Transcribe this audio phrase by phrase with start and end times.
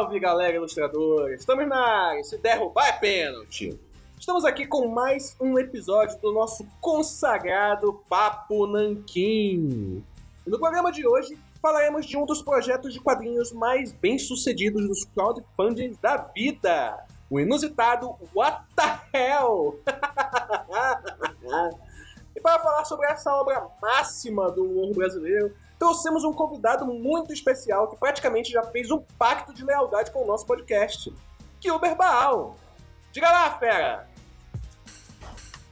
[0.00, 1.40] Salve galera ilustradores!
[1.40, 3.78] Estamos na área, se derrubar é pênalti!
[4.18, 10.02] Estamos aqui com mais um episódio do nosso consagrado Papo Nanquim.
[10.46, 15.04] No programa de hoje falaremos de um dos projetos de quadrinhos mais bem sucedidos dos
[15.04, 19.82] crowdfundings da vida: o inusitado What the Hell!
[22.34, 27.88] e para falar sobre essa obra máxima do humor brasileiro, trouxemos um convidado muito especial
[27.88, 31.10] que praticamente já fez um pacto de lealdade com o nosso podcast,
[31.58, 32.54] Gilber Baal.
[33.10, 34.06] Diga lá, fera!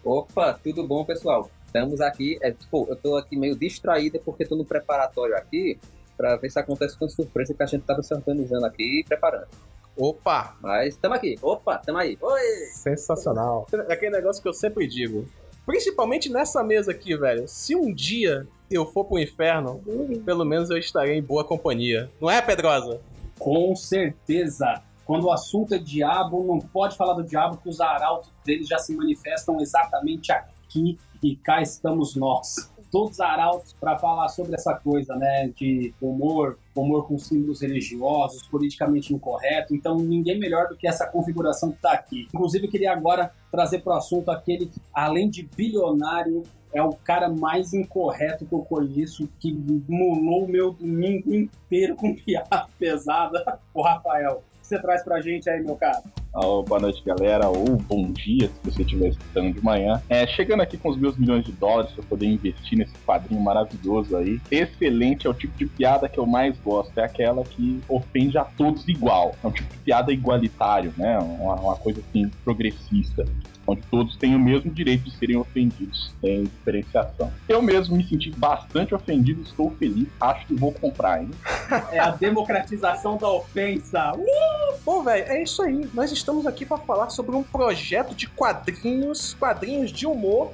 [0.02, 1.50] Opa, tudo bom, pessoal?
[1.66, 5.78] Estamos aqui, é, tipo, eu tô aqui meio distraída porque tô no preparatório aqui
[6.16, 9.48] para ver se acontece com surpresa que a gente tava se organizando aqui e preparando.
[9.94, 10.56] Opa!
[10.62, 11.38] Mas estamos aqui.
[11.42, 12.16] Opa, estamos aí.
[12.18, 12.66] Oi!
[12.72, 13.66] Sensacional.
[13.86, 15.28] É aquele negócio que eu sempre digo.
[15.68, 17.46] Principalmente nessa mesa aqui, velho.
[17.46, 19.82] Se um dia eu for pro inferno,
[20.24, 22.10] pelo menos eu estarei em boa companhia.
[22.18, 23.02] Não é, Pedrosa?
[23.38, 24.82] Com certeza.
[25.04, 28.78] Quando o assunto é diabo, não pode falar do diabo, que os arautos deles já
[28.78, 32.72] se manifestam exatamente aqui e cá estamos nós.
[32.90, 39.12] Todos arautos para falar sobre essa coisa, né, de humor, humor com símbolos religiosos, politicamente
[39.12, 39.74] incorreto.
[39.74, 42.28] Então, ninguém melhor do que essa configuração que está aqui.
[42.32, 46.92] Inclusive, eu queria agora trazer para o assunto aquele que, além de bilionário, é o
[46.92, 49.52] cara mais incorreto que eu conheço, que
[49.88, 54.42] molou o meu domingo inteiro com piada pesada, o Rafael.
[54.68, 56.02] Você traz pra gente aí, meu cara?
[56.34, 60.02] Oh, boa noite, galera, ou bom dia, se você estiver escutando de manhã.
[60.10, 64.14] É, chegando aqui com os meus milhões de dólares para poder investir nesse quadrinho maravilhoso
[64.14, 64.38] aí.
[64.50, 68.44] Excelente, é o tipo de piada que eu mais gosto, é aquela que ofende a
[68.44, 69.34] todos igual.
[69.42, 71.18] É um tipo de piada igualitário, né?
[71.18, 73.24] Uma, uma coisa assim, progressista
[73.68, 77.30] onde todos têm o mesmo direito de serem ofendidos, sem diferenciação.
[77.46, 81.30] Eu mesmo me senti bastante ofendido, estou feliz, acho que vou comprar, hein?
[81.92, 84.12] É a democratização da ofensa.
[84.14, 84.78] Uh!
[84.84, 85.88] Pô, velho, é isso aí.
[85.92, 90.52] Nós estamos aqui para falar sobre um projeto de quadrinhos, quadrinhos de humor,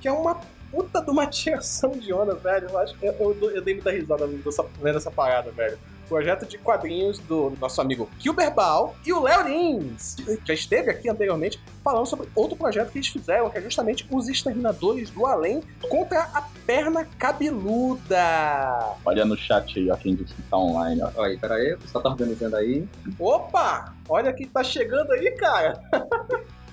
[0.00, 0.40] que é uma
[0.70, 2.68] puta de uma tiração de onda, velho.
[2.68, 5.78] Eu, acho, eu, eu, eu dei muita risada vendo essa parada, velho
[6.08, 10.16] projeto de quadrinhos do nosso amigo Gilbert Baal e o Léo Lins.
[10.44, 14.28] Já esteve aqui anteriormente falando sobre outro projeto que eles fizeram, que é justamente os
[14.28, 18.96] Exterminadores do Além contra a Perna Cabeluda.
[19.04, 21.10] Olha no chat aí, ó, quem disse que tá online, ó.
[21.16, 22.88] Olha aí, peraí, o pessoal tá organizando aí.
[23.18, 23.94] Opa!
[24.08, 25.80] Olha quem tá chegando aí, cara.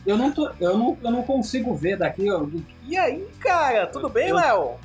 [0.06, 2.30] Eu não, tô, eu, não, eu não consigo ver daqui.
[2.30, 2.46] Ó.
[2.86, 3.88] E aí, cara?
[3.88, 4.76] Tudo bem, Léo?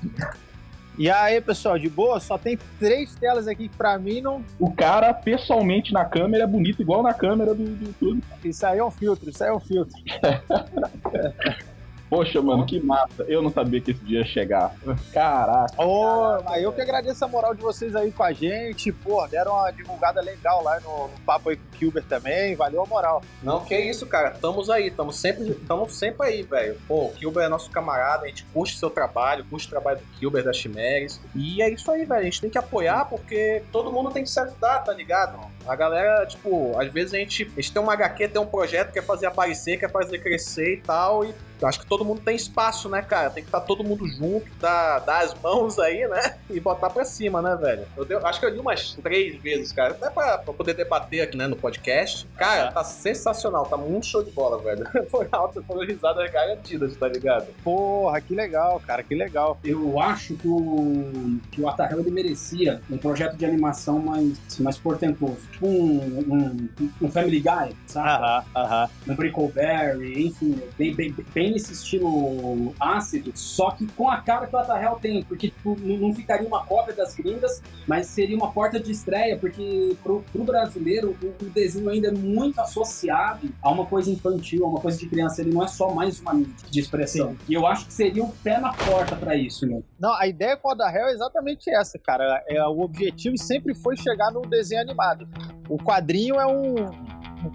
[0.98, 2.18] E aí, pessoal, de boa?
[2.18, 4.44] Só tem três telas aqui que pra mim não.
[4.58, 8.20] O cara, pessoalmente, na câmera é bonito, igual na câmera do YouTube.
[8.44, 9.96] Isso aí é um filtro, isso aí é um filtro.
[12.08, 13.22] Poxa, mano, que massa.
[13.24, 14.74] Eu não sabia que esse dia ia chegar.
[15.12, 15.74] Caraca.
[15.76, 18.90] Oh, caraca, eu que agradeço a moral de vocês aí com a gente.
[18.92, 22.54] Pô, deram uma divulgada legal lá no, no papo aí com o Kilber também.
[22.54, 23.22] Valeu a moral.
[23.42, 24.30] Não, que isso, cara.
[24.30, 26.78] Tamo aí, tamo sempre, tamo sempre aí, velho.
[26.86, 29.98] Pô, o Kilber é nosso camarada, a gente curte o seu trabalho, curte o trabalho
[29.98, 31.20] do Kilber, da Chimeres.
[31.34, 32.20] E é isso aí, velho.
[32.20, 35.38] A gente tem que apoiar porque todo mundo tem que se ajudar, tá ligado?
[35.66, 38.92] A galera, tipo, às vezes a gente, a gente tem uma HQ, tem um projeto,
[38.92, 41.34] quer fazer aparecer, quer fazer crescer e tal, e
[41.66, 43.30] acho que todo mundo tem espaço, né, cara?
[43.30, 46.36] Tem que estar tá todo mundo junto, dar, dar as mãos aí, né?
[46.48, 47.86] E botar pra cima, né, velho?
[47.94, 51.20] Eu deu, acho que eu li umas três vezes, cara, até pra, pra, poder debater
[51.20, 52.26] aqui, né, no podcast.
[52.36, 54.86] Cara, tá sensacional, tá muito show de bola, velho.
[55.10, 57.48] Foi alta, foi risadas garantidas, tá ligado?
[57.62, 59.58] Porra, que legal, cara, que legal.
[59.62, 64.78] Eu acho que o, que o Atarrel ele merecia um projeto de animação mais, mais
[64.78, 65.40] portentoso.
[65.52, 66.68] Tipo um, um,
[67.02, 68.08] um Family Guy, sabe?
[68.08, 68.90] Aham, aham.
[69.06, 74.54] Um Brickleberry, enfim, bem, bem, bem nesse estilo ácido, só que com a cara que
[74.54, 78.78] o Atarrel tem, porque tipo, não ficaria uma cópia das gringas, mas seria uma porta
[78.78, 83.86] de estreia, porque pro, pro brasileiro o, o, desenho ainda é muito associado a uma
[83.86, 86.80] coisa infantil, a uma coisa de criança, ele não é só mais uma mídia de
[86.80, 87.30] expressão.
[87.30, 87.38] Sim.
[87.48, 89.82] E eu acho que seria um pé na porta para isso, né?
[89.98, 92.42] Não, a ideia com o Atarrel é exatamente essa, cara.
[92.46, 95.28] É, o objetivo sempre foi chegar no desenho animado.
[95.68, 97.07] O quadrinho é um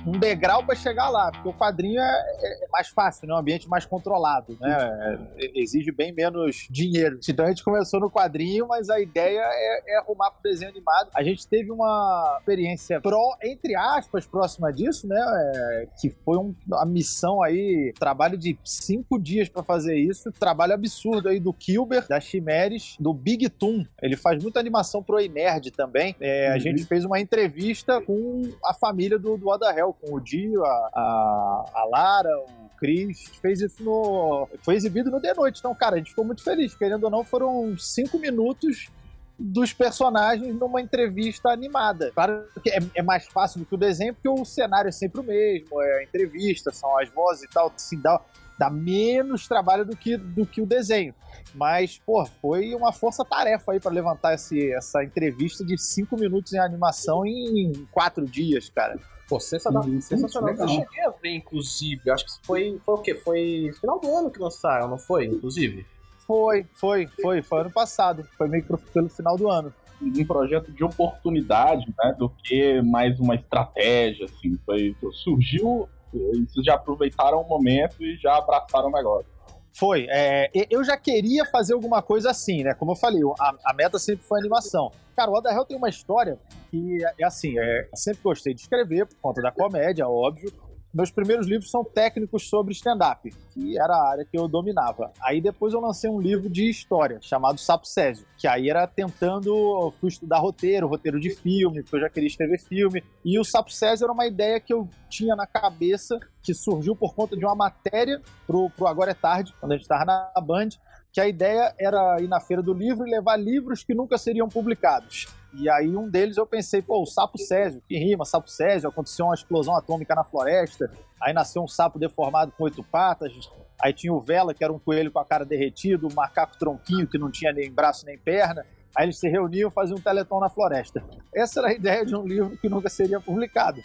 [0.05, 3.33] um degrau para chegar lá, porque o quadrinho é, é, mais fácil, né?
[3.33, 5.19] Um ambiente mais controlado, né?
[5.37, 7.19] É, exige bem menos dinheiro.
[7.27, 11.09] Então a gente começou no quadrinho, mas a ideia é, é arrumar pro desenho animado.
[11.13, 15.19] A gente teve uma experiência pró, entre aspas, próxima disso, né?
[15.19, 20.73] É, que foi um, uma missão aí, trabalho de cinco dias para fazer isso, trabalho
[20.73, 23.85] absurdo aí do Kilber, da Chimeres, do Big Toon.
[24.01, 26.15] Ele faz muita animação pro Nerd também.
[26.19, 26.55] É, uhum.
[26.55, 30.89] A gente fez uma entrevista com a família do, do Oda Com o Dio, a,
[30.93, 34.47] a, a Lara, o Chris, fez isso no.
[34.59, 35.59] Foi exibido no The Noite.
[35.59, 36.75] Então, cara, a gente ficou muito feliz.
[36.75, 38.89] Querendo ou não, foram cinco minutos
[39.37, 42.11] dos personagens numa entrevista animada.
[42.13, 45.21] Claro que é, é, mais fácil do que o desenho, porque o cenário é sempre
[45.21, 48.21] o mesmo, é a entrevista, são as vozes e tal, assim, dá,
[48.57, 51.13] dá menos trabalho do que, do que o desenho.
[51.53, 56.59] Mas, pô, foi uma força-tarefa aí para levantar esse, essa entrevista de cinco minutos em
[56.59, 58.99] animação em quatro dias, cara.
[59.27, 59.83] Pô, sensacional.
[59.83, 60.49] Uhum, sensacional.
[60.49, 62.09] Eu cheguei a ver, inclusive.
[62.11, 63.15] Acho que foi, foi o quê?
[63.15, 65.25] Foi final do ano que lançaram, não foi?
[65.25, 65.85] Inclusive.
[66.27, 67.41] Foi, foi, foi.
[67.41, 68.27] Foi ano passado.
[68.37, 69.73] Foi meio que pelo final do ano.
[70.01, 72.15] Um projeto de oportunidade, né?
[72.17, 74.57] Do que mais uma estratégia, assim.
[74.65, 79.32] Foi, surgiu, eles já aproveitaram o momento e já abraçaram o negócio.
[79.73, 80.07] Foi.
[80.09, 82.73] É, eu já queria fazer alguma coisa assim, né?
[82.73, 84.91] Como eu falei, a, a meta sempre foi animação.
[85.15, 86.39] Cara, o Other Hell tem uma história
[86.69, 90.51] que é assim, é, sempre gostei de escrever por conta da comédia, óbvio
[90.93, 95.11] meus primeiros livros são técnicos sobre stand-up, que era a área que eu dominava.
[95.21, 99.91] Aí depois eu lancei um livro de história, chamado Sapo Césio, que aí era tentando,
[99.99, 103.03] fui estudar roteiro, roteiro de filme, porque eu já queria escrever filme.
[103.25, 107.15] E o Sapo Césio era uma ideia que eu tinha na cabeça, que surgiu por
[107.15, 110.69] conta de uma matéria pro, pro Agora é Tarde, quando a gente estava na Band,
[111.11, 114.47] que a ideia era ir na feira do livro e levar livros que nunca seriam
[114.47, 115.27] publicados.
[115.55, 119.25] E aí um deles eu pensei, pô, o sapo Césio, que rima, sapo Césio, aconteceu
[119.25, 120.89] uma explosão atômica na floresta,
[121.21, 123.31] aí nasceu um sapo deformado com oito patas,
[123.79, 127.07] aí tinha o Vela, que era um coelho com a cara derretida, o macaco tronquinho,
[127.07, 128.65] que não tinha nem braço nem perna,
[128.95, 131.03] aí eles se reuniam e faziam um teleton na floresta.
[131.33, 133.79] Essa era a ideia de um livro que nunca seria publicado.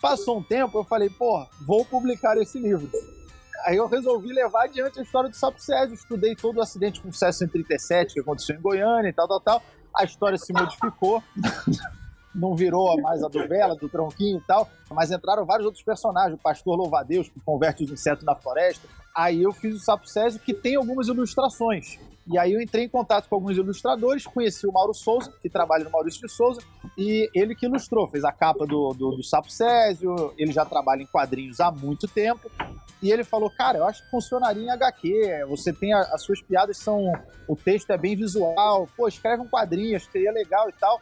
[0.00, 2.90] Passou um tempo, eu falei, pô, vou publicar esse livro.
[3.66, 7.10] Aí eu resolvi levar adiante a história do Sapo Césio, estudei todo o acidente com
[7.10, 9.62] o Césio 137 que aconteceu em Goiânia e tal, tal, tal,
[9.94, 11.22] a história se modificou.
[12.34, 16.38] não virou mais a do Vela, do Tronquinho e tal, mas entraram vários outros personagens,
[16.38, 18.88] o Pastor Louvadeus, que converte os insetos na floresta.
[19.14, 21.98] Aí eu fiz o Sapo Césio, que tem algumas ilustrações.
[22.26, 25.82] E aí eu entrei em contato com alguns ilustradores, conheci o Mauro Souza, que trabalha
[25.82, 26.60] no Maurício de Souza,
[26.96, 31.02] e ele que ilustrou, fez a capa do, do, do Sapo Césio, ele já trabalha
[31.02, 32.48] em quadrinhos há muito tempo,
[33.02, 36.42] e ele falou, cara, eu acho que funcionaria em HQ, você tem, a, as suas
[36.42, 37.12] piadas são,
[37.48, 41.00] o texto é bem visual, pô, escreve um quadrinho, acho que seria legal e tal.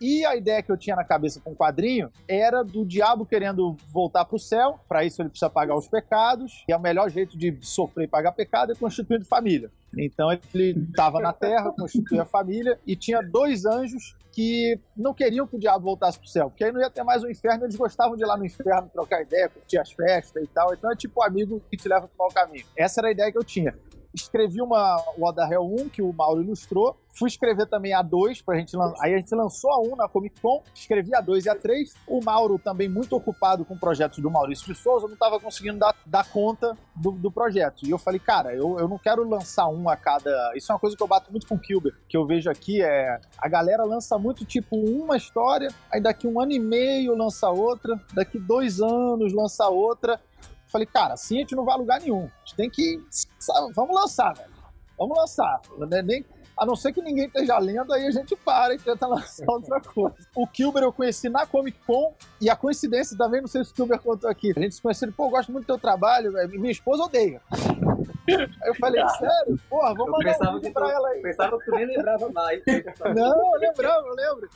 [0.00, 3.76] E a ideia que eu tinha na cabeça com o quadrinho era do diabo querendo
[3.92, 7.10] voltar para o céu, para isso ele precisa pagar os pecados, e é o melhor
[7.10, 9.70] jeito de sofrer e pagar pecado é constituindo família.
[9.98, 15.56] Então ele estava na terra, constituía família, e tinha dois anjos que não queriam que
[15.56, 17.76] o diabo voltasse pro céu, porque aí não ia ter mais o um inferno, eles
[17.76, 20.72] gostavam de ir lá no inferno, trocar ideia, curtir as festas e tal.
[20.72, 22.64] Então é tipo o amigo que te leva pro mau caminho.
[22.76, 23.74] Essa era a ideia que eu tinha
[24.14, 26.96] escrevi uma o Other Hell 1, que o Mauro ilustrou.
[27.08, 29.04] Fui escrever também a 2 pra gente lançar.
[29.04, 31.94] Aí a gente lançou a 1 na Comic Con, escrevi a 2 e a 3.
[32.06, 35.94] O Mauro também muito ocupado com projetos do Maurício de Souza, não tava conseguindo dar,
[36.06, 37.86] dar conta do, do projeto.
[37.86, 40.52] E eu falei, cara, eu, eu não quero lançar um a cada.
[40.54, 42.82] Isso é uma coisa que eu bato muito com o Kilber, que eu vejo aqui
[42.82, 43.20] é.
[43.38, 48.00] A galera lança muito tipo uma história, aí daqui um ano e meio lança outra,
[48.14, 50.20] daqui dois anos lança outra.
[50.70, 52.24] Falei, cara, assim a gente não vai a lugar nenhum.
[52.24, 53.02] A gente tem que.
[53.38, 54.50] Sabe, vamos lançar, velho.
[54.98, 55.60] Vamos lançar.
[55.92, 56.24] É nem,
[56.60, 59.80] a não ser que ninguém esteja lendo, aí a gente para e tenta lançar outra
[59.80, 60.14] coisa.
[60.36, 63.74] O Kilber eu conheci na Comic Con e a coincidência também, não sei se o
[63.74, 64.52] Kilber contou aqui.
[64.54, 67.40] A gente se conheceu, pô, eu gosto muito do teu trabalho, minha esposa odeia.
[67.50, 69.58] Aí eu falei, sério?
[69.70, 71.22] Porra, vamos mandar um vídeo pra ela aí.
[71.22, 72.62] Pensava que tu nem lembrava mais.
[73.16, 74.48] Não, eu lembrava, eu lembro.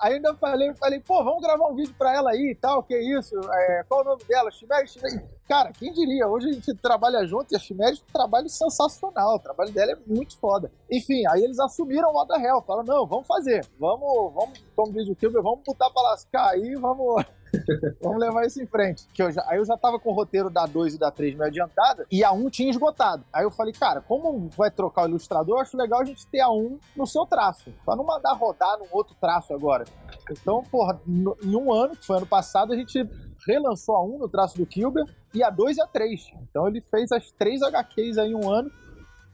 [0.00, 2.96] Aí ainda falei, falei, pô, vamos gravar um vídeo pra ela aí e tal, que
[2.96, 3.34] isso?
[3.52, 4.50] É, qual o nome dela?
[4.52, 5.24] Chimere, Chimere.
[5.48, 6.28] Cara, quem diria?
[6.28, 9.36] Hoje a gente trabalha junto e a Chimere é um trabalho sensacional.
[9.36, 10.70] O trabalho dela é muito foda.
[10.90, 12.60] Enfim, aí eles assumiram o Other Hell.
[12.60, 13.66] Falaram, não, vamos fazer.
[13.80, 17.24] Vamos, vamos, como diz o Kilber, vamos botar pra lascar aí, vamos
[18.00, 19.08] Vamos levar isso em frente.
[19.12, 21.34] Que eu já, aí eu já tava com o roteiro da 2 e da 3
[21.34, 23.24] meio adiantada, e a 1 um tinha esgotado.
[23.32, 26.40] Aí eu falei, cara, como vai trocar o ilustrador, eu acho legal a gente ter
[26.40, 29.84] a 1 um no seu traço, pra não mandar rodar num outro traço agora.
[30.30, 33.04] Então, porra, no, em um ano, que foi ano passado, a gente
[33.48, 35.04] relançou a 1 um no traço do Kilber,
[35.34, 36.20] e a 2 e a 3.
[36.42, 38.70] Então ele fez as três HQs aí em um ano,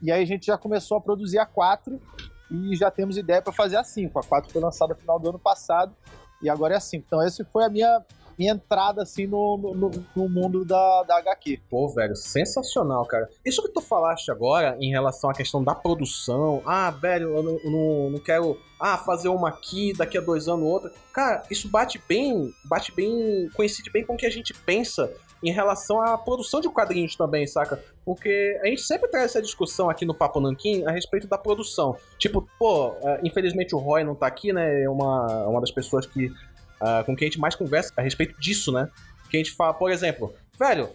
[0.01, 2.01] e aí a gente já começou a produzir a 4,
[2.49, 4.19] e já temos ideia para fazer a 5.
[4.19, 5.95] A 4 foi lançada no final do ano passado,
[6.41, 6.97] e agora é assim.
[6.97, 8.03] Então, essa foi a minha,
[8.37, 11.61] minha entrada, assim, no, no, no, mundo da, da HQ.
[11.69, 13.29] Pô, velho, sensacional, cara.
[13.43, 16.61] Isso que tu falaste agora em relação à questão da produção.
[16.65, 20.65] Ah, velho, eu não, não, não quero ah, fazer uma aqui, daqui a dois anos
[20.65, 20.91] outra.
[21.13, 25.11] Cara, isso bate bem, bate bem, coincide bem com o que a gente pensa
[25.43, 27.79] em relação à produção de quadrinhos também, saca?
[28.03, 31.95] Porque a gente sempre traz essa discussão aqui no Papo Nanquim a respeito da produção.
[32.17, 34.83] Tipo, pô, uh, infelizmente o Roy não tá aqui, né?
[34.83, 38.39] É uma, uma das pessoas que, uh, com quem a gente mais conversa a respeito
[38.39, 38.89] disso, né?
[39.29, 40.89] Que a gente fala, por exemplo, velho,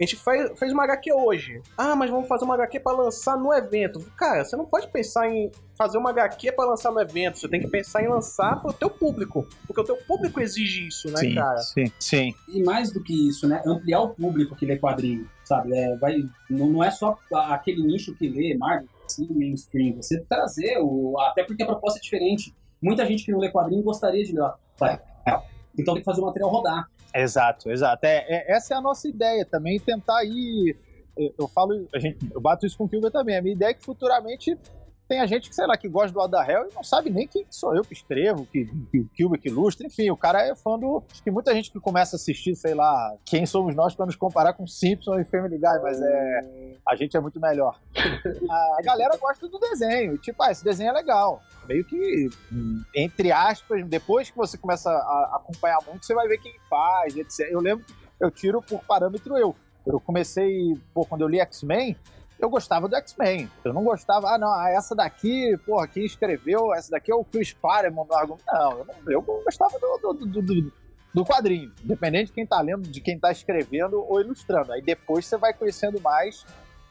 [0.00, 1.60] A gente fez, fez uma HQ hoje.
[1.76, 4.00] Ah, mas vamos fazer uma HQ pra lançar no evento.
[4.16, 7.38] Cara, você não pode pensar em fazer uma HQ pra lançar no evento.
[7.38, 9.46] Você tem que pensar em lançar pro teu público.
[9.66, 11.58] Porque o teu público exige isso, né, sim, cara?
[11.58, 12.34] sim, sim.
[12.48, 13.62] E mais do que isso, né?
[13.66, 15.72] Ampliar o público que lê quadrinho, sabe?
[15.74, 19.96] É, vai, não, não é só aquele nicho que lê Marvel, assim, mainstream.
[19.96, 21.18] Você trazer o...
[21.20, 22.54] Até porque a proposta é diferente.
[22.80, 24.52] Muita gente que não lê quadrinho gostaria de ler.
[24.78, 25.51] Vai, é.
[25.78, 26.88] Então tem que fazer o material rodar.
[27.14, 28.04] Exato, exato.
[28.04, 30.76] É, é, essa é a nossa ideia também, tentar ir.
[31.16, 33.36] Eu, eu falo, a gente, eu bato isso com o Kilber também.
[33.36, 34.58] A minha ideia é que futuramente
[35.08, 37.44] tem a gente que, sei lá, que gosta do Adahel e não sabe nem quem
[37.50, 40.78] sou eu que escrevo, que, que o Kilber que ilustra, enfim, o cara é fã
[40.78, 41.02] do.
[41.22, 44.54] Que muita gente que começa a assistir, sei lá, quem somos nós para nos comparar
[44.54, 46.76] com Simpson e Family Guy, mas é.
[46.88, 47.78] A gente é muito melhor.
[48.48, 51.42] A galera gosta do desenho, tipo, ah, esse desenho é legal.
[51.68, 52.28] Meio que,
[52.94, 57.48] entre aspas, depois que você começa a acompanhar muito, você vai ver quem faz, etc.
[57.50, 57.84] Eu lembro,
[58.18, 59.54] eu tiro por parâmetro eu.
[59.84, 61.96] Eu comecei, pô, quando eu li X-Men,
[62.44, 63.48] eu gostava do X-Men.
[63.64, 67.52] Eu não gostava, ah, não, essa daqui, porra, quem escreveu, essa daqui é o Chris
[67.52, 68.08] Claremont.
[68.10, 68.20] Não,
[68.72, 70.72] eu, não, eu gostava do, do, do, do,
[71.14, 74.72] do quadrinho, independente de quem tá lendo, de quem tá escrevendo ou ilustrando.
[74.72, 76.44] Aí depois você vai conhecendo mais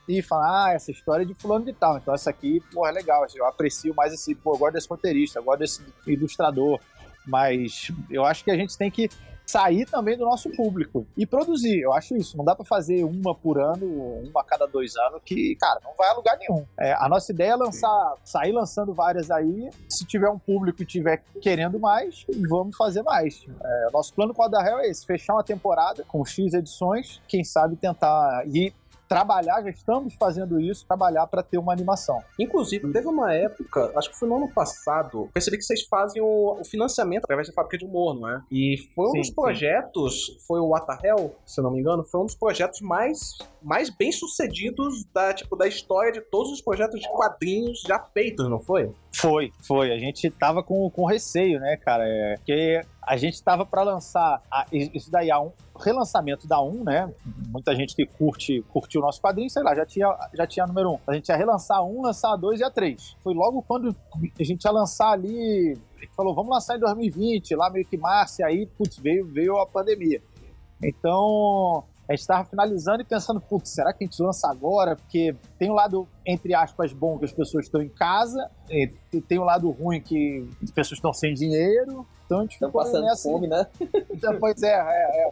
[0.08, 1.98] e fala, ah, essa história é de fulano de tal.
[1.98, 3.26] Então essa aqui, porra, é legal.
[3.36, 6.80] Eu aprecio mais esse, pô, eu gosto desse roteirista, eu gosto desse ilustrador.
[7.28, 9.10] Mas eu acho que a gente tem que
[9.52, 11.82] sair também do nosso público e produzir.
[11.82, 12.38] Eu acho isso.
[12.38, 13.86] Não dá para fazer uma por ano,
[14.24, 16.66] uma a cada dois anos, que, cara, não vai a lugar nenhum.
[16.80, 19.70] É, a nossa ideia é lançar, sair lançando várias aí.
[19.90, 23.46] Se tiver um público e tiver querendo mais, vamos fazer mais.
[23.62, 27.22] É, nosso plano com a da Hell é esse: fechar uma temporada com X edições,
[27.28, 28.44] quem sabe tentar.
[28.48, 28.74] E
[29.12, 32.24] trabalhar, já estamos fazendo isso, trabalhar para ter uma animação.
[32.40, 36.58] Inclusive, teve uma época, acho que foi no ano passado, percebi que vocês fazem o,
[36.58, 38.42] o financiamento através da fábrica de humor, não é?
[38.50, 40.38] E foi um sim, dos projetos, sim.
[40.48, 44.14] foi o What Hell, se não me engano, foi um dos projetos mais, mais bem
[44.14, 48.94] sucedidos da, tipo, da história de todos os projetos de quadrinhos já feitos, não foi?
[49.14, 49.92] Foi, foi.
[49.92, 52.08] A gente tava com, com receio, né, cara?
[52.08, 55.52] É, porque a gente tava para lançar a, isso daí, a um
[55.82, 57.14] relançamento da 1, né?
[57.50, 60.68] Muita gente que curte, curtiu o nosso quadrinho, sei lá, já tinha, já tinha a
[60.68, 61.00] número 1.
[61.08, 63.18] A gente ia relançar a 1, lançar a 2 e a 3.
[63.24, 63.96] Foi logo quando
[64.40, 65.78] a gente ia lançar ali.
[66.16, 69.68] Falou, vamos lançar em 2020, lá meio que março, e aí, putz, veio, veio a
[69.68, 70.22] pandemia.
[70.84, 74.96] Então, a gente estava finalizando e pensando, putz, será que a gente lança agora?
[74.96, 78.50] Porque tem um lado, entre aspas, bom que as pessoas estão em casa,
[79.28, 82.06] tem um lado ruim que as pessoas estão sem dinheiro.
[82.40, 83.30] A gente estão passando nessa...
[83.30, 83.66] fome, né?
[84.10, 85.32] Então, pois é, é, é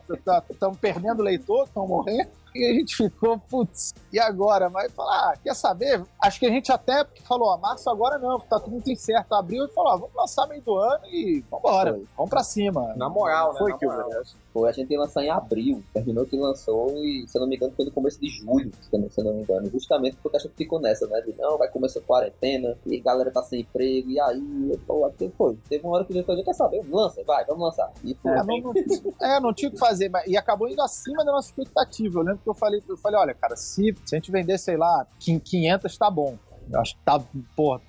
[0.49, 2.29] estão perdendo leitor, estão morrendo.
[2.53, 4.69] E a gente ficou, putz, e agora?
[4.69, 6.03] Mas falar, ah, quer saber?
[6.21, 9.35] Acho que a gente até falou, a março agora não, tá tudo muito incerto.
[9.35, 12.07] Abriu e falou, ah, vamos lançar meio do ano e vambora, Foi.
[12.17, 12.93] vamos pra cima.
[12.95, 13.59] Na moral, né?
[13.59, 14.09] Foi Na que moral.
[14.53, 17.55] Foi, a gente ia lançar em abril, terminou que lançou e, se eu não me
[17.55, 19.69] engano, foi no começo de julho, se eu não me engano.
[19.69, 21.21] Justamente porque a gente ficou nessa, né?
[21.21, 25.05] De não, vai começar a quarentena e a galera tá sem emprego, e aí, pô,
[25.05, 25.57] até foi.
[25.69, 26.83] Teve uma hora que a gente falou, quer saber?
[26.89, 27.91] Lança, vai, vamos lançar.
[28.03, 28.17] E.
[28.25, 28.73] É, não, não,
[29.21, 32.19] é, não tinha o que fazer, mas, e acabou indo acima da nossa expectativa.
[32.19, 34.77] Eu lembro que eu falei, eu falei, olha, cara, se, se a gente vender, sei
[34.77, 36.37] lá, 500 tá bom.
[36.71, 37.21] Eu acho que tá,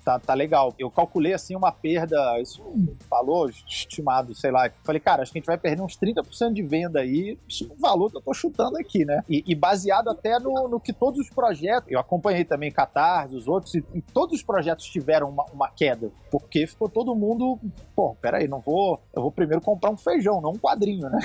[0.03, 0.73] tá, tá legal.
[0.77, 2.61] Eu calculei, assim, uma perda, isso
[3.09, 4.69] falou, estimado, sei lá.
[4.83, 7.37] Falei, cara, acho que a gente vai perder uns 30% de venda aí.
[7.47, 9.23] Isso é um valor que eu tô chutando aqui, né?
[9.29, 13.47] E, e baseado até no, no, que todos os projetos, eu acompanhei também Catarse, os
[13.47, 16.11] outros, e, e todos os projetos tiveram uma, uma, queda.
[16.29, 17.59] Porque ficou todo mundo,
[17.95, 21.19] pô, peraí, não vou, eu vou primeiro comprar um feijão, não um quadrinho, né?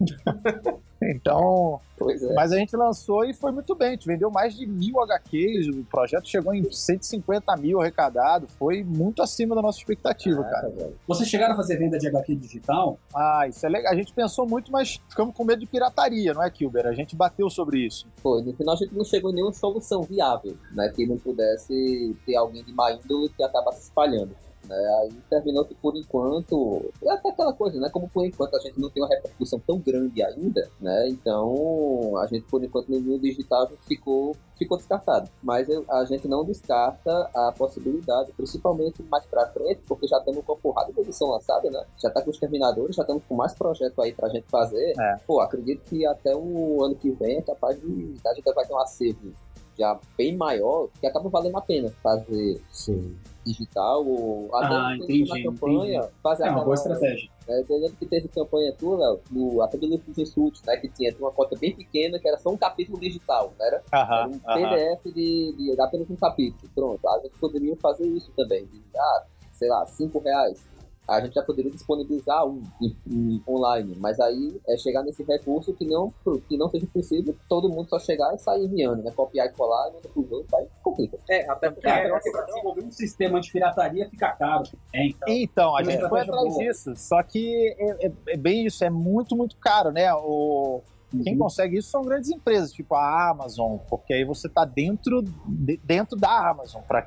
[1.00, 2.34] Então, é.
[2.34, 3.88] mas a gente lançou e foi muito bem.
[3.88, 5.68] A gente vendeu mais de mil HQs.
[5.68, 8.46] O projeto chegou em 150 mil arrecadado.
[8.48, 10.68] Foi muito acima da nossa expectativa, ah, cara.
[10.70, 10.96] Velho.
[11.06, 12.98] Vocês chegaram a fazer venda de HQ digital?
[13.14, 13.92] Ah, isso é legal.
[13.92, 16.86] A gente pensou muito, mas ficamos com medo de pirataria, não é, Kilber?
[16.86, 18.06] A gente bateu sobre isso.
[18.16, 18.42] Foi.
[18.42, 20.90] No final a gente não chegou em nenhuma solução viável, né?
[20.94, 24.34] Que não pudesse ter alguém de má índole que acaba se espalhando.
[24.68, 24.76] Né?
[25.02, 27.88] Aí terminou que por enquanto, é até aquela coisa, né?
[27.90, 31.08] Como por enquanto a gente não tem uma repercussão tão grande ainda, né?
[31.08, 35.30] Então a gente por enquanto no digital ficou ficou descartado.
[35.42, 40.52] Mas a gente não descarta a possibilidade, principalmente mais pra frente, porque já temos com
[40.52, 41.84] a porrada de edição lançada, né?
[41.98, 44.94] Já tá com os terminadores, já estamos com mais projetos aí pra gente fazer.
[44.98, 45.16] É.
[45.26, 48.14] Pô, acredito que até o ano que vem é capaz de.
[48.26, 49.32] A gente vai ter um acervo
[49.78, 52.60] já bem maior, que acaba valendo a pena fazer.
[52.72, 53.14] Sim
[53.46, 56.12] digital, ou até ah, entendi, na campanha, entendi.
[56.22, 57.30] fazer é uma boa estratégia.
[57.48, 60.76] É, eu lembro que teve campanha tua, Léo, no, até do livro dos insultos, né?
[60.76, 63.66] Que tinha, uma cota bem pequena, que era só um capítulo digital, né?
[63.66, 66.70] Era, era um PDF de, de apenas um capítulo.
[66.74, 68.66] Pronto, a gente poderia fazer isso também.
[68.66, 70.75] De, ah, sei lá, 5 reais
[71.08, 75.84] a gente já poderia disponibilizar um em- online, mas aí é chegar nesse recurso que
[75.84, 76.12] não,
[76.48, 79.12] que não seja possível todo mundo só chegar e sair enviando, né?
[79.14, 81.18] Copiar e colar, e manda pros outros, aí complica.
[81.28, 81.88] É, até porque.
[81.88, 84.64] Acho que pra desenvolver um sistema de pirataria fica caro.
[84.92, 85.28] É, então.
[85.28, 86.58] Então, a gente foi atrás boa.
[86.58, 86.92] disso.
[86.96, 90.12] Só que é, é- é bem isso, é muito, muito caro, né?
[90.14, 90.80] O,
[91.22, 91.38] quem Uhum.
[91.38, 96.16] consegue isso são grandes empresas, tipo a Amazon, porque aí você tá dentro, de- dentro
[96.16, 96.82] da Amazon.
[96.82, 97.06] Pra,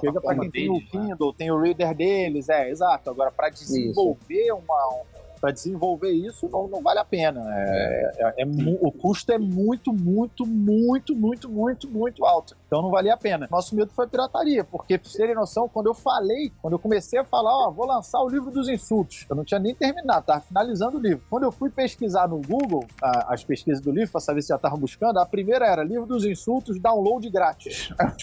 [0.00, 1.00] chega para quem tem o deles, né?
[1.08, 3.08] Kindle, tem o reader deles, é, exato.
[3.10, 5.02] Agora, para desenvolver uma.
[5.42, 7.42] Para desenvolver isso não, não vale a pena.
[7.48, 8.46] É, é- é
[8.80, 12.56] o custo é muito, muito, muito, muito, muito, muito alto.
[12.68, 13.48] Então não valia a pena.
[13.50, 16.78] Nosso medo foi a pirataria, porque, pra vocês terem noção, quando eu falei, quando eu
[16.78, 20.24] comecei a falar, ó, vou lançar o livro dos insultos, eu não tinha nem terminado,
[20.24, 21.24] tava finalizando o livro.
[21.28, 24.56] Quando eu fui pesquisar no Google, a- as pesquisas do livro, para saber se já
[24.56, 27.90] estavam buscando, a primeira era livro dos insultos, download grátis.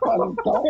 [0.00, 0.62] Falei, então,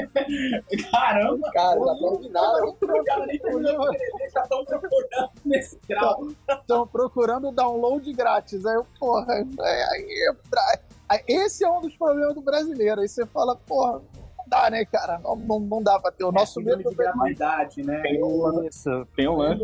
[0.91, 1.51] Caramba!
[1.53, 2.69] Cara, já terminaram.
[2.69, 6.29] O cara nem terminou de escrever, já estão procurando nesse grau.
[6.49, 8.65] estão procurando download grátis.
[8.65, 10.35] Aí eu, porra, aí, aí,
[11.09, 13.01] aí, esse é um dos problemas do brasileiro.
[13.01, 14.03] Aí você fala, porra,
[14.39, 15.19] não dá, né, cara?
[15.19, 16.25] Não, não, não dá pra ter.
[16.25, 18.01] O nosso Síndrome medo de gratuidade, né?
[18.03, 19.07] Tem um, Isso.
[19.17, 19.63] tem um lance.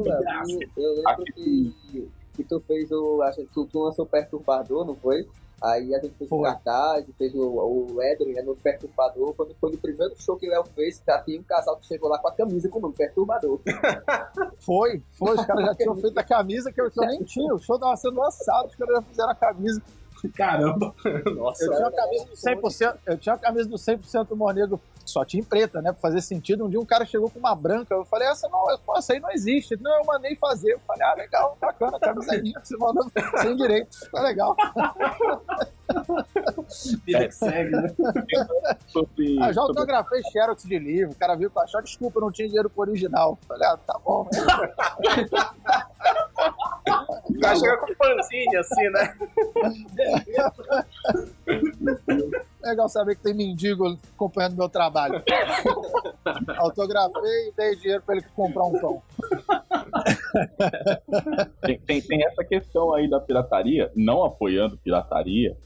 [0.76, 3.22] Eu lembro que, que tu fez o.
[3.22, 5.26] Acho que tu, tu lançou o Perturbador, não foi?
[5.62, 6.50] Aí a gente fez o Foi.
[6.50, 9.32] cartaz, fez o, o Edwin né, no Perturbador.
[9.34, 12.10] Quando foi no primeiro show que o El fez, já tinha um casal que chegou
[12.10, 13.58] lá com a camisa com o nome Perturbador.
[14.60, 15.34] Foi, foi.
[15.36, 17.54] Os caras já tinham feito a camisa que eu, que eu nem tinha.
[17.54, 19.82] O show tava sendo lançado, os caras já fizeram a camisa.
[20.34, 20.94] Caramba!
[21.34, 24.80] Nossa, Eu tinha a camisa do 100%, eu tinha a camisa do 100% humor negro,
[25.10, 25.92] só tinha em preta, né?
[25.92, 26.64] Pra fazer sentido.
[26.64, 29.20] Um dia um cara chegou com uma branca, eu falei, essa não, pô, essa aí
[29.20, 29.76] não existe.
[29.80, 30.72] Não, eu mandei fazer.
[30.72, 33.10] Eu falei, ah, legal, bacana, a camisa é minha, você mandou
[33.40, 34.56] sem direito, tá legal.
[37.04, 37.88] Vida que segue, né?
[38.88, 42.30] Sobre, Ah, já sobre- autografei Xerox de livro, o cara viu com achar, desculpa, não
[42.32, 43.38] tinha dinheiro pro original.
[43.42, 44.28] Eu Falei, ah, tá bom.
[47.24, 49.16] o cara chega com fanzine assim, né?
[52.66, 55.22] Legal saber que tem mendigo acompanhando meu trabalho.
[56.58, 59.02] Autografei e dei dinheiro pra ele comprar um pão.
[61.62, 65.56] tem, tem, tem essa questão aí da pirataria, não apoiando pirataria,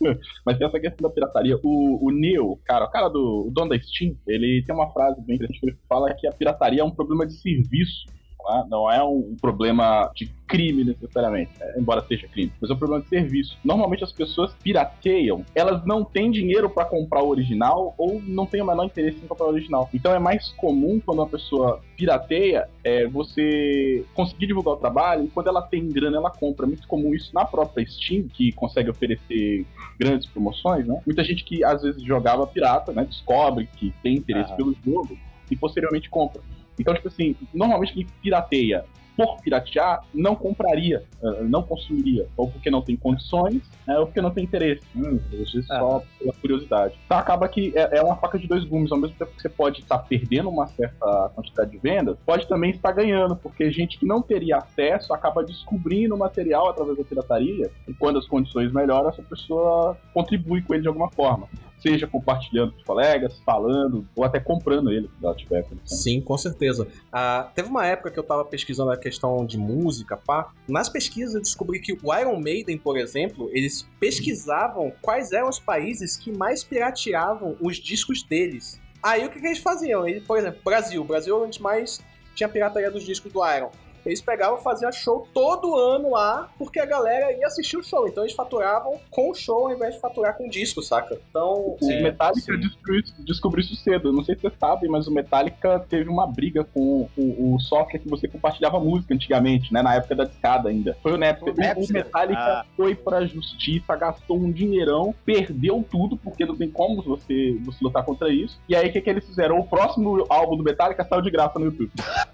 [0.44, 1.58] mas tem essa questão da pirataria.
[1.62, 5.20] O, o Neil, cara, o cara do o dono da Steam, ele tem uma frase
[5.22, 8.06] bem interessante que ele fala que a pirataria é um problema de serviço.
[8.46, 8.66] Não é?
[8.68, 13.02] Não é um problema de crime necessariamente, é, embora seja crime, mas é um problema
[13.02, 13.58] de serviço.
[13.64, 18.62] Normalmente as pessoas pirateiam, elas não têm dinheiro para comprar o original ou não têm
[18.62, 19.90] o menor interesse em comprar o original.
[19.92, 25.28] Então é mais comum quando uma pessoa pirateia é você conseguir divulgar o trabalho e
[25.28, 26.64] quando ela tem grana ela compra.
[26.64, 29.66] É muito comum isso na própria Steam, que consegue oferecer
[29.98, 31.00] grandes promoções, né?
[31.04, 33.04] Muita gente que às vezes jogava pirata, né?
[33.04, 34.56] Descobre que tem interesse Aham.
[34.56, 35.18] pelo jogo
[35.50, 36.40] e posteriormente compra.
[36.78, 38.84] Então, tipo assim, normalmente quem pirateia
[39.16, 44.20] por piratear não compraria, eh, não consumiria, ou porque não tem condições, né, ou porque
[44.20, 44.82] não tem interesse.
[44.94, 46.98] Hum, vezes só pela curiosidade.
[47.06, 49.48] Então acaba que é, é uma faca de dois gumes, ao mesmo tempo que você
[49.48, 54.04] pode estar perdendo uma certa quantidade de vendas, pode também estar ganhando, porque gente que
[54.04, 59.08] não teria acesso acaba descobrindo o material através da pirataria, e quando as condições melhoram,
[59.08, 61.48] essa pessoa contribui com ele de alguma forma.
[61.80, 65.98] Seja compartilhando com os colegas, falando, ou até comprando ele, se ela tiver condição.
[65.98, 66.88] Sim, com certeza.
[67.12, 70.52] Ah, teve uma época que eu tava pesquisando a questão de música, pá.
[70.68, 75.58] Nas pesquisas eu descobri que o Iron Maiden, por exemplo, eles pesquisavam quais eram os
[75.58, 78.80] países que mais pirateavam os discos deles.
[79.02, 80.06] Aí o que, que eles faziam?
[80.06, 81.00] Eles, por exemplo, Brasil.
[81.00, 82.00] O Brasil é onde mais
[82.34, 83.70] tinha pirataria dos discos do Iron.
[84.06, 88.06] Eles pegavam e faziam show todo ano lá, porque a galera ia assistir o show.
[88.08, 91.18] Então eles faturavam com o show ao invés de faturar com disco, saca?
[91.30, 91.76] Então.
[91.80, 92.58] O é, Metallica sim.
[92.60, 94.08] descobriu, isso- descobriu isso cedo.
[94.08, 97.60] Eu Não sei se vocês sabem, mas o Metallica teve uma briga com o, o
[97.60, 99.82] software que você compartilhava música antigamente, né?
[99.82, 100.96] Na época da discada ainda.
[101.02, 101.52] Foi o Napster.
[101.52, 101.90] O Napster?
[101.90, 102.64] O Metallica Ah.
[102.76, 108.04] foi pra justiça, gastou um dinheirão, perdeu tudo, porque não tem como você, você lutar
[108.04, 108.58] contra isso.
[108.68, 109.58] E aí o que, que eles fizeram?
[109.58, 111.90] O próximo álbum do Metallica saiu de graça no YouTube.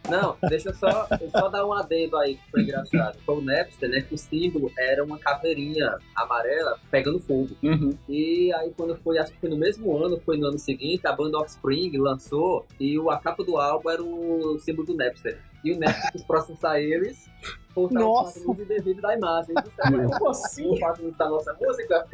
[0.08, 3.18] Não, deixa eu só, eu só dar um adendo aí que foi engraçado.
[3.24, 4.00] Foi o Napster, né?
[4.00, 7.56] Que o símbolo era uma caveirinha amarela pegando fogo.
[7.62, 7.96] Uhum.
[8.08, 11.12] E aí, quando foi, acho que foi no mesmo ano, foi no ano seguinte, a
[11.12, 15.38] banda Offspring lançou e a capa do álbum era o símbolo do Napster.
[15.64, 17.28] E o Napster, os próximos saíres,
[17.90, 18.40] Nossa.
[18.48, 19.54] o indevido da imagem.
[20.18, 20.78] Como assim?
[20.78, 22.06] Faz uso da nossa música?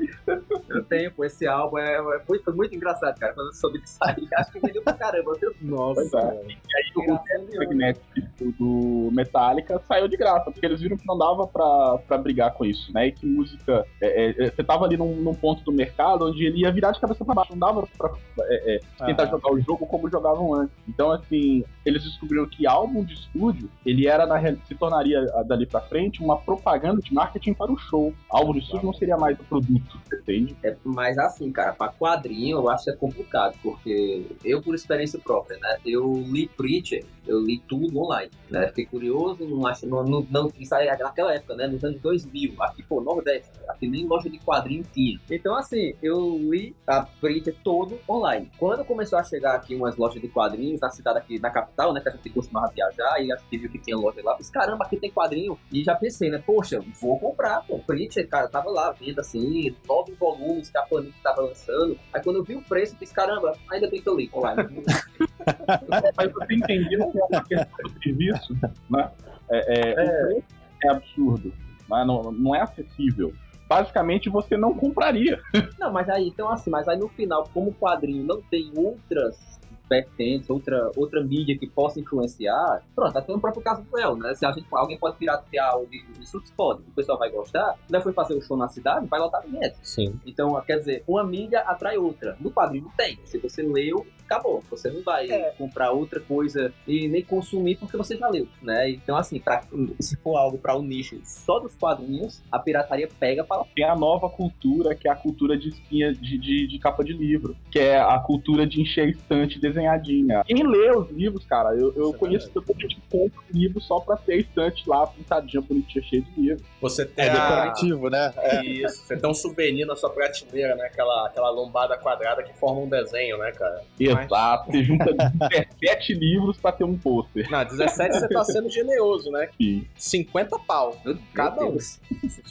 [0.68, 3.32] Eu tenho, pô, esse álbum é, é muito, foi muito engraçado, cara.
[3.34, 5.32] Quando eu soube disso aí, acho que vendeu pra caramba.
[5.40, 5.54] viu?
[5.62, 6.46] Nossa, é.
[6.46, 11.16] E aí o Engraçado, magnético do Metallica saiu de graça, porque eles viram que não
[11.18, 13.08] dava pra, pra brigar com isso, né?
[13.08, 13.84] E que música.
[14.00, 16.92] é, é, é, você tava ali num, num ponto do mercado onde ele ia virar
[16.92, 19.30] de cabeça pra baixo, não dava pra é, é, tentar Aham.
[19.30, 20.74] jogar o jogo como jogavam antes.
[20.88, 25.66] Então, assim, eles descobriram que álbum de estúdio, ele era na se tornaria ah, dali
[25.66, 28.14] pra frente uma propaganda de marketing para o show.
[28.30, 30.56] Álbum de estúdio não seria mais o produto, entende?
[30.62, 35.18] É, mas assim, cara, pra quadrinho eu acho que é complicado, porque eu, por experiência
[35.18, 35.78] própria, né?
[35.84, 38.68] Eu li Preacher, eu li tudo online, né?
[38.68, 41.66] Fiquei curioso, não acho, não, não, não isso aí é naquela época, né?
[41.66, 45.18] Nos anos 2000, aqui, pô, Nordeste, aqui nem loja de quadrinho tinha.
[45.30, 48.50] Então, assim, eu li a Preacher todo online.
[48.58, 52.00] Quando começou a chegar aqui umas lojas de quadrinhos na cidade aqui, na capital, né?
[52.00, 54.84] Que a gente costumava viajar, e acho que viu que tinha loja lá, eu caramba,
[54.84, 55.37] aqui tem quadrinho.
[55.72, 56.42] E já pensei, né?
[56.44, 57.78] Poxa, vou comprar, pô.
[57.78, 61.98] Preacher, cara, tava lá, vendo assim, nove volumes que a Panini tava lançando.
[62.12, 64.84] Aí quando eu vi o preço, eu fiz, caramba, ainda bem que eu li online.
[65.88, 68.56] Mas você entendeu que é uma questão do serviço,
[68.90, 69.10] né?
[69.50, 70.44] É, é, o preço
[70.84, 71.52] é absurdo,
[71.88, 73.32] mas não, não é acessível.
[73.66, 75.40] Basicamente, você não compraria.
[75.78, 79.58] Não, mas aí, então assim, mas aí no final, como o quadrinho não tem outras
[79.88, 84.34] vertentes, outra, outra mídia que possa influenciar, pronto, até o próprio caso do El, né?
[84.34, 88.00] Se gente, alguém pode piratear o livro de Suits, pode, o pessoal vai gostar, ainda
[88.00, 89.78] foi fazer o show na cidade, vai lotar bilhete.
[89.82, 90.18] Sim.
[90.26, 92.36] Então, quer dizer, uma mídia atrai outra.
[92.40, 93.18] No quadrinho tem.
[93.24, 94.62] Se você leu, acabou.
[94.70, 98.90] Você não vai comprar outra coisa e nem consumir porque você já leu, né?
[98.90, 99.62] Então, assim, pra,
[99.98, 103.96] se for algo para o nicho só dos quadrinhos, a pirataria pega para Tem a
[103.96, 107.78] nova cultura, que é a cultura de espinha de, de, de capa de livro, que
[107.78, 110.44] é a cultura de encher a estante desenhadinha.
[110.44, 113.80] Quem lê os livros, cara, eu, eu Isso é conheço tanta gente que compra livro
[113.80, 116.64] só pra ter a estante lá, pintadinha, bonitinha, cheia de livro.
[116.80, 117.34] Você tem É a...
[117.34, 118.32] decorativo, né?
[118.36, 118.64] É.
[118.64, 120.86] Isso, você tem um souvenir na sua prateleira, né?
[120.86, 123.82] Aquela, aquela lombada quadrada que forma um desenho, né, cara?
[124.24, 125.12] Exato, você junta
[125.50, 127.50] 17 livros pra ter um pôster.
[127.50, 129.48] Na 17 você tá sendo generoso, né?
[129.60, 129.86] Sim.
[129.96, 130.96] 50 pau.
[131.34, 131.76] Cada um.
[131.76, 132.00] Isso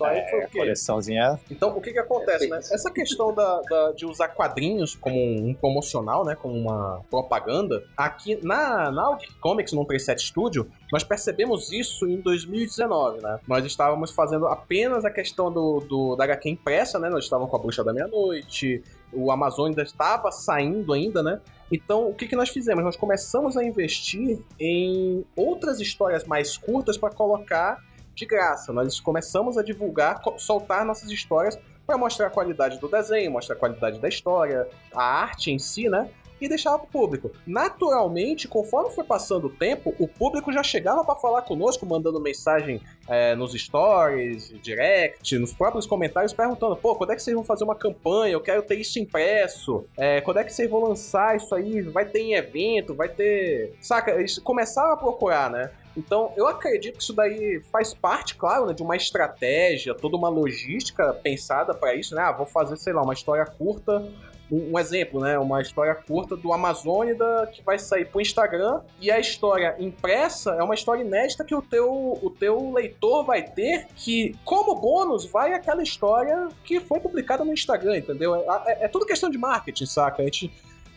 [0.04, 0.58] aí foi o A quê?
[0.60, 2.58] coleçãozinha Então, o que que acontece, né?
[2.58, 6.36] Essa questão da, da- de usar quadrinhos como um promocional, né?
[6.36, 12.22] Como uma propaganda, aqui na, na Audi Comics, no 37 Studio, nós percebemos isso em
[12.22, 13.40] 2019, né?
[13.48, 17.10] Nós estávamos fazendo apenas a questão do, do, da HQ impressa, né?
[17.10, 21.40] Nós estávamos com a Bruxa da Meia-Noite, o Amazon ainda estava saindo ainda, né?
[21.72, 22.84] Então, o que, que nós fizemos?
[22.84, 27.84] Nós começamos a investir em outras histórias mais curtas para colocar
[28.16, 28.74] de graça.
[28.74, 33.60] Nós começamos a divulgar, soltar nossas histórias para mostrar a qualidade do desenho, mostrar a
[33.60, 36.10] qualidade da história, a arte em si, né?
[36.40, 37.32] E deixava pro público.
[37.46, 42.82] Naturalmente, conforme foi passando o tempo, o público já chegava para falar conosco, mandando mensagem
[43.08, 47.64] é, nos stories, direct, nos próprios comentários, perguntando: pô, quando é que vocês vão fazer
[47.64, 48.34] uma campanha?
[48.34, 49.86] Eu quero ter isso impresso.
[49.98, 51.82] É, quando é que vocês vão lançar isso aí?
[51.82, 52.94] Vai ter em evento?
[52.94, 53.76] Vai ter.
[53.82, 54.12] Saca?
[54.12, 55.72] Eles começaram a procurar, né?
[55.98, 60.30] Então, eu acredito que isso daí faz parte, claro, né, de uma estratégia, toda uma
[60.30, 62.22] logística pensada para isso, né?
[62.22, 64.08] Ah, vou fazer, sei lá, uma história curta.
[64.50, 65.38] Um exemplo, né?
[65.38, 70.64] Uma história curta do Amazônida que vai sair pro Instagram e a história impressa é
[70.64, 75.54] uma história inédita que o teu, o teu leitor vai ter que, como bônus, vai
[75.54, 78.36] aquela história que foi publicada no Instagram, entendeu?
[78.36, 80.22] É, é- é tudo questão de marketing, saca?
[80.22, 80.50] A gente,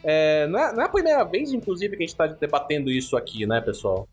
[0.04, 3.16] é, não, é, não é a primeira vez, inclusive, que a gente tá debatendo isso
[3.16, 4.06] aqui, né, pessoal?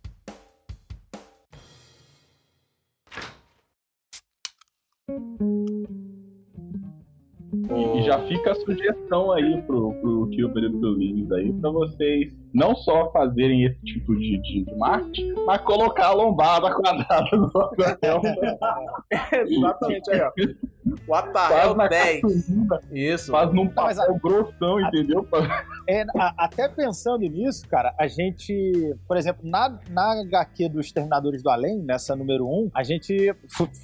[7.70, 12.34] E já fica a sugestão aí pro, pro Kilber e pro Lins aí, pra vocês
[12.58, 17.52] não só fazerem esse tipo de, de, de marketing, mas colocar a lombada quadrada no
[17.52, 18.20] papel.
[19.48, 20.32] Exatamente aí, ó.
[21.08, 22.22] O Atarel na 10.
[22.22, 23.32] cartolina, Isso.
[23.32, 25.28] faz num papel grossão, entendeu?
[25.88, 31.44] É, a- até pensando nisso, cara, a gente, por exemplo, na, na HQ dos Terminadores
[31.44, 33.36] do Além, nessa número 1, a gente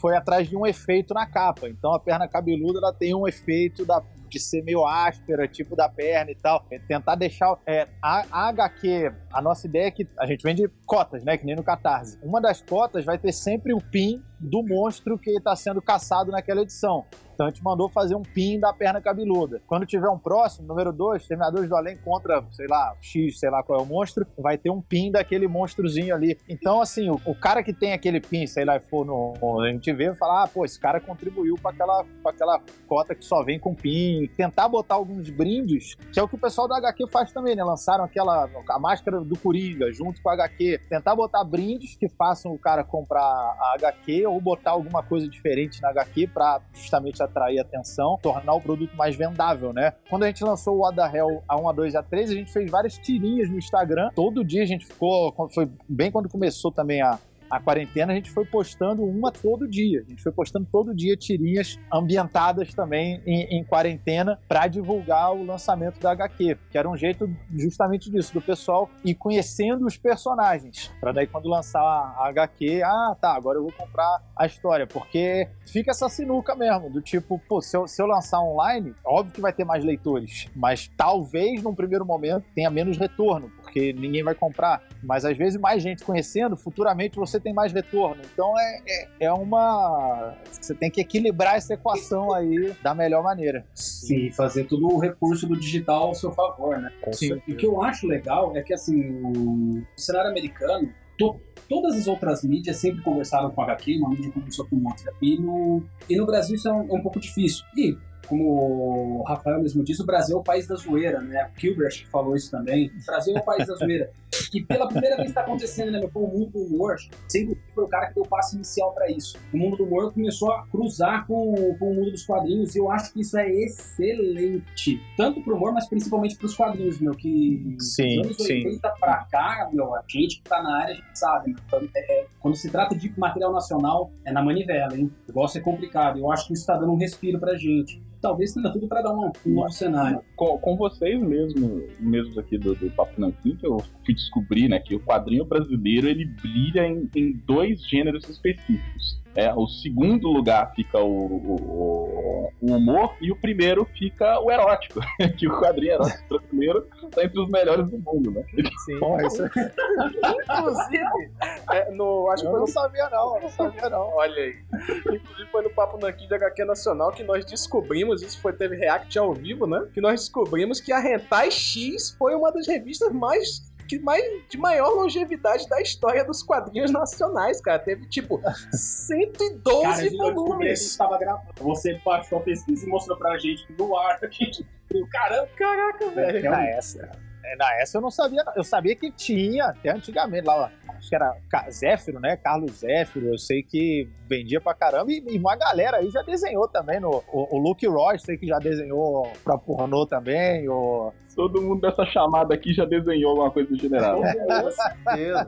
[0.01, 1.67] foi atrás de um efeito na capa.
[1.69, 4.01] Então a perna cabeluda ela tem um efeito da,
[4.33, 6.65] de ser meio áspera, tipo da perna e tal.
[6.71, 7.57] É tentar deixar.
[7.65, 11.37] é, a, a HQ, a nossa ideia é que a gente vende cotas, né?
[11.37, 12.17] Que nem no Catarse.
[12.23, 16.61] Uma das cotas vai ter sempre o pin do monstro que está sendo caçado naquela
[16.61, 17.05] edição.
[17.43, 19.62] Então a gente mandou fazer um pin da perna cabeluda.
[19.67, 23.62] Quando tiver um próximo, número 2, Terminadores do Além contra, sei lá, X, sei lá
[23.62, 26.38] qual é o monstro, vai ter um pin daquele monstrozinho ali.
[26.47, 30.10] Então, assim, o, o cara que tem aquele pin, sei lá, for no, no MTV,
[30.10, 33.75] vai falar, ah, pô, esse cara contribuiu para aquela, aquela cota que só vem com
[33.75, 34.29] pin.
[34.38, 37.63] Tentar botar alguns brindes, que é o que o pessoal da HQ faz também, né?
[37.63, 40.79] Lançaram aquela, a máscara do Coringa junto com a HQ.
[40.89, 45.82] Tentar botar brindes que façam o cara comprar a HQ ou botar alguma coisa diferente
[45.82, 49.93] na HQ para justamente atrair atenção, tornar o produto mais vendável, né?
[50.09, 52.97] Quando a gente lançou o the Hell A1, A2 e A3, a gente fez várias
[52.97, 54.09] tirinhas no Instagram.
[54.15, 57.19] Todo dia a gente ficou, foi bem quando começou também a,
[57.53, 60.01] a quarentena, a gente foi postando uma todo dia.
[60.01, 65.45] A gente foi postando todo dia tirinhas ambientadas também em, em quarentena para divulgar o
[65.45, 70.91] lançamento da HQ, que era um jeito justamente disso, do pessoal ir conhecendo os personagens.
[70.99, 74.87] Para daí, quando lançar a HQ, ah, tá, agora eu vou comprar a história.
[74.87, 79.31] Porque fica essa sinuca mesmo, do tipo, pô, se eu, se eu lançar online, óbvio
[79.31, 84.23] que vai ter mais leitores, mas talvez num primeiro momento tenha menos retorno, porque ninguém
[84.23, 84.81] vai comprar.
[85.03, 88.21] Mas às vezes mais gente conhecendo, futuramente você tem mais retorno.
[88.34, 90.34] Então é, é, é uma.
[90.49, 93.65] Você tem que equilibrar essa equação aí da melhor maneira.
[93.75, 96.91] Sim, fazer todo o recurso do digital ao seu favor, né?
[97.12, 97.41] Sim.
[97.47, 102.08] E o que eu acho legal é que, assim, o cenário americano, to- todas as
[102.08, 105.12] outras mídias sempre conversaram com a HQ, uma mídia conversou com outra.
[105.21, 107.63] E no, e no Brasil isso é um, é um pouco difícil.
[107.77, 107.95] E,
[108.27, 111.49] como o Rafael mesmo disse, o Brasil é o país da zoeira, né?
[111.51, 112.91] O Kilber acho que falou isso também.
[113.01, 114.09] O Brasil é o país da zoeira.
[114.53, 115.99] E pela primeira vez está acontecendo, né?
[115.99, 116.09] meu?
[116.13, 116.95] O mundo do humor
[117.27, 119.38] sempre foi o cara que deu o passo inicial para isso.
[119.53, 122.89] O mundo do humor começou a cruzar com, com o mundo dos quadrinhos e eu
[122.91, 125.01] acho que isso é excelente.
[125.17, 127.13] Tanto pro humor, mas principalmente pros quadrinhos, meu.
[127.13, 128.65] Que Sim, dos anos sim.
[128.65, 131.59] 80 pra cá, meu, a gente que tá na área, a gente sabe, né?
[131.67, 135.12] Então, é- é- quando se trata de material nacional, é na manivela, hein?
[135.25, 136.19] O negócio é complicado.
[136.19, 138.01] Eu acho que isso tá dando um respiro pra gente.
[138.23, 140.21] Talvez tenha tudo pra dar um, um novo cenário.
[140.38, 144.79] com, com vocês mesmo, mesmos aqui do, do Papo Nanquim, que eu fui descobrir, né,
[144.79, 149.21] que o quadrinho brasileiro ele brilha em, em dois gêneros específicos.
[149.35, 154.99] É, o segundo lugar fica o, o- o humor e o primeiro fica o erótico.
[155.37, 158.43] que o quadrinho erótico brasileiro tá entre os melhores do mundo, né?
[158.85, 158.99] Sim.
[158.99, 161.31] Pô, isso Inclusive,
[161.71, 163.35] é, no, acho que eu foi não no sabia, não.
[163.35, 164.09] Eu não sabia, não.
[164.15, 164.55] Olha aí.
[164.99, 169.17] Inclusive foi no Papo Nanquim de HQ Nacional que nós descobrimos, isso foi, teve react
[169.17, 169.87] ao vivo, né?
[169.93, 173.72] Que nós descobrimos que a Hentai X foi uma das revistas mais.
[173.97, 177.79] Que mais, de maior longevidade da história dos quadrinhos nacionais, cara.
[177.79, 179.84] Teve, tipo, 112
[180.17, 180.97] Cara, volumes.
[180.97, 181.53] tava gravando.
[181.60, 184.19] Você baixou a pesquisa e mostrou pra gente no ar.
[184.23, 186.38] A gente viu, caramba, Caraca, velho.
[186.38, 187.10] É Na essa,
[187.43, 188.43] é, na essa eu não sabia.
[188.56, 190.71] Eu sabia que tinha até antigamente lá,
[191.03, 191.35] acho que era
[191.69, 192.37] Zéfiro, né?
[192.37, 193.27] Carlos Zéfiro.
[193.27, 196.99] Eu sei que vendia pra caramba e, e uma galera aí já desenhou também.
[196.99, 200.67] No, o, o Luke Roy, sei que já desenhou pra pornô também.
[200.69, 204.21] O, Todo mundo dessa chamada aqui já desenhou alguma coisa do general.
[204.23, 205.47] Certeza.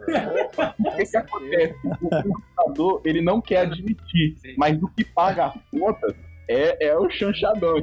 [0.79, 1.75] O que, que acontece?
[2.01, 6.15] O computador, ele não quer admitir, mas o que paga as contas
[6.47, 7.75] é, é o chanchadão.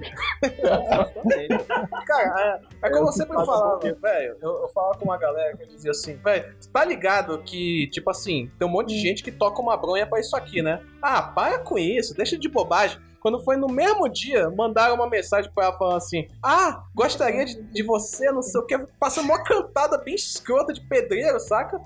[2.07, 4.37] Cara, é, é como eu sempre falava, velho.
[4.41, 8.51] Eu, eu falava com uma galera que dizia assim, velho, tá ligado que, tipo assim,
[8.59, 10.81] tem um monte de gente que toca uma bronha pra isso aqui, né?
[11.01, 12.99] Ah, para com isso, deixa de bobagem.
[13.23, 17.63] Quando foi no mesmo dia, mandaram uma mensagem pra ela falando assim: Ah, gostaria de,
[17.63, 18.77] de você, não sei o que.
[18.99, 21.81] Passa uma cantada bem escrota de pedreiro, saca?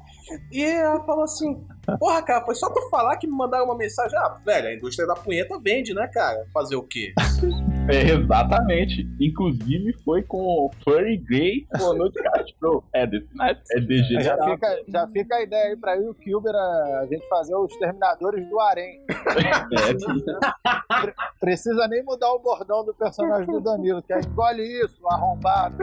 [0.50, 1.62] E ela falou assim:
[2.00, 4.18] Porra, cara, foi só tu falar que me mandaram uma mensagem.
[4.18, 6.46] Ah, velho, a indústria da punheta vende, né, cara?
[6.54, 7.12] Fazer o quê?
[7.88, 9.08] É, exatamente.
[9.20, 12.84] Inclusive foi com o Furry Gay pô, no Castro.
[12.92, 13.56] É desse né?
[13.70, 14.50] É já, degenerado.
[14.52, 17.76] fica, já fica a ideia aí pra eu e o Kilber a, gente fazer os
[17.76, 19.04] Terminadores do Harém.
[20.96, 25.76] É, Precisa nem mudar o bordão do personagem do Danilo, que é engole isso, arrombado.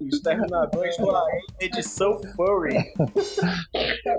[0.00, 2.76] Nem Exterminadores do Além, edição Furry.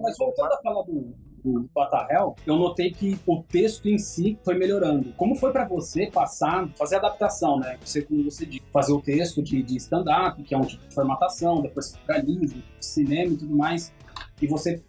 [0.01, 1.15] Mas voltando a falar do,
[1.53, 5.13] do Batarrel, eu notei que o texto em si foi melhorando.
[5.13, 7.77] Como foi pra você passar, fazer adaptação, né?
[7.83, 10.93] Você, como você disse, fazer o texto de, de stand-up, que é um tipo de
[10.93, 13.93] formatação, depois para livro, cinema e tudo mais,
[14.41, 14.81] e você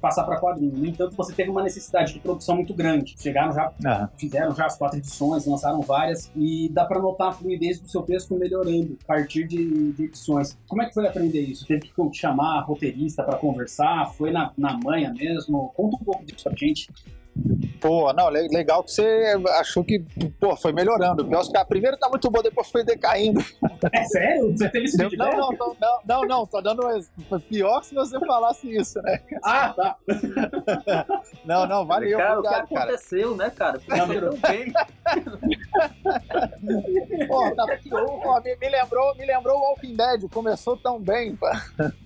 [0.00, 0.76] passar para quadrinho.
[0.76, 3.14] No entanto, você teve uma necessidade de produção muito grande.
[3.18, 7.32] Chegaram já Ah, fizeram já as quatro edições, lançaram várias, e dá pra notar a
[7.32, 10.56] fluidez do seu texto melhorando a partir de, de edições.
[10.68, 11.66] Como é que foi aprender isso?
[11.66, 14.12] Teve que chamar roteirista pra conversar?
[14.12, 15.72] Foi na, na manha mesmo?
[15.74, 16.88] Conta um pouco disso pra gente.
[17.80, 20.00] Pô, não, le- legal que você achou que
[20.40, 21.24] pô, foi melhorando.
[21.24, 23.40] Pior que a primeira tá muito boa, depois foi decaindo.
[23.92, 24.50] É sério?
[24.56, 25.36] Você teve esse Não, feedback?
[25.36, 26.82] não, não, não, não, tô dando
[27.48, 29.20] pior se você falasse isso, né?
[29.44, 29.96] Ah, tá.
[31.44, 32.18] Não, não, valeu.
[32.18, 32.84] Cara, o que obrigado, cara.
[32.84, 33.80] aconteceu, né, cara?
[34.48, 34.72] Bem.
[37.28, 41.38] Pô, tá pô, me, me lembrou, me lembrou o Walking Dead, começou tão bem.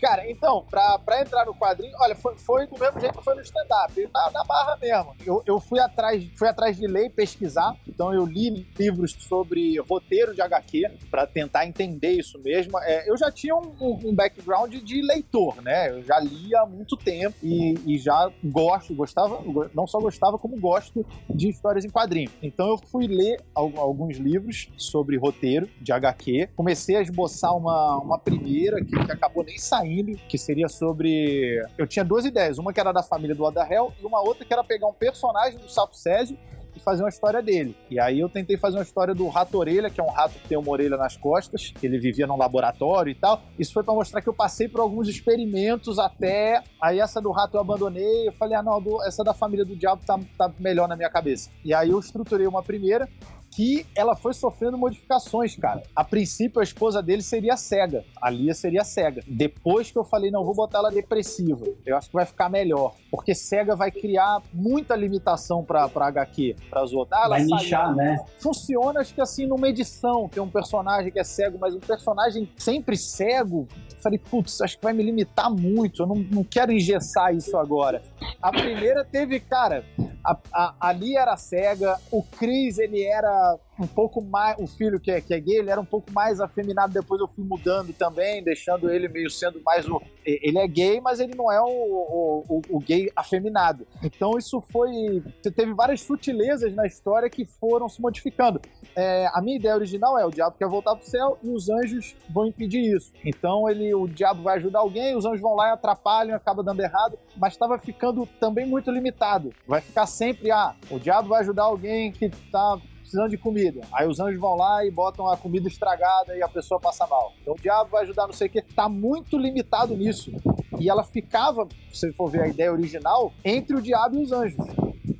[0.00, 3.34] Cara, então, pra, pra entrar no quadrinho, olha, foi, foi do mesmo jeito que foi
[3.34, 5.14] no stand-up, na, na barra mesmo.
[5.26, 9.78] Eu, eu fui, atrás, fui atrás de ler e pesquisar, então eu li livros sobre
[9.80, 12.78] roteiro de HQ pra tentar entender isso mesmo.
[12.80, 15.90] É, eu já tinha um, um- background de leitor, né?
[15.90, 20.38] Eu já lia há muito tempo e, e já gosto, gostava, go- não só gostava,
[20.38, 22.30] como gosto de histórias em quadrinho.
[22.42, 26.48] Então eu fui ler al- alguns livros sobre roteiro de HQ.
[26.56, 31.62] Comecei a esboçar uma, uma primeira que, que acabou nem saindo, que seria sobre.
[31.78, 34.52] Eu tinha duas ideias, uma que era da família do Adahel e uma outra que
[34.52, 36.36] era pegar um personagem do Sapo Césio
[36.74, 37.76] e fazer uma história dele.
[37.90, 40.48] E aí eu tentei fazer uma história do Rato Orelha, que é um rato que
[40.48, 43.42] tem uma orelha nas costas, ele vivia num laboratório e tal.
[43.58, 46.62] Isso foi pra mostrar que eu passei por alguns experimentos até.
[46.80, 48.28] Aí essa do rato eu abandonei.
[48.28, 51.50] Eu falei, ah, não, essa da família do diabo tá, tá melhor na minha cabeça.
[51.64, 53.08] E aí eu estruturei uma primeira
[53.54, 55.82] que ela foi sofrendo modificações, cara.
[55.94, 58.02] A princípio, a esposa dele seria cega.
[58.20, 59.22] A Lia seria cega.
[59.28, 61.66] Depois que eu falei, não, vou botar ela depressiva.
[61.84, 62.94] Eu acho que vai ficar melhor.
[63.10, 67.20] Porque cega vai criar muita limitação pra, pra HQ, pras outras.
[67.22, 67.56] Ah, Vai saiu.
[67.56, 68.24] nichar, né?
[68.38, 70.28] Funciona, acho que assim, numa edição.
[70.28, 73.68] Tem um personagem que é cego, mas um personagem sempre cego.
[73.90, 76.02] eu Falei, putz, acho que vai me limitar muito.
[76.02, 78.02] Eu não, não quero engessar isso agora.
[78.40, 79.84] A primeira teve, cara,
[80.24, 83.41] a, a, a Lia era cega, o Chris, ele era
[83.82, 84.56] um pouco mais.
[84.58, 86.92] O filho que é, que é gay, ele era um pouco mais afeminado.
[86.92, 90.00] Depois eu fui mudando também, deixando ele meio sendo mais o.
[90.24, 93.86] Ele é gay, mas ele não é o, o, o- o gay afeminado.
[94.02, 95.22] Então isso foi.
[95.54, 98.60] Teve várias sutilezas na história que foram se modificando.
[98.94, 102.14] É, a minha ideia original é o diabo quer voltar pro céu e os anjos
[102.30, 103.12] vão impedir isso.
[103.24, 106.80] Então ele, o diabo vai ajudar alguém, os anjos vão lá e atrapalham, acaba dando
[106.80, 109.52] errado, mas estava ficando também muito limitado.
[109.66, 113.82] Vai ficar sempre, ah, o diabo vai ajudar alguém que tá precisando de comida.
[113.92, 117.32] Aí os anjos vão lá e botam a comida estragada e a pessoa passa mal.
[117.42, 118.62] Então o diabo vai ajudar não sei o que.
[118.62, 120.32] Tá muito limitado nisso.
[120.78, 124.66] E ela ficava, se for ver a ideia original, entre o diabo e os anjos.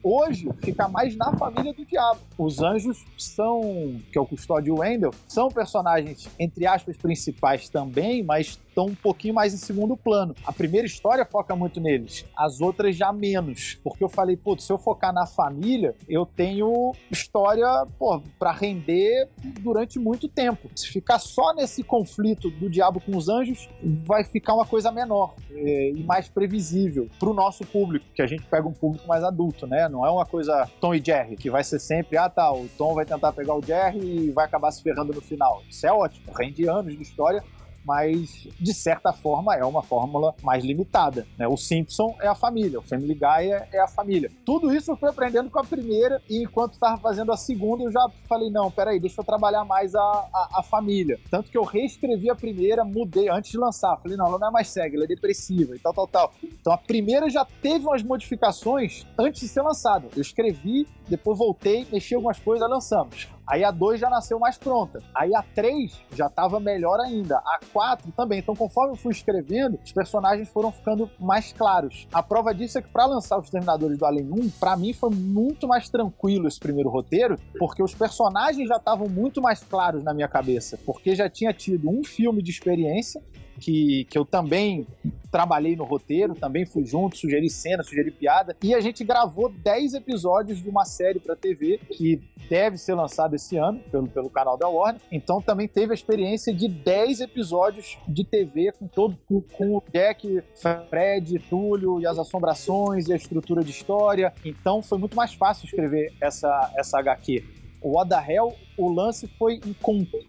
[0.03, 2.19] Hoje fica mais na família do diabo.
[2.37, 8.59] Os anjos são, que é o custódio Wendell, são personagens, entre aspas, principais também, mas
[8.73, 10.35] estão um pouquinho mais em segundo plano.
[10.45, 13.79] A primeira história foca muito neles, as outras já menos.
[13.85, 17.67] Porque eu falei, putz, se eu focar na família, eu tenho história,
[17.99, 19.29] pô, pra render
[19.61, 20.71] durante muito tempo.
[20.75, 25.35] Se ficar só nesse conflito do diabo com os anjos, vai ficar uma coisa menor
[25.51, 29.67] é, e mais previsível pro nosso público, que a gente pega um público mais adulto,
[29.67, 29.89] né?
[29.89, 32.95] Não é uma coisa Tom e Jerry, que vai ser sempre, ah tá, o Tom
[32.95, 35.63] vai tentar pegar o Jerry e vai acabar se ferrando no final.
[35.69, 37.45] Isso é ótimo, rende anos de história,
[37.85, 41.27] mas de certa forma é uma fórmula mais limitada.
[41.39, 41.47] Né?
[41.47, 44.31] O Simpson é a família, o Family Guy é, é a família.
[44.45, 47.93] Tudo isso eu fui aprendendo com a primeira e enquanto estava fazendo a segunda eu
[47.93, 51.19] já falei, não, peraí, deixa eu trabalhar mais a, a, a família.
[51.31, 53.97] Tanto que eu reescrevi a primeira, mudei antes de lançar.
[53.99, 56.33] Falei, não, ela não é mais cega, ela é depressiva e tal, tal, tal.
[56.43, 60.09] Então a primeira já teve umas modificações antes de ser lançada.
[60.15, 63.29] Eu escrevi, depois voltei, mexi algumas coisas, lançamos.
[63.53, 65.03] Aí a 2 já nasceu mais pronta.
[65.15, 67.37] Aí a 3 já estava melhor ainda.
[67.37, 68.39] A 4 também.
[68.39, 72.09] Então, conforme eu fui escrevendo, os personagens foram ficando mais claros.
[72.11, 75.11] A prova disso é que para lançar os Terminadores do Além 1, para mim foi
[75.11, 80.15] muito mais tranquilo esse primeiro roteiro, porque os personagens já estavam muito mais claros na
[80.15, 80.79] minha cabeça.
[80.87, 83.23] Porque já tinha tido um filme de experiência
[83.63, 84.85] que, que eu também
[85.31, 88.57] trabalhei no roteiro, também fui junto, sugeri cena, sugeri piada.
[88.61, 92.21] E a gente gravou 10 episódios de uma série para TV que
[92.51, 95.01] deve ser lançada esse ano pelo, pelo canal da Warner.
[95.13, 100.43] Então também teve a experiência de 10 episódios de TV com todo com, o Jack,
[100.91, 104.35] Fred, Túlio e as assombrações e a estrutura de história.
[104.45, 107.45] Então foi muito mais fácil escrever essa, essa HQ.
[107.81, 109.61] O Oda Hell, o lance foi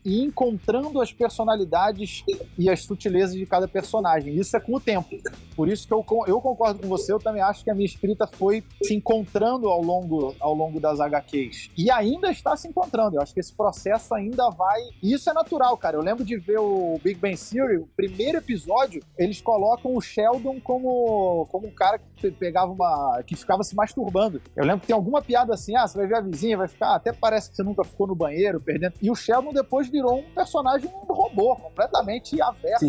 [0.06, 2.24] encontrando as personalidades
[2.58, 4.36] e as sutilezas de cada personagem.
[4.36, 5.10] Isso é com o tempo.
[5.56, 8.26] Por isso que eu, eu concordo com você, eu também acho que a minha escrita
[8.28, 11.70] foi se encontrando ao longo, ao longo das HQs.
[11.78, 13.18] E ainda está se encontrando.
[13.18, 14.82] Eu acho que esse processo ainda vai.
[15.02, 15.98] E isso é natural, cara.
[15.98, 20.60] Eu lembro de ver o Big Bang Theory, o primeiro episódio, eles colocam o Sheldon
[20.62, 23.22] como, como um cara que pe- pegava uma.
[23.26, 24.42] que ficava se masturbando.
[24.56, 26.96] Eu lembro que tem alguma piada assim: ah, você vai ver a vizinha, vai ficar.
[26.96, 28.94] Até parece que você nunca ficou no banheiro, perdendo.
[29.02, 32.86] E o Sheldon depois virou um personagem um robô, completamente averso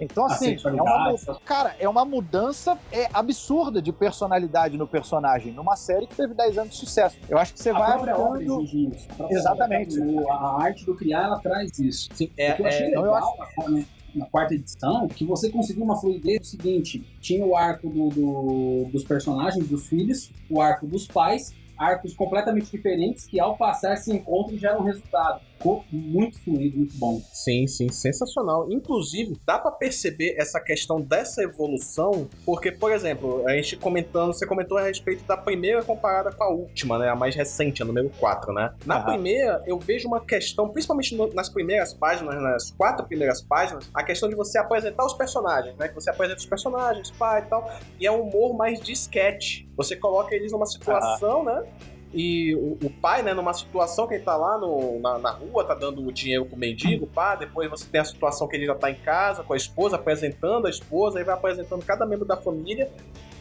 [0.00, 5.76] então, assim, é uma, cara, é uma mudança é, absurda de personalidade no personagem, numa
[5.76, 7.18] série que teve 10 anos de sucesso.
[7.28, 9.08] Eu acho que você A vai exige isso.
[9.28, 10.00] Exatamente.
[10.00, 12.08] obra, A arte do criar, ela traz isso.
[12.14, 13.36] Sim, O que eu achei é, é, então eu legal,
[13.68, 18.90] né, na quarta edição, que você conseguiu uma fluidez seguinte: tinha o arco do, do,
[18.90, 24.12] dos personagens, dos filhos, o arco dos pais, arcos completamente diferentes que ao passar se
[24.12, 27.20] encontram e geram resultado ficou muito fluido, muito bom.
[27.32, 28.66] Sim, sim, sensacional.
[28.72, 34.46] Inclusive, dá para perceber essa questão dessa evolução, porque, por exemplo, a gente comentando, você
[34.46, 37.10] comentou a respeito da primeira comparada com a última, né?
[37.10, 38.72] A mais recente, a número 4, né?
[38.86, 43.90] Na primeira, eu vejo uma questão, principalmente no, nas primeiras páginas, nas quatro primeiras páginas,
[43.92, 45.88] a questão de você apresentar os personagens, né?
[45.88, 49.64] Que você apresenta os personagens, pai e tal, e é um humor mais de sketch.
[49.76, 51.64] Você coloca eles numa situação, né?
[52.12, 55.64] E o, o, pai, né, numa situação que ele tá lá no, na, na, rua,
[55.64, 58.74] tá dando o dinheiro pro mendigo, pá, depois você tem a situação que ele já
[58.74, 62.36] tá em casa com a esposa, apresentando a esposa, aí vai apresentando cada membro da
[62.36, 62.90] família.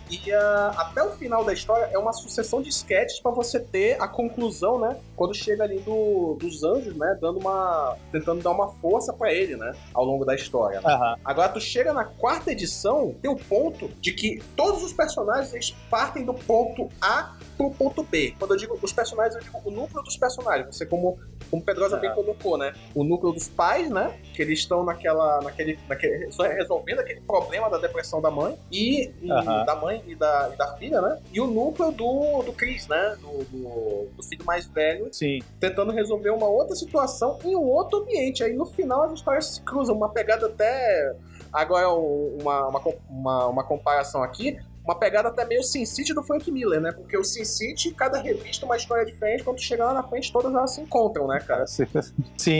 [0.09, 4.01] E uh, até o final da história é uma sucessão de sketches para você ter
[4.01, 4.97] a conclusão, né?
[5.15, 7.15] Quando chega ali do, dos anjos, né?
[7.21, 7.95] Dando uma.
[8.11, 9.71] tentando dar uma força para ele, né?
[9.93, 10.81] Ao longo da história.
[10.83, 11.15] Uhum.
[11.23, 15.75] Agora tu chega na quarta edição, tem o ponto de que todos os personagens eles
[15.91, 18.33] partem do ponto A pro ponto B.
[18.39, 20.73] Quando eu digo os personagens, eu digo o núcleo dos personagens.
[20.73, 21.19] Você, como,
[21.51, 22.73] como Pedrosa bem colocou, né?
[22.95, 24.17] O núcleo dos pais, né?
[24.33, 26.29] Que eles estão naquela, naquele, naquele.
[26.55, 28.57] resolvendo aquele problema da depressão da mãe.
[28.71, 31.19] E, e da mãe e da, e da filha, né?
[31.33, 33.17] E o núcleo do, do Chris, né?
[33.19, 35.09] Do, do, do, filho mais velho.
[35.11, 35.39] Sim.
[35.59, 38.41] Tentando resolver uma outra situação em um outro ambiente.
[38.41, 39.97] Aí no final as histórias se cruzam.
[39.97, 41.13] Uma pegada até.
[41.51, 44.57] Agora, uma, uma, uma, uma comparação aqui
[44.89, 46.91] uma pegada até meio Sin City do Frank Miller, né?
[46.91, 50.31] Porque o Sin City, cada revista uma história diferente, quando tu chega lá na frente,
[50.31, 51.67] todas elas se encontram, né, cara?
[51.67, 51.85] Sim,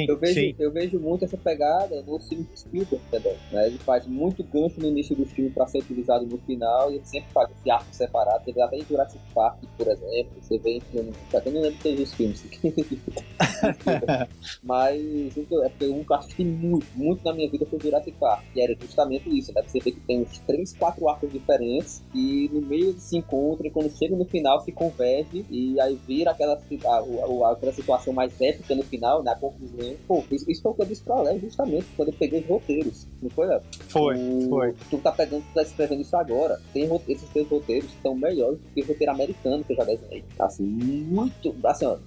[0.08, 0.56] eu vejo, sim.
[0.60, 3.66] Eu vejo muito essa pegada no filme de Spielberg também, né?
[3.66, 7.06] Ele faz muito gancho no início do filme para ser utilizado no final e ele
[7.06, 8.46] sempre faz esse arco separado.
[8.46, 11.12] Você vê até em Jurassic Park, por exemplo, você vê em filme...
[11.34, 12.46] Eu não lembro de ter os filmes.
[14.62, 18.16] Mas então, é porque um que eu assisti muito, muito na minha vida foi Jurassic
[18.20, 19.64] Park, e era justamente isso, né?
[19.66, 22.19] Você vê que tem uns 3, 4 arcos diferentes e
[22.52, 26.54] no meio se encontram e quando chega no final se converge e aí vira aquela,
[26.54, 29.96] a, a, aquela situação mais épica no final, na conclusão.
[30.08, 32.48] Pô, isso, isso foi o que eu disse pra Léo justamente quando eu peguei os
[32.48, 33.62] roteiros, não foi, Léo?
[33.88, 34.76] Foi, o, foi.
[34.90, 36.60] Tu tá pegando, tu tá escrevendo isso agora.
[36.74, 40.24] Tem esses teus roteiros estão melhores do que o roteiro americano que eu já desenhei.
[40.40, 41.98] Assim, muito, assim, ó,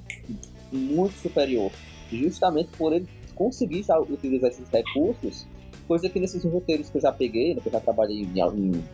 [0.73, 1.71] muito superior.
[2.11, 5.47] Justamente por ele conseguir já utilizar esses recursos
[5.87, 8.85] Coisa que nesses roteiros que eu já peguei, né, que eu já trabalhei em, em,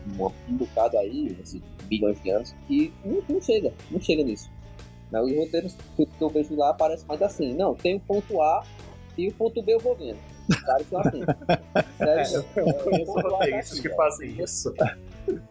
[0.49, 4.51] um bocado aí, nesses bilhões de anos, e não, não chega, não chega nisso.
[5.11, 8.65] Né, os roteiros que eu vejo lá parecem mais assim, não, tem o ponto A
[9.17, 10.19] e o ponto B eu vou vendo.
[10.65, 11.23] Cara, isso é assim.
[11.99, 14.75] Sério, é, eu conheço roteiristas que fazem isso.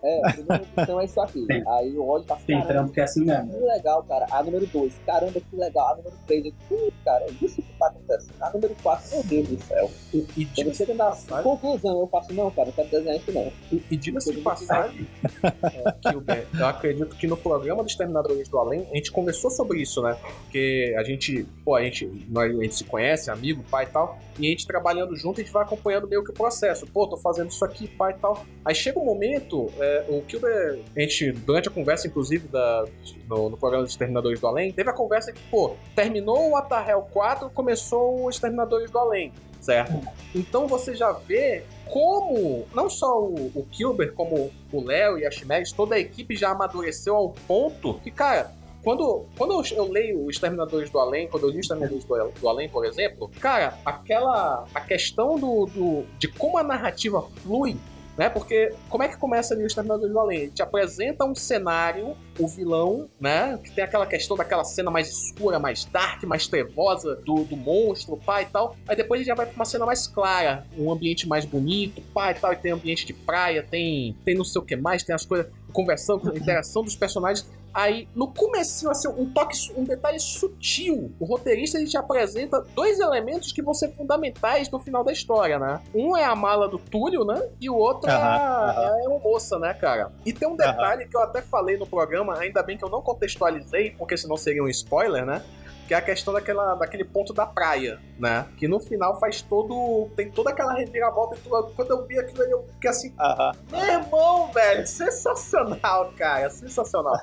[0.04, 1.46] É, a primeira edição é isso aqui.
[1.46, 3.52] Tem, Aí eu olho e faço, Tem trampo que é assim mesmo.
[3.52, 4.26] Que legal, cara.
[4.32, 5.94] A número 2, caramba, que legal.
[5.94, 8.36] A número 3, eu, cara, é isso que tá acontecendo.
[8.42, 9.92] A número 4, meu Deus do céu.
[10.14, 11.44] E, e Quando chega na passagem...
[11.44, 13.52] conclusão, eu faço, não, cara, não quero desenhar isso não.
[13.72, 15.08] E, e diga-se de passagem,
[15.44, 20.02] é, eu acredito que no programa dos Terminadores do Além, a gente conversou sobre isso,
[20.02, 20.18] né?
[20.44, 24.18] Porque a gente, pô, a gente, nós, a gente se conhece, amigo, pai e tal,
[24.40, 26.86] e a gente trabalhando junto, a gente vai acompanhando meio que o processo.
[26.88, 28.46] Pô, tô fazendo isso aqui, pai e tal.
[28.64, 32.86] Aí chega um momento é, o Kilber, a gente, durante a conversa, inclusive, da,
[33.28, 37.08] no, no programa dos Exterminadores do Além, teve a conversa que, pô, terminou o Atahel
[37.12, 40.02] 4, começou o Exterminadores do Além, certo?
[40.34, 45.32] Então você já vê como, não só o, o Kilber, como o Léo e a
[45.32, 48.52] Chimeres, toda a equipe já amadureceu ao ponto que, cara,
[48.84, 52.40] quando, quando eu, eu, leio os Exterminadores do Além, quando eu li os Exterminadores do,
[52.40, 54.66] do Além, por exemplo, cara, aquela.
[54.74, 57.76] a questão do, do, de como a narrativa flui
[58.18, 58.30] né?
[58.30, 60.50] Porque como é que começa ali o Exterminador do Além?
[60.50, 63.60] Te apresenta um cenário, o vilão, né?
[63.64, 68.18] Que tem aquela questão daquela cena mais escura, mais dark, mais trevosa do, do monstro,
[68.18, 68.76] pai e tal.
[68.88, 72.34] Aí depois ele já vai pra uma cena mais clara, um ambiente mais bonito, pai
[72.34, 75.14] e tal, e tem ambiente de praia, tem, tem não sei o que mais, tem
[75.14, 77.48] as coisas, conversão, interação dos personagens.
[77.78, 81.14] Aí, no começo, assim, um toque, um detalhe sutil.
[81.20, 85.60] O roteirista ele te apresenta dois elementos que vão ser fundamentais no final da história,
[85.60, 85.80] né?
[85.94, 87.40] Um é a mala do Túlio, né?
[87.62, 89.20] E o outro uh -huh, é, a, uh -huh.
[89.20, 90.12] é moça, né, cara?
[90.26, 91.12] E tem um detalhe uh -huh.
[91.12, 94.64] que eu até falei no programa, ainda bem que eu não contextualizei, porque senão seria
[94.64, 95.44] um spoiler, né?
[95.88, 98.46] Que é a questão daquela, daquele ponto da praia, né?
[98.58, 100.10] Que no final faz todo.
[100.16, 101.38] tem toda aquela reviravolta.
[101.76, 103.10] Quando eu vi aquilo, eu fiquei assim.
[103.12, 103.56] Uh -huh.
[103.72, 107.18] Meu irmão, velho, sensacional, cara, sensacional.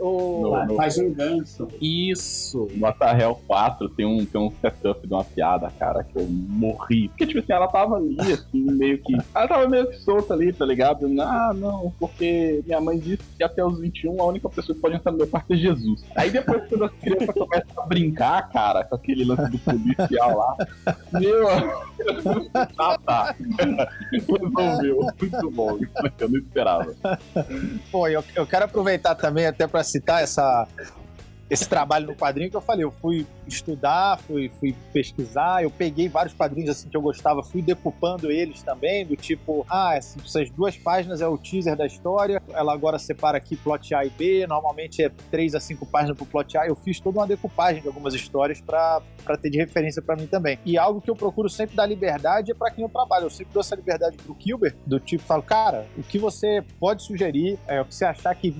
[0.00, 1.68] o, no, no, faz um gancho.
[1.80, 2.66] Isso.
[2.74, 7.08] No Atahel 4 tem um, tem um setup de uma piada, cara, que eu morri.
[7.08, 9.16] Porque, tipo assim, ela tava ali, assim, meio que.
[9.34, 11.06] Ela tava meio que solta ali, tá ligado?
[11.20, 14.96] Ah, não, porque minha mãe disse que até os 21 a única pessoa que pode
[14.96, 16.04] entrar no meu quarto é Jesus.
[16.16, 20.36] Aí depois, quando as crianças começam a brincar, cara, com aquele lance do político inicial
[20.36, 20.56] lá.
[21.12, 21.48] Meu.
[22.78, 23.34] ah, tá.
[24.12, 25.06] Resolveu.
[25.20, 25.78] Muito bom.
[26.18, 26.94] Eu não esperava.
[27.90, 30.66] Pô, eu, eu quero aproveitar também até para citar essa
[31.50, 36.08] esse trabalho no quadrinho que eu falei, eu fui estudar, fui, fui pesquisar, eu peguei
[36.08, 40.76] vários quadrinhos assim que eu gostava, fui decupando eles também, do tipo, ah, essas duas
[40.76, 45.02] páginas é o teaser da história, ela agora separa aqui plot A e B, normalmente
[45.02, 48.14] é três a cinco páginas pro plot A, eu fiz toda uma decupagem de algumas
[48.14, 49.02] histórias para
[49.42, 50.58] ter de referência para mim também.
[50.64, 53.52] E algo que eu procuro sempre dar liberdade é para quem eu trabalho, eu sempre
[53.52, 57.80] dou essa liberdade pro Kilber, do tipo, falo, cara, o que você pode sugerir, é
[57.80, 58.54] o que você achar que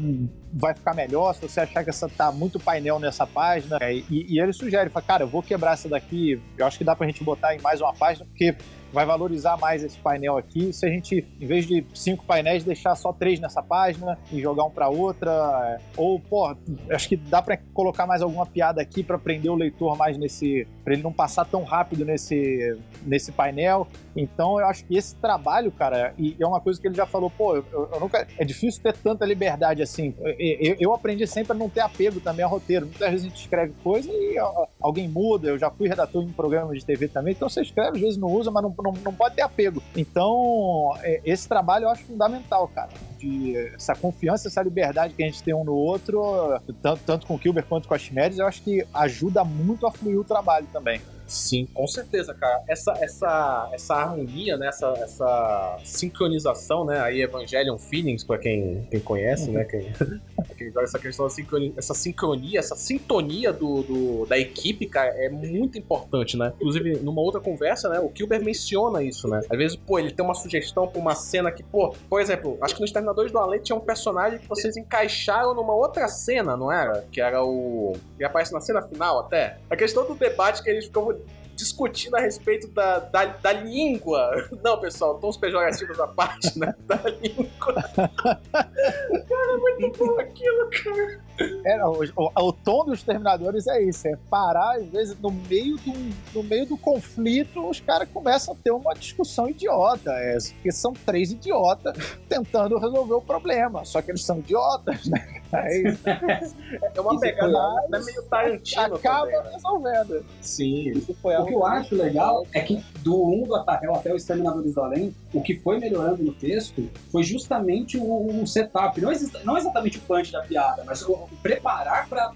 [0.53, 3.79] vai ficar melhor, se você achar que essa tá muito painel nessa página.
[3.81, 6.85] É, e, e, ele sugere, fala, cara, eu vou quebrar essa daqui, eu acho que
[6.85, 8.57] dá pra gente botar em mais uma página, porque
[8.93, 10.73] vai valorizar mais esse painel aqui.
[10.73, 14.65] Se a gente, em vez de cinco painéis, deixar só três nessa página e jogar
[14.65, 16.55] um para outra, é, ou, pô,
[16.91, 20.67] acho que dá para colocar mais alguma piada aqui para prender o leitor mais nesse,
[20.85, 23.87] para ele não passar tão rápido nesse, nesse painel.
[24.17, 27.31] Então, eu acho que esse trabalho, cara, e é uma coisa que ele já falou,
[27.31, 30.15] pô, eu, eu nunca, é difícil ter tanta liberdade assim.
[30.19, 32.87] Eu, eu, aprendi sempre a não ter apego também ao roteiro.
[32.87, 34.37] Muitas vezes a gente escreve coisa e
[34.81, 35.49] alguém muda.
[35.49, 38.17] Eu já fui redator em um programa de TV também, então você escreve, às vezes
[38.17, 39.83] não usa, mas não não, não pode ter apego.
[39.97, 42.91] Então, é, esse trabalho eu acho fundamental, cara.
[43.19, 47.35] De essa confiança, essa liberdade que a gente tem um no outro, tanto, tanto com
[47.35, 50.67] o Kilber quanto com a Chimedes, eu acho que ajuda muito a fluir o trabalho
[50.73, 51.01] também.
[51.31, 52.61] Sim, com certeza, cara.
[52.67, 54.67] Essa, essa, essa harmonia, né?
[54.67, 57.01] essa, essa sincronização, né?
[57.01, 59.65] Aí Evangelion Feelings, pra quem, quem conhece, né?
[59.65, 59.93] Quem,
[60.59, 65.29] quem essa questão da sincronia, essa sincronia, essa sintonia do, do, da equipe, cara, é
[65.29, 66.53] muito importante, né?
[66.57, 68.01] Inclusive, numa outra conversa, né?
[68.01, 69.41] O Kilber menciona isso, né?
[69.49, 72.75] Às vezes, pô, ele tem uma sugestão pra uma cena que, pô, por exemplo, acho
[72.75, 76.73] que nos Terminadores do Além tinha um personagem que vocês encaixaram numa outra cena, não
[76.73, 77.05] era?
[77.13, 77.93] Que era o.
[78.17, 79.59] que aparece na cena final até.
[79.71, 81.20] A questão do debate que eles ficam
[81.61, 84.49] discutindo a respeito da, da, da língua.
[84.65, 86.75] Não, pessoal, tons pejorativos à parte, né?
[86.87, 87.75] Da língua.
[88.03, 91.21] cara, é muito bom aquilo, cara.
[91.65, 95.77] É, o, o, o, tom dos Terminadores é isso, é parar, às vezes, no meio
[95.79, 95.93] do,
[96.35, 100.93] no meio do conflito, os caras começam a ter uma discussão idiota, é, porque são
[100.93, 101.97] três idiotas
[102.29, 105.41] tentando resolver o problema, só que eles são idiotas, né?
[105.53, 105.83] É,
[106.95, 107.51] é uma pegada
[107.93, 109.51] é meio Tarantino Acaba também, né?
[109.53, 110.25] resolvendo.
[110.41, 110.91] Sim.
[110.91, 114.75] Isso o que eu acho legal é que do 1 do Atahel até o Exterminadores
[114.75, 119.11] do Além, o que foi melhorando no texto foi justamente o, o setup, não,
[119.45, 122.33] não exatamente o punch da piada, mas o, preparar para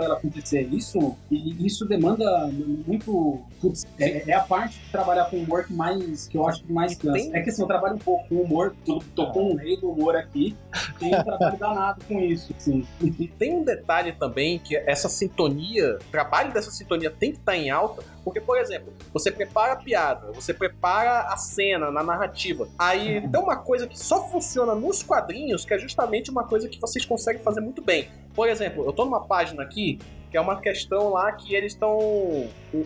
[0.00, 0.62] ela acontecer.
[0.72, 2.46] Isso, e isso demanda
[2.86, 3.40] muito.
[3.60, 6.72] Putz, é, é, a parte de trabalhar com humor que mais que eu acho que
[6.72, 7.36] mais cansa.
[7.36, 9.90] É que assim, eu trabalho um pouco com humor, tô, tô com um rei do
[9.90, 10.56] humor aqui,
[10.98, 12.54] tem um trabalho danado com isso.
[12.58, 12.86] Sim.
[13.00, 17.56] E tem um detalhe também que essa sintonia, o trabalho dessa sintonia tem que estar
[17.56, 22.68] em alta, porque, por exemplo, você prepara a piada, você prepara a cena na narrativa.
[22.76, 26.80] Aí tem uma coisa que só funciona nos quadrinhos, que é justamente uma coisa que
[26.80, 28.08] vocês conseguem fazer muito bem.
[28.36, 29.98] Por exemplo, eu tô numa página aqui
[30.30, 31.98] que é uma questão lá que eles estão.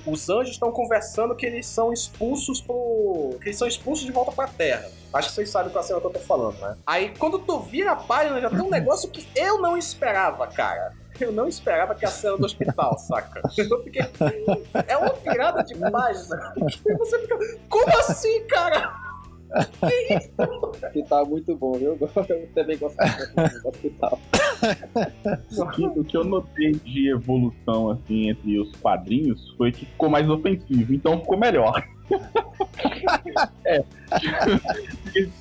[0.07, 3.37] Os anjos estão conversando que eles são expulsos pro.
[3.41, 4.89] que eles são expulsos de volta pra Terra.
[5.13, 6.77] Acho que vocês sabem qual é a cena que eu tô falando, né?
[6.87, 10.95] Aí quando tu vira a página, já tem um negócio que eu não esperava, cara.
[11.19, 13.43] Eu não esperava que a cena do hospital, saca?
[13.59, 14.03] Eu fiquei.
[14.87, 16.55] É uma pirada de página.
[16.99, 17.37] Você fica.
[17.69, 19.10] Como assim, cara?
[20.93, 21.99] que tá muito bom, viu?
[22.01, 24.21] Eu também gosto do hospital.
[25.59, 30.09] O que, o que eu notei de evolução assim entre os quadrinhos foi que ficou
[30.09, 31.83] mais ofensivo, então ficou melhor.
[33.65, 33.85] é.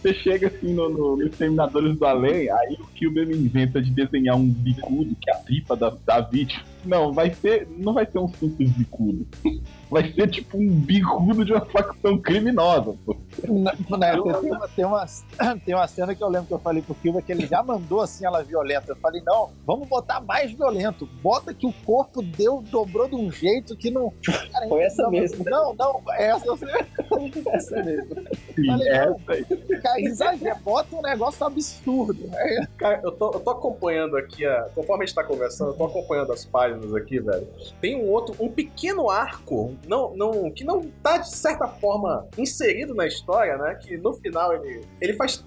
[0.01, 4.35] Você chega assim no, no, nos Terminadores do Além, aí o Kilber inventa de desenhar
[4.35, 6.63] um bicudo, que é a tripa da, da vítima.
[6.85, 7.67] Não, vai ser.
[7.77, 9.27] Não vai ser um simples bicudo.
[9.89, 13.17] Vai ser tipo um bicudo de uma facção criminosa, pô.
[13.47, 15.05] Não, não, tem, uma, tem, uma,
[15.65, 17.99] tem uma cena que eu lembro que eu falei pro Kilber que ele já mandou
[17.99, 18.91] assim ela violenta.
[18.91, 21.07] Eu falei, não, vamos botar mais violento.
[21.23, 24.13] Bota que o corpo deu, dobrou de um jeito que não.
[24.51, 25.43] Cara, Foi essa não, mesmo.
[25.43, 26.45] Não, não, essa,
[27.51, 28.15] essa mesmo.
[28.55, 32.27] Sim, falei, essa Cara, exagera, bota um negócio absurdo.
[32.27, 32.67] Né?
[32.77, 35.85] Cara, eu tô, eu tô acompanhando aqui, a, conforme a gente tá conversando, eu tô
[35.85, 37.47] acompanhando as páginas aqui, velho.
[37.81, 42.93] Tem um outro, um pequeno arco, não, não, que não tá de certa forma inserido
[42.93, 43.75] na história, né?
[43.75, 45.45] Que no final ele, ele faz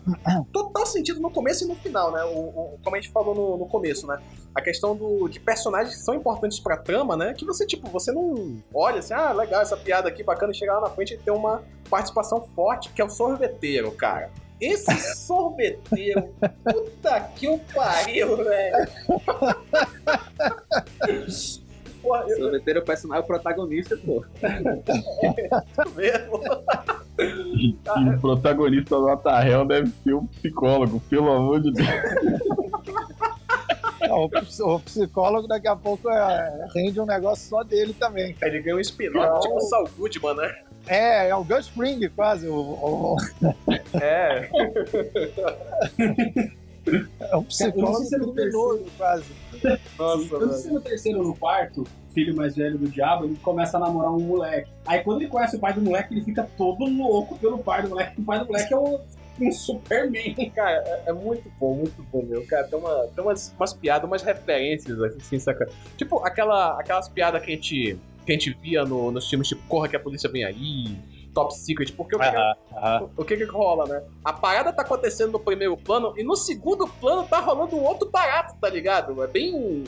[0.53, 2.25] total sentido no começo e no final, né?
[2.25, 4.19] O, o como a gente falou no, no começo, né?
[4.55, 7.33] a questão do, de personagens que são importantes pra trama, né?
[7.33, 10.75] Que você, tipo, você não olha assim, ah, legal, essa piada aqui bacana, e chegar
[10.75, 14.31] lá na frente e ter uma participação forte, que é o sorveteiro, cara.
[14.63, 16.29] Esse sorveteiro,
[16.65, 18.89] puta que o pariu, velho.
[22.01, 24.25] Porra, eu, Prometeram o personagem o protagonista, pô.
[25.97, 26.41] mesmo.
[27.19, 27.77] E
[28.17, 31.89] o protagonista do Atarrel deve ser um psicólogo, pelo amor de Deus.
[34.01, 38.37] Não, o, ps- o psicólogo daqui a pouco é, rende um negócio só dele também.
[38.43, 40.55] Ele ganhou um spin-off, tipo o Saul Goodman, né?
[40.87, 42.49] É, é o Gus Fring quase.
[42.49, 43.17] O, o-
[44.01, 44.49] É.
[47.21, 49.25] é um psicólogo se é no criminoso quase.
[49.99, 53.77] Nossa, Quando você no terceiro ou no quarto, filho mais velho do diabo, ele começa
[53.77, 54.69] a namorar um moleque.
[54.87, 57.91] Aí quando ele conhece o pai do moleque, ele fica todo louco pelo pai do
[57.91, 58.21] moleque.
[58.21, 58.99] O pai do moleque é um,
[59.41, 60.35] um Superman.
[60.55, 62.45] Cara, é, é muito bom, muito bom, meu.
[62.47, 65.69] Cara, tem, uma, tem umas, umas piadas, umas referências, assim, saca?
[65.97, 69.63] Tipo, aquela, aquelas piadas que a gente, que a gente via no, nos filmes, tipo,
[69.69, 70.97] Corra que a polícia vem aí,
[71.35, 73.09] Top Secret, porque o que, aham.
[73.17, 74.03] o que que rola, né?
[74.25, 78.11] A parada tá acontecendo no primeiro plano e no segundo plano tá rolando um outro
[78.11, 79.23] barato, tá ligado?
[79.23, 79.85] É bem um,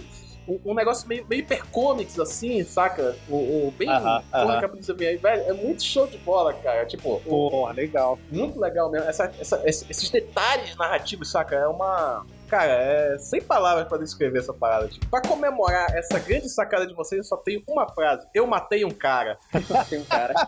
[0.65, 3.15] um- negócio meio, meio hipercomics, assim, saca?
[3.29, 3.37] O,
[3.69, 4.23] o- bem aham.
[4.59, 5.43] que a polícia vem aí, velho.
[5.43, 6.85] É muito show de bola, cara.
[6.87, 8.19] Tipo, Pô, legal.
[8.31, 9.09] muito legal mesmo.
[9.09, 11.55] Essa- essa- esse- esses detalhes narrativos, saca?
[11.57, 12.25] É uma.
[12.49, 14.89] Cara, é sem palavras pra descrever essa parada.
[14.89, 18.27] Tipo, pra comemorar essa grande sacada de vocês, eu só tenho uma frase.
[18.35, 19.39] Eu matei um cara.
[19.89, 20.35] Tem um cara.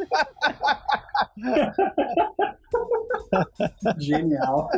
[3.99, 4.69] Genial.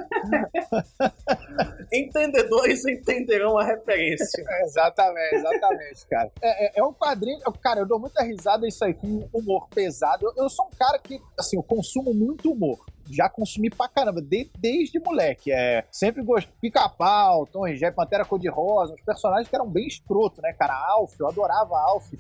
[1.93, 4.45] Entendedores entenderão a referência.
[4.63, 6.31] Exatamente, exatamente, cara.
[6.43, 7.41] É, é- é um quadrinho.
[7.61, 10.27] Cara, eu dou muita risada isso aí com humor pesado.
[10.27, 12.79] Eu, eu sou um cara que, assim, eu consumo muito humor.
[13.11, 15.51] Já consumi pra caramba, de- desde moleque.
[15.53, 16.51] É, sempre gosto.
[16.61, 20.75] Pica-pau, Tom Jerry, Pantera Cor-de-Rosa, uns personagens que eram bem escroto, né, cara?
[20.91, 22.13] Alf, eu adorava Alf.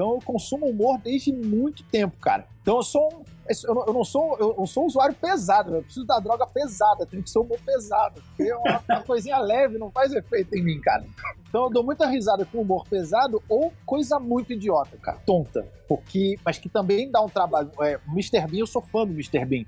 [0.00, 2.46] Então eu consumo humor desde muito tempo, cara.
[2.62, 3.40] Então eu sou um.
[3.66, 6.46] Eu não, eu não sou, eu, eu sou um usuário pesado, eu preciso da droga
[6.46, 10.54] pesada, tem que ser humor pesado, porque é uma, uma coisinha leve não faz efeito
[10.54, 11.04] em mim, cara.
[11.48, 15.66] Então eu dou muita risada com humor pesado ou coisa muito idiota, cara, tonta.
[15.88, 17.68] Porque, mas que também dá um trabalho.
[17.80, 18.46] É, Mr.
[18.46, 19.44] Bean, eu sou fã do Mr.
[19.44, 19.64] Bean.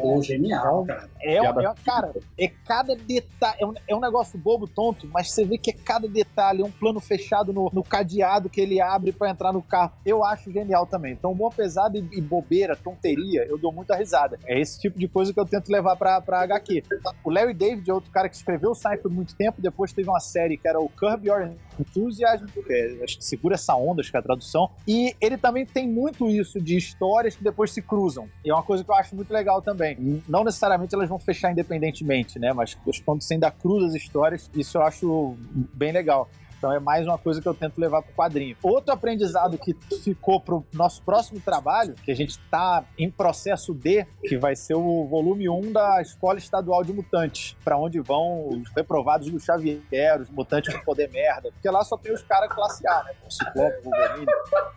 [0.00, 1.10] Pô, genial, cara.
[1.20, 3.56] É, Piada é- cara, é cada detalhe.
[3.60, 6.62] É um, é um negócio bobo, tonto, mas você vê que é cada detalhe.
[6.62, 9.92] É um plano fechado no, no cadeado que ele abre pra entrar no carro.
[10.04, 11.12] Eu acho genial também.
[11.12, 14.38] Então, humor pesado e, bobeira, tonteria, eu dou muita risada.
[14.46, 16.82] É esse tipo de coisa que eu tento levar pra, pra HQ.
[17.24, 19.60] O Larry David é outro cara que escreveu o por muito tempo.
[19.60, 23.74] Depois teve uma série que era o Curb Your Enthusiasm, é, acho que segura essa
[23.74, 24.70] onda, acho que é a tradução.
[24.86, 28.28] E ele também tem muito isso de histórias que depois se cruzam.
[28.44, 30.22] E é uma coisa que eu acho muito legal também.
[30.28, 32.52] Não necessariamente elas vão fechar independentemente, né?
[32.52, 35.36] Mas quando você ainda cruza as histórias, isso eu acho
[35.74, 36.28] bem legal.
[36.62, 38.56] Então é mais uma coisa que eu tento levar pro quadrinho.
[38.62, 44.04] Outro aprendizado que ficou pro nosso próximo trabalho, que a gente tá em processo de,
[44.22, 48.70] que vai ser o volume 1 da Escola Estadual de Mutantes, para onde vão os
[48.76, 49.80] reprovados do Xavier,
[50.20, 53.10] os mutantes com poder merda, porque lá só tem os caras classe A, né?
[53.26, 54.26] O Ciclope, o Wolverine,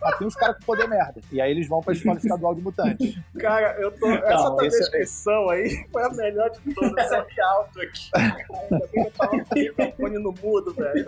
[0.02, 1.20] mas tem os caras com poder merda.
[1.30, 3.16] E aí eles vão pra Escola Estadual de Mutantes.
[3.38, 4.08] Cara, eu tô.
[4.10, 7.12] Essa tua esse- descrição aí foi a melhor de todas.
[7.12, 8.10] Eu que alto aqui.
[8.16, 11.06] Ainda bem que eu tava com o microfone no mudo, velho.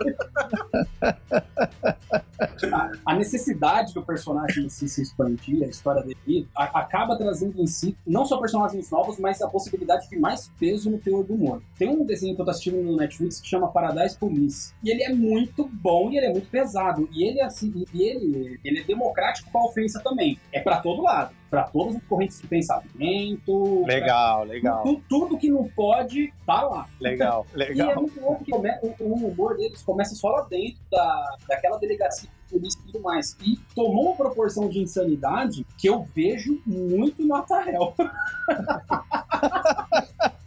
[3.05, 7.97] A, necessidade do personagem em si se expandir, a história dele, acaba trazendo em si
[8.05, 11.61] não só personagens novos, mas a possibilidade de mais peso no teor do humor.
[11.77, 14.73] Tem um desenho que eu tô assistindo no Netflix que chama Paradise Police.
[14.83, 17.09] E ele é muito bom e ele é muito pesado.
[17.11, 20.39] E ele é assim, e ele, ele é democrático com a ofensa também.
[20.51, 21.38] É pra todo lado.
[21.49, 23.83] Pra todas as correntes de pensamento.
[23.87, 26.87] Legal, pra- legal, tu- Tudo que não pode, tá lá.
[27.01, 27.95] legal, E é legal.
[28.01, 28.61] muito louco que o,
[28.99, 33.35] o humor deles começa só lá dentro da, daquela delegacia de polícia e tudo mais.
[33.41, 37.95] E tomou uma proporção de insanidade que eu vejo muito no Atarel.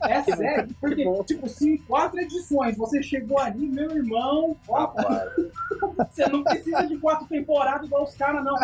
[0.09, 4.93] é sério, porque, tipo, se em quatro edições você chegou ali, meu irmão, ó,
[6.11, 8.55] você não precisa de quatro temporadas igual os caras, não.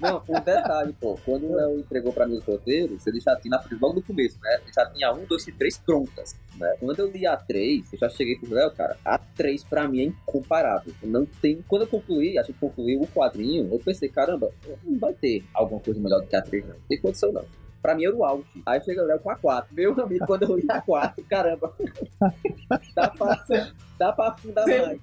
[0.00, 1.18] Não, um detalhe, pô.
[1.24, 4.58] Quando o Léo entregou pra mim os roteiros, ele já tinha, logo no começo, né?
[4.62, 6.76] Ele já tinha um, dois e três prontas, né?
[6.78, 10.00] Quando eu li a três, eu já cheguei pro Léo, cara, a três pra mim
[10.00, 10.92] é incomparável.
[11.02, 11.64] Não tem...
[11.66, 14.50] Quando eu concluí, a gente concluiu o quadrinho, eu pensei, caramba,
[14.84, 16.74] não vai ter alguma coisa melhor do que a três, não.
[16.74, 17.44] Não tem condição, não.
[17.86, 18.44] Pra mim era o auge.
[18.66, 19.72] Aí chega o Léo com a 4.
[19.72, 21.72] Meu amigo, quando eu li a 4, caramba.
[22.96, 23.44] dá pra,
[23.96, 25.00] dá pra afundar mais.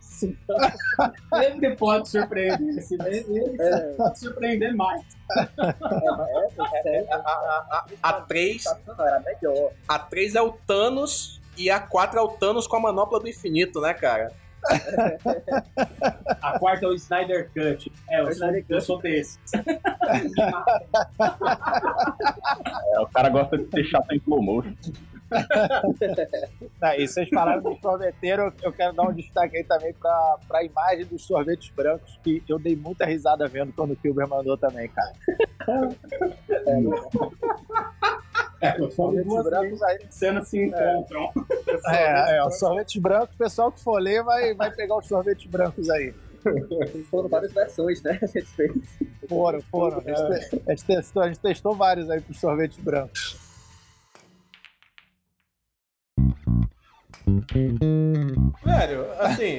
[1.39, 2.83] Sempre pode surpreender.
[2.91, 5.01] Ele É, pode surpreender mais.
[5.31, 7.07] é, é, sério.
[7.09, 9.71] A, a, a, a 3 Sensacional, Era melhor.
[9.87, 13.29] a 3 é o Thanos e a 4 é o Thanos com a manopla do
[13.29, 14.33] infinito, né, cara?
[16.41, 17.91] A quarta é o Snyder Cut.
[18.09, 19.39] É, eu, O sou, Snyder eu sou desse.
[22.93, 24.73] É, o cara gosta de ser chato em slow motion.
[26.79, 30.63] Tá, e vocês falaram do sorveteiro, eu quero dar um destaque aí também pra, pra
[30.63, 34.87] imagem dos sorvetes brancos, que eu dei muita risada vendo quando o Kilber mandou também,
[34.89, 35.13] cara.
[36.49, 36.75] É,
[38.91, 39.99] Sorvetes duas brancos aí.
[40.09, 41.31] cenas se encontram.
[41.87, 45.45] É, é, os sorvetes brancos, o pessoal que for ler vai, vai pegar os sorvetes
[45.49, 46.13] brancos aí.
[47.09, 48.19] Foram várias versões, né?
[48.21, 48.71] A gente fez.
[49.29, 49.99] Foram, foram.
[49.99, 53.37] A gente, te- a gente testou, a gente testou vários aí pros sorvetes brancos.
[58.63, 59.57] Velho, assim.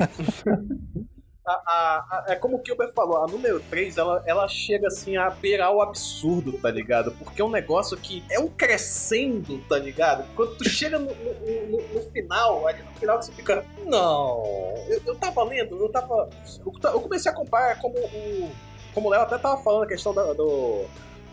[1.46, 5.28] A- a- é como o Gilbert falou, a número 3 ela, ela chega assim a
[5.30, 7.12] beirar o absurdo, tá ligado?
[7.12, 10.24] Porque é um negócio que é um crescendo, tá ligado?
[10.34, 13.64] Quando tu chega no, no- no- no final, ali no final que você fica.
[13.86, 14.42] Não,
[14.88, 16.28] eu, eu tava lendo, eu tava.
[16.64, 18.50] Eu, ta- eu comecei a comparar como o.
[18.94, 20.84] Como o Léo até tava falando a questão da- do.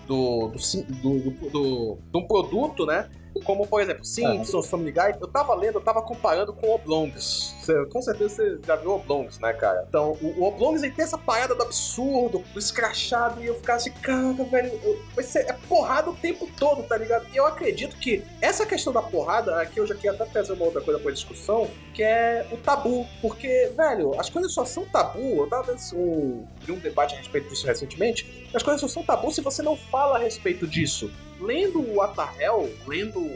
[0.07, 3.09] Do, do, do, do, do- de um produto, né?
[3.46, 7.56] Como, por exemplo, Simpsons, Family Guy, eu tava lendo, eu tava comparando com Oblongs.
[7.62, 9.86] Você- com certeza você já viu Oblongs, né, cara?
[9.88, 13.78] Então, o, o Oblongs ele tem essa parada do absurdo, do escrachado, e eu ficava
[13.78, 15.00] assim, cara, velho, eu-
[15.36, 17.26] é porrada o tempo todo, tá ligado?
[17.34, 20.66] E eu acredito que essa questão da porrada, aqui eu já queria até trazer uma
[20.66, 23.06] outra coisa pra discussão, que é o tabu.
[23.22, 25.20] Porque, velho, as coisas só são tabu.
[25.44, 28.50] Eu tava vendo um, vi um debate a respeito disso recentemente.
[28.54, 31.12] As coisas só são tabu se você não fala a respeito disso.
[31.42, 33.30] Lendo o Atahel, lendo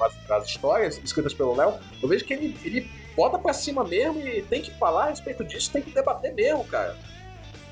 [0.00, 4.20] as, as histórias escritas pelo Léo, eu vejo que ele, ele bota pra cima mesmo
[4.26, 6.96] e tem que falar a respeito disso, tem que debater mesmo, cara.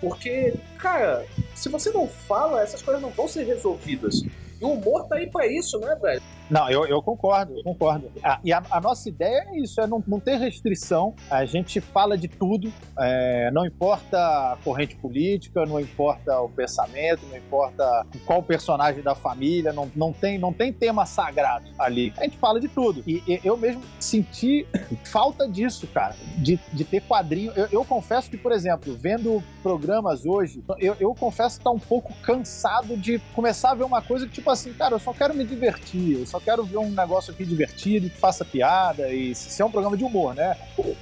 [0.00, 4.22] Porque, cara, se você não fala, essas coisas não vão ser resolvidas.
[4.60, 6.22] E o humor tá aí pra isso, né, velho?
[6.50, 8.10] Não, eu, eu concordo, eu concordo.
[8.22, 11.14] Ah, e a, a nossa ideia é isso, é não, não ter restrição.
[11.30, 17.24] A gente fala de tudo, é, não importa a corrente política, não importa o pensamento,
[17.30, 22.12] não importa qual personagem da família, não, não, tem, não tem tema sagrado ali.
[22.18, 23.04] A gente fala de tudo.
[23.06, 24.66] E, e eu mesmo senti
[25.06, 27.52] falta disso, cara, de, de ter quadrinho.
[27.54, 31.78] Eu, eu confesso que, por exemplo, vendo programas hoje, eu, eu confesso que tá um
[31.78, 35.32] pouco cansado de começar a ver uma coisa que, tipo assim, cara, eu só quero
[35.32, 39.60] me divertir, eu só quero ver um negócio aqui divertido, que faça piada, e se
[39.60, 40.56] é um programa de humor, né?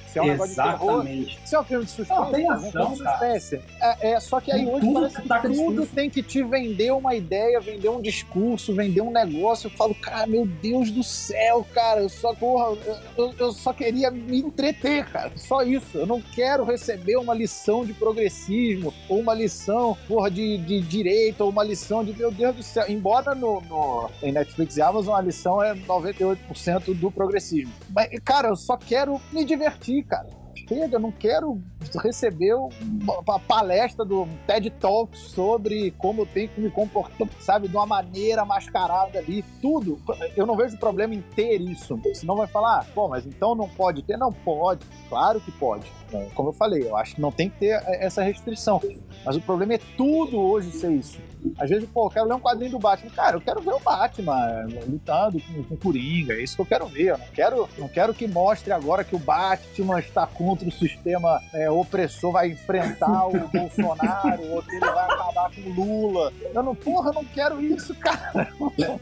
[0.07, 1.39] Se é um negócio de terror, Exatamente.
[1.45, 3.61] se é um filme de suspense, Não, tem ação, suspense.
[3.81, 6.43] É, é, só que aí Tem hoje tudo parece que taca tudo tem que te
[6.43, 9.67] vender uma ideia, vender um discurso, vender um negócio.
[9.67, 12.77] Eu falo, cara, meu Deus do céu, cara, eu só, porra,
[13.17, 15.31] eu, eu- só queria me entreter, cara.
[15.35, 15.97] Só isso.
[15.97, 21.43] Eu não quero receber uma lição de progressismo, ou uma lição, porra, de, de direita,
[21.43, 22.85] ou uma lição de, meu Deus do céu.
[22.87, 27.73] Embora no, no- em Netflix e Amazon lição é 98% do progressismo.
[27.89, 31.61] Mas, cara, eu só quero me divertir, cara chega, eu não quero
[32.03, 37.75] receber uma, palestra do TED Talk sobre como eu tenho que me comportar, sabe, de
[37.75, 39.99] uma maneira mascarada ali, tudo.
[40.37, 41.99] Eu não vejo problema em ter isso.
[42.13, 44.17] Senão vai falar, ah, pô, mas então não pode ter?
[44.17, 45.91] Não pode, claro que pode.
[46.35, 48.79] Como eu falei, eu acho que não tem que ter essa restrição.
[49.25, 51.19] Mas o problema é tudo hoje ser isso.
[51.57, 53.11] Às vezes, pô, eu quero ler um quadrinho do Batman.
[53.11, 56.33] Cara, eu quero ver o Batman lutando com, com o Coringa.
[56.33, 57.09] É isso que eu quero ver.
[57.09, 61.41] Eu não quero, não quero que mostre agora que o Batman está contra o sistema
[61.53, 66.33] é, opressor, vai enfrentar o Bolsonaro, ou que ele vai acabar com o Lula.
[66.53, 68.51] Eu não, porra, eu não quero isso, cara.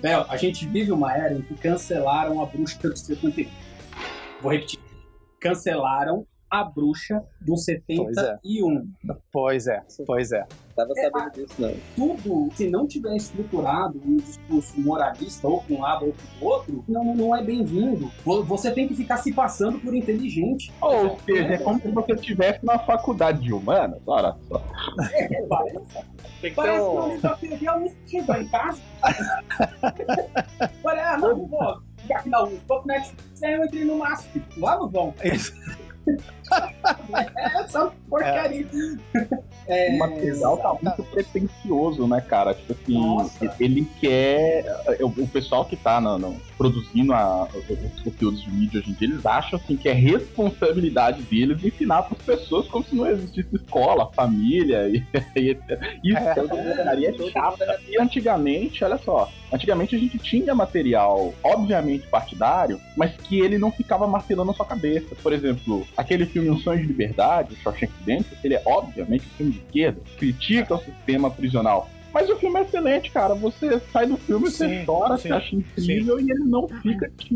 [0.02, 3.50] Léo, a gente vive uma era em que cancelaram a bruxa do 71.
[4.42, 4.80] Vou repetir.
[5.40, 8.88] Cancelaram a bruxa do 71.
[9.32, 10.46] Pois é, pois é.
[10.76, 11.74] Tava sabendo disso, não.
[11.96, 16.50] Tudo, se não tiver estruturado um discurso moralista ou para um lado ou para o
[16.50, 18.12] outro, não, não é bem-vindo.
[18.24, 20.72] Vo- Você tem que ficar se passando por inteligente.
[20.80, 24.64] Ou seja, é como se você estivesse na faculdade de humanas, olha só.
[25.14, 26.06] É, parece Tem
[26.42, 27.12] que ter parece que um...
[27.12, 28.82] eu já teve a USP chegou em casa.
[30.84, 32.64] Olha, ah, não, ficar aqui na USP,
[33.42, 34.44] eu entrei no MASP.
[34.58, 35.14] Lá não vão.
[36.08, 36.38] Isso.
[37.38, 38.66] É essa porcaria.
[39.68, 42.54] É, O material tá muito pretencioso, né, cara?
[42.54, 43.56] Tipo assim, Nossa.
[43.60, 44.64] ele quer.
[45.02, 48.94] O o pessoal que tá no- no- produzindo a- os conteúdos de mídia hoje em
[48.94, 53.06] dia, eles acham assim, que é responsabilidade deles ensinar para as pessoas como se não
[53.08, 55.04] existisse escola, família e,
[55.36, 55.80] e etc.
[56.04, 56.32] Isso É.
[56.32, 57.80] é, porcaria chata.
[57.90, 63.72] E antigamente, olha só, antigamente a gente tinha material, obviamente partidário, mas que ele não
[63.72, 65.14] ficava martelando na sua cabeça.
[65.22, 69.30] Por exemplo, aquele filme Um Sonho de Liberdade, o Shawshank Redemption, ele é obviamente um
[69.38, 71.90] filme de esquerda, critica o sistema prisional.
[72.14, 73.36] Mas o filme é excelente, cara.
[73.36, 77.12] Você sai do filme, Sim, você chora, sim, você acha incrível e ele não fica
[77.16, 77.36] te,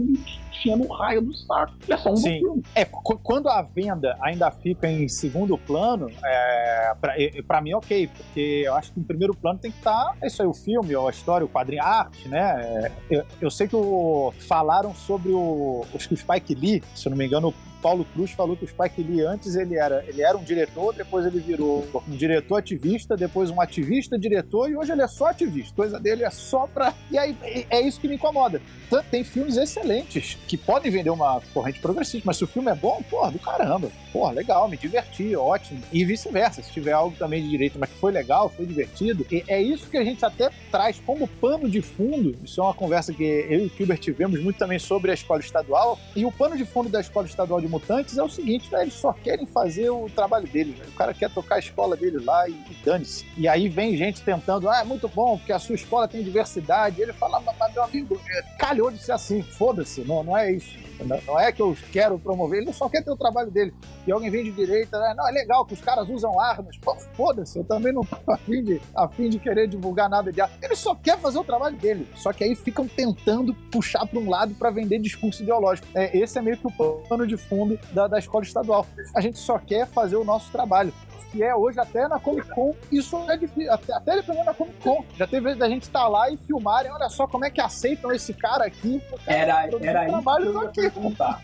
[0.49, 1.73] enchendo o raio do saco.
[1.87, 2.39] É só um Sim.
[2.39, 2.63] filme.
[2.73, 7.13] É, qu- quando a venda ainda fica em segundo plano, é, pra,
[7.45, 10.41] pra mim, ok, porque eu acho que em primeiro plano tem que estar, é isso
[10.41, 12.39] aí, o filme, a história, o quadrinho, a arte, né?
[12.39, 17.07] É, eu, eu sei que o, falaram sobre o, acho que o Spike Lee, se
[17.07, 20.21] eu não me engano, Paulo Cruz falou que o Spike Lee antes ele era, ele
[20.21, 24.91] era um diretor, depois ele virou um diretor ativista, depois um ativista diretor e hoje
[24.91, 25.73] ele é só ativista.
[25.75, 26.93] Coisa dele é só pra.
[27.09, 27.35] E aí
[27.69, 28.61] é- isso que me incomoda.
[29.09, 33.01] Tem filmes excelentes que podem vender uma corrente progressista, mas se o filme é bom,
[33.09, 33.89] porra, do caramba.
[34.11, 35.81] Porra, legal, me diverti, ótimo.
[35.91, 36.61] E vice-versa.
[36.61, 39.25] Se tiver algo também de direito, mas que foi legal, foi divertido.
[39.31, 42.35] E é isso que a gente até traz como pano de fundo.
[42.43, 45.39] Isso é uma conversa que eu e o Gilbert tivemos muito também sobre a escola
[45.39, 45.97] estadual.
[46.15, 48.81] E o pano de fundo da escola estadual de mutantes é o seguinte, né?
[48.81, 50.77] Eles só querem fazer o trabalho deles.
[50.77, 50.85] né?
[50.89, 53.25] O cara quer tocar a escola dele lá e, e dane-se.
[53.37, 57.01] E aí vem gente tentando, ah, é muito bom, porque a sua escola tem diversidade.
[57.01, 60.51] Ele fala, mas mas, meu amigo, é, calhou de ser assim, foda-se, não, não é
[60.51, 60.77] isso.
[61.05, 63.73] Não- é que eu quero promover, ele só quer ter o trabalho dele.
[64.05, 65.13] E alguém vem de direita, né?
[65.15, 66.77] não, é legal que os caras usam armas.
[66.77, 70.55] Pô, foda-se, eu também não tô afim de, afim de querer divulgar nada de arma.
[70.61, 72.07] Ele só quer fazer o trabalho dele.
[72.15, 75.87] Só que aí ficam tentando puxar para um lado para vender discurso ideológico.
[75.95, 78.85] É, esse é meio que o pano de fundo da, da escola estadual.
[79.15, 80.93] A gente só quer fazer o nosso trabalho.
[81.31, 84.75] Que é hoje até na Comic Con, isso é difícil, até, até dependendo da Comic
[84.81, 85.05] Con.
[85.17, 88.11] Já teve vezes da gente estar lá e filmarem, olha só como é que aceitam
[88.11, 89.01] esse cara aqui.
[89.25, 91.41] Cara, Era, era isso que eu ia que- perguntar.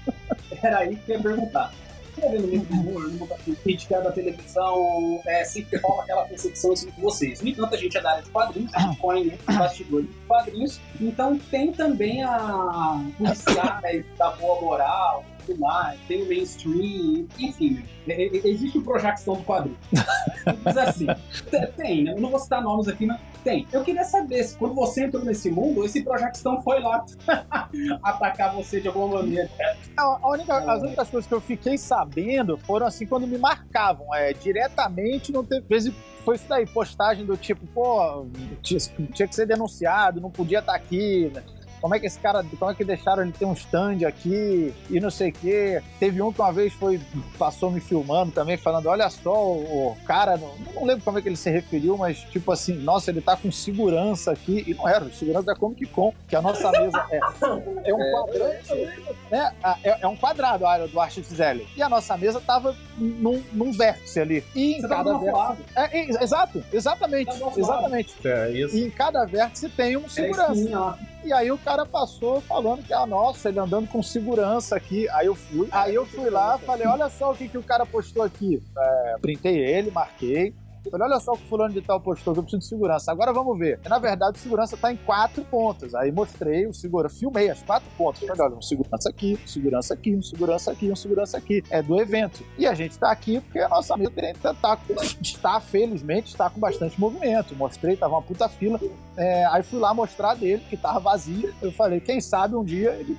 [0.62, 1.72] Era aí que eu ia perguntar.
[2.16, 3.28] Você vendo muito humor, numa
[3.64, 7.40] crítica da televisão, é, sempre rola aquela percepção assim com vocês.
[7.42, 10.14] No entanto, a gente é da área de quadrinhos, a gente põe né, bastidores de
[10.28, 15.24] quadrinhos, então tem também a policiais da boa moral,
[15.56, 19.78] mais, tem o mainstream, enfim, é, é, existe o Projação do quadrinho.
[20.64, 21.06] Mas assim,
[21.50, 22.14] te- tem, né?
[22.14, 23.68] Eu não vou citar nomes aqui, mas tem.
[23.72, 27.04] Eu queria saber se quando você entrou nesse mundo, esse Projação foi lá
[28.04, 29.50] atacar você de alguma maneira.
[29.96, 34.14] A, única- as únicas coisas que eu fiquei sabendo foram assim quando me marcavam.
[34.16, 35.66] É, diretamente não teve.
[35.68, 35.94] Vezes
[36.24, 38.26] foi isso daí, postagem do tipo, pô,
[38.62, 38.80] tinha,
[39.14, 41.32] tinha que ser denunciado, não podia estar aqui.
[41.34, 41.44] né?
[41.82, 45.00] Como é que esse cara, como é que deixaram ele ter um stand aqui e
[45.00, 45.82] não sei o quê?
[46.00, 47.00] Teve um que uma vez foi,
[47.38, 51.22] passou me filmando também, falando: olha só, o, o cara, não, não lembro como é
[51.22, 54.64] que ele se referiu, mas tipo assim, nossa, ele tá com segurança aqui.
[54.68, 57.20] E não era, o segurança da Comic Con, que a nossa mesa é,
[57.90, 59.52] é um quadrante né?
[59.64, 61.58] Ah, É, é um quadrado a área do Artificial.
[61.76, 64.44] E a nossa mesa tava num, num vértice ali.
[64.56, 65.64] E em Você cada vértice.
[65.76, 67.40] É, é, exato, exatamente.
[67.40, 68.16] Tá Exatamente.
[68.28, 68.76] É isso.
[68.76, 70.70] E em cada vértice tem um Era segurança.
[70.70, 71.00] lá.
[71.28, 75.10] E aí o cara passou falando que, ah, nossa, ele andando com segurança aqui.
[75.10, 75.68] Aí eu fui.
[75.74, 78.64] Aí eu fui lá, falei, olha só o que, que o cara postou aqui.
[78.78, 80.56] É, printei ele, marquei.
[80.90, 83.12] Falei, olha só o que fulano de tal postou, que eu preciso de segurança.
[83.12, 83.80] Agora vamos ver.
[83.88, 85.94] Na verdade, o segurança tá em quatro pontas.
[85.96, 88.22] Aí mostrei o segurança, filmei as quatro pontas.
[88.28, 91.64] Falei, olha, um segurança aqui, um segurança aqui, um segurança aqui, um segurança aqui.
[91.70, 92.44] É do evento.
[92.58, 94.12] E a gente tá aqui porque a nossa mesa
[94.42, 94.80] tá, tá,
[95.22, 97.56] está, felizmente, está com bastante movimento.
[97.56, 98.80] Mostrei, tava uma puta fila.
[99.16, 101.54] É, aí fui lá mostrar dele, que tava vazio.
[101.62, 103.18] Eu falei, quem sabe um dia ele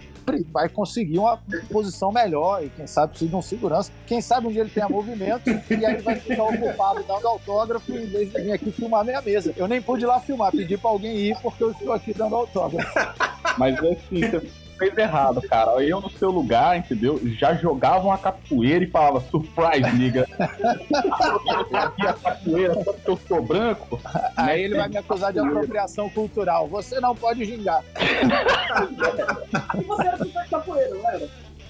[0.52, 1.38] vai conseguir uma
[1.70, 3.90] posição melhor e quem sabe precisa de um segurança.
[4.06, 7.57] Quem sabe um dia ele tenha movimento e aí vai ficar ocupado dando autógrafo
[7.88, 9.52] em vez de vir aqui filmar minha mesa.
[9.56, 12.36] Eu nem pude ir lá filmar, pedi pra alguém ir porque eu estou aqui dando
[12.36, 12.98] autógrafo.
[13.58, 14.40] Mas assim, você
[14.78, 15.82] fez errado, cara.
[15.82, 17.20] Eu no seu lugar, entendeu?
[17.38, 20.26] Já jogava uma capoeira e falava, surprise, nigga.
[21.72, 24.00] Aqui a capoeira só porque eu sou branco.
[24.36, 26.68] Aí ele vai me acusar de apropriação cultural.
[26.68, 27.82] Você não pode gingar.
[29.76, 31.28] E você era professor de capoeira, não era?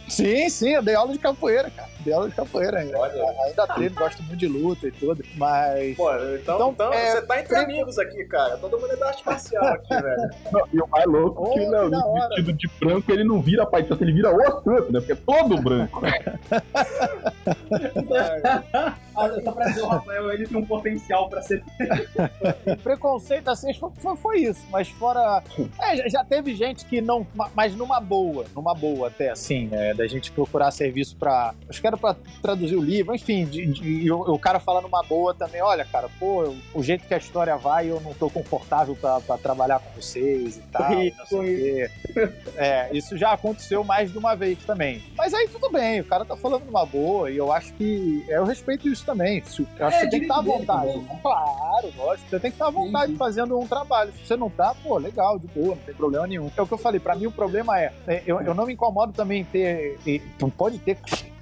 [0.09, 1.89] Sim, sim, eu dei aula de capoeira, cara.
[2.09, 2.99] Dei aula de capoeira ainda.
[2.99, 3.25] Olha.
[3.45, 5.23] Ainda treino, gosto muito de luta e tudo.
[5.37, 5.95] Mas.
[5.97, 8.57] Pô, então, Então, então, é, você tá entre amigos aqui, cara.
[8.57, 10.31] Todo mundo é da arte marcial aqui, velho.
[10.51, 13.43] Não, e o mais louco é Oh, que que o vestido de branco, ele não
[13.43, 15.01] vira pai de santo, ele vira o santo, né?
[15.01, 16.01] Porque é todo branco.
[19.45, 21.63] Só pra dizer, o Rafael, ele tem um potencial pra ser.
[22.83, 25.43] preconceito assim foi, foi- isso, mas fora.
[25.81, 27.27] É, já, teve gente que não.
[27.35, 31.53] ma- Mas numa boa, numa boa até assim, é, da gente procurar serviço pra.
[31.69, 34.81] Acho que era pra traduzir o livro, enfim, de, de- e o, o cara falar
[34.81, 38.15] numa boa também, olha, cara, pô, eu- o jeito que a história vai, eu não
[38.15, 40.91] tô confortável pra, pra trabalhar com vocês e tal.
[40.93, 42.31] Oi, não sei o quê.
[42.57, 45.03] É, isso já aconteceu mais de uma vez também.
[45.17, 48.25] Mas aí tudo bem, o cara tá falando numa boa, e eu acho que.
[48.29, 49.43] Eu respeito isso também.
[49.79, 50.93] Eu acho É, que você tem que estar à direito dele vontade.
[50.93, 51.19] também?
[51.23, 52.29] Claro, lógico.
[52.31, 54.13] Você tem que estar à vontade Sim, fazendo um trabalho.
[54.13, 56.51] Se você não tá, pô, legal, de boa, não tem problema nenhum.
[56.57, 58.73] É o que eu falei, pra mim o problema é, é, eu, eu não me
[58.75, 60.21] incomodo também em ter, e-
[60.57, 60.97] pode ter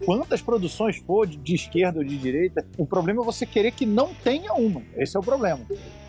[0.05, 3.86] quantas produções for de, de esquerda ou de direita, o problema é você querer que
[3.86, 4.82] não tenha uma.
[4.97, 5.61] Esse é o problema.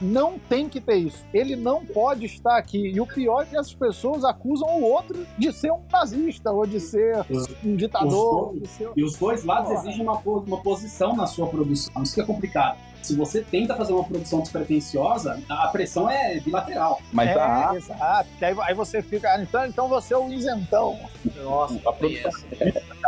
[0.02, 1.26] Não tem que ter isso.
[1.34, 2.78] Ele não pode estar aqui.
[2.90, 6.66] E o pior é que essas pessoas acusam o outro de ser um nazista ou
[6.68, 7.26] de ser
[7.64, 8.54] um ditador.
[8.54, 9.80] Os de ser- E os dois lados Porra.
[9.82, 12.04] exigem uma, uma posição na sua produção.
[12.04, 12.78] Isso que é complicado.
[13.02, 17.00] Se você tenta fazer uma produção despretensiosa, a pressão é bilateral.
[17.14, 18.30] Mas é, a, exato.
[18.42, 21.00] Aí, aí você fica, ah, então, então você é o isentão.
[21.42, 22.32] Nossa, a produção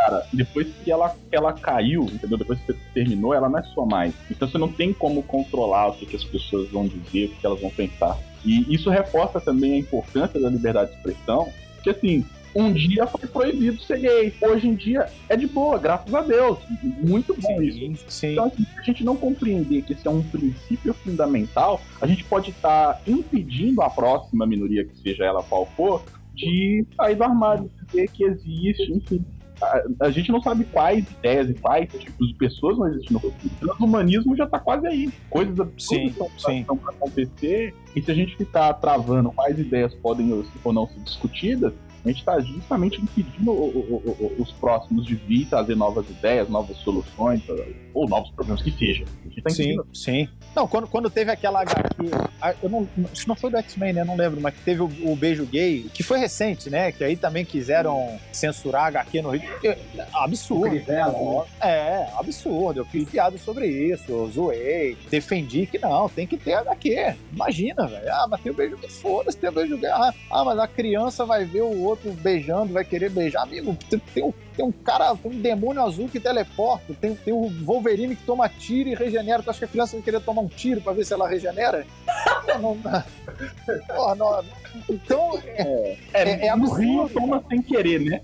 [0.00, 2.38] cara, depois que ela, que ela caiu, entendeu?
[2.38, 4.14] Depois que você terminou, ela não é sua mais.
[4.30, 7.46] Então você não tem como controlar o que, que as pessoas vão dizer, o que
[7.46, 8.18] elas vão pensar.
[8.44, 12.24] E isso reforça também a importância da liberdade de expressão, porque assim,
[12.54, 14.34] um dia foi proibido ser gay.
[14.40, 16.58] Hoje em dia é de boa, graças a Deus.
[16.82, 18.04] Muito bom isso.
[18.08, 18.32] sim.
[18.32, 22.24] Então, assim, se a gente não compreender que esse é um princípio fundamental, a gente
[22.24, 26.02] pode estar impedindo a próxima minoria, que seja ela qual for,
[26.34, 29.24] de sair do armário, dizer que existe, enfim.
[29.62, 33.20] A, a gente não sabe quais ideias e quais tipos de pessoas não existem no
[33.20, 33.54] futuro.
[33.54, 35.12] O transhumanismo já está quase aí.
[35.28, 36.16] Coisas absurdas
[36.48, 37.74] estão para acontecer.
[37.94, 40.32] E se a gente ficar travando quais ideias podem
[40.64, 41.72] ou não ser discutidas,
[42.04, 46.08] a gente está justamente impedindo o- o- o- o- os próximos de vir trazer novas
[46.08, 47.42] ideias, novas soluções,
[47.94, 49.04] ou novos problemas que seja.
[49.24, 49.86] A gente tá Sim, impedindo.
[49.94, 50.28] sim.
[50.54, 52.10] Não, quando, quando teve aquela HQ,
[52.62, 54.04] eu não, isso não foi do X-Men, né?
[54.04, 56.90] Não lembro, mas que teve o, o beijo gay, que foi recente, né?
[56.90, 59.42] Que aí também quiseram censurar a HQ no Rio.
[60.12, 60.70] Absurdo.
[60.70, 61.44] Crivella, né?
[61.60, 62.80] É, absurdo.
[62.80, 67.14] Eu fiz piada sobre isso, eu zoei, defendi que não, tem que ter HQ.
[67.32, 68.08] Imagina, velho.
[68.12, 69.90] Ah, mas tem o beijo gay, foda-se, tem o beijo gay.
[69.90, 73.42] Ah, ah, mas a criança vai ver o outro beijando, vai querer beijar.
[73.42, 77.32] Amigo, tem, tem um, tem um cara, tem um demônio azul que teleporta, tem, tem
[77.32, 79.42] o Wolverine que toma tiro e regenera.
[79.42, 81.86] Tu acha que a criança vai querer tomar um tiro pra ver se ela regenera?
[82.60, 83.02] não, não,
[83.86, 84.44] Porra, não.
[84.88, 87.14] Então, é, é, é Rio absurdo.
[87.14, 88.20] toma sem querer, né?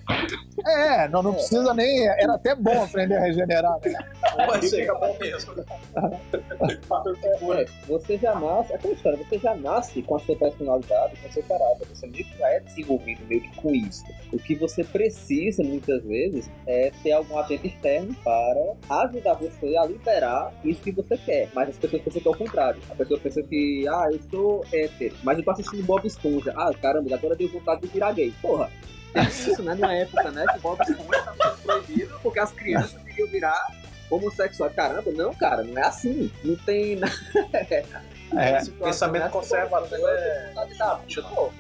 [0.65, 2.07] É, não, não precisa nem.
[2.07, 3.95] Era até bom aprender a regenerar, né?
[4.37, 5.55] Vai ser bom mesmo.
[7.53, 11.33] É, você já nasce, aquela história, você já nasce com a sua personalidade, com o
[11.33, 14.05] seu caráter, você meio que já é desenvolvido meio que com isso.
[14.33, 16.26] O que você precisa, muitas vezes,
[16.67, 21.49] é ter algum agente externo para ajudar você a liberar isso que você quer.
[21.55, 22.81] Mas as pessoas pensam que é o contrário.
[22.91, 26.53] A pessoa pensa que, ah, eu sou hétero, mas eu tô assistindo Bob Esponja.
[26.57, 28.33] Ah, caramba, agora deu vontade de virar gay.
[28.43, 28.71] Porra,
[29.13, 33.29] teve isso, né, numa época, né, que Bob Esponja tava proibido porque as crianças queriam
[33.29, 33.67] virar
[34.11, 34.71] homossexual.
[34.71, 36.31] Caramba, não, cara, não é assim.
[36.45, 37.13] Não tem nada.
[38.37, 40.53] É, pensamento conservador é.
[41.35, 41.53] Pô.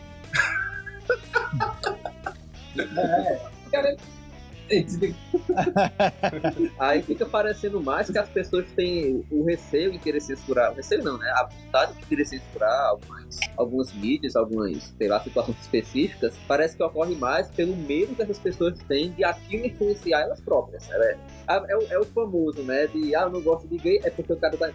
[2.79, 3.41] É,
[3.71, 3.97] cara,
[6.79, 10.73] Aí fica parecendo mais que as pessoas têm o receio de querer censurar.
[10.73, 11.29] O receio não, né?
[11.37, 13.26] A vontade de querer censurar algumas,
[13.57, 16.35] algumas mídias, algumas, sei lá, situações específicas.
[16.47, 20.87] Parece que ocorre mais pelo medo que essas pessoas têm de aquilo influenciar elas próprias.
[20.89, 21.17] né?
[21.49, 22.87] É, é, o, é o famoso, né?
[22.89, 24.73] De, ah, eu não gosto de gay, é porque o cara tá, tá.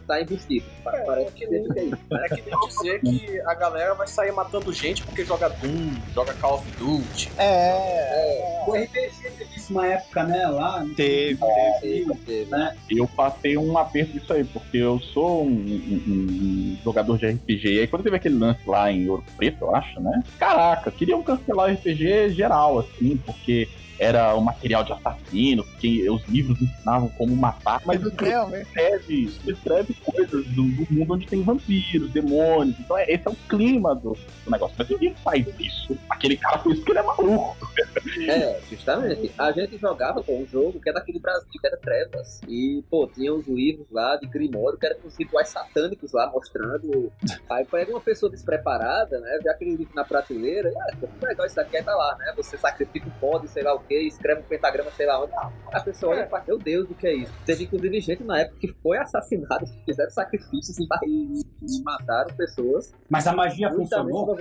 [0.84, 1.98] Pa- É, Parece é que que, nem- que é isso.
[2.12, 6.34] É que nem dizer que a galera vai sair matando gente porque joga Doom, joga
[6.36, 7.30] Call of Duty.
[7.38, 8.64] é.
[8.68, 10.46] O RPG teve isso uma época, né?
[10.48, 10.86] Lá.
[10.96, 11.40] Teve,
[11.82, 12.52] Teve, teve.
[12.90, 17.74] Eu passei um aperto disso aí, porque eu sou um, um- um jogador de RPG.
[17.74, 20.22] E aí quando teve aquele lance lá em Ouro Preto, eu acho, né?
[20.38, 23.70] Caraca, queriam cancelar o RPG geral, assim, porque
[24.02, 28.64] era um material de assassino, porque os livros ensinavam como matar, mas mesmo, hein?
[28.64, 32.80] descreve, descreve coisas do, do mundo onde tem vampiros, demônios.
[32.80, 34.76] Então é, esse é o clima do, do negócio.
[34.76, 35.96] Mas ninguém faz isso.
[36.10, 37.72] Aquele cara fez porque ele é maluco.
[38.28, 39.32] É, justamente.
[39.38, 42.42] A gente jogava pô, um jogo que é daquele Brasil, que era Trevas.
[42.48, 46.28] E, pô, tinha os livros lá de Grimório, que eram com os rituais satânicos lá,
[46.32, 47.12] mostrando.
[47.52, 49.40] Aí pega uma pessoa despreparada, né?
[49.44, 52.34] Vê aquele livro na prateleira, e, ah, que legal isso aqui, aí tá lá, né?
[52.36, 55.32] Você sacrifica um pó de sei lá o que, escreve um pentagrama, sei lá onde.
[55.72, 57.34] A pessoa olha e fala, meu Deus, o que é isso?
[57.46, 62.36] Teve inclusive gente na época que foi assassinada, que fizeram sacrifícios e, e- e mataram
[62.36, 62.94] pessoas.
[63.10, 64.38] Mas a magia funcionou.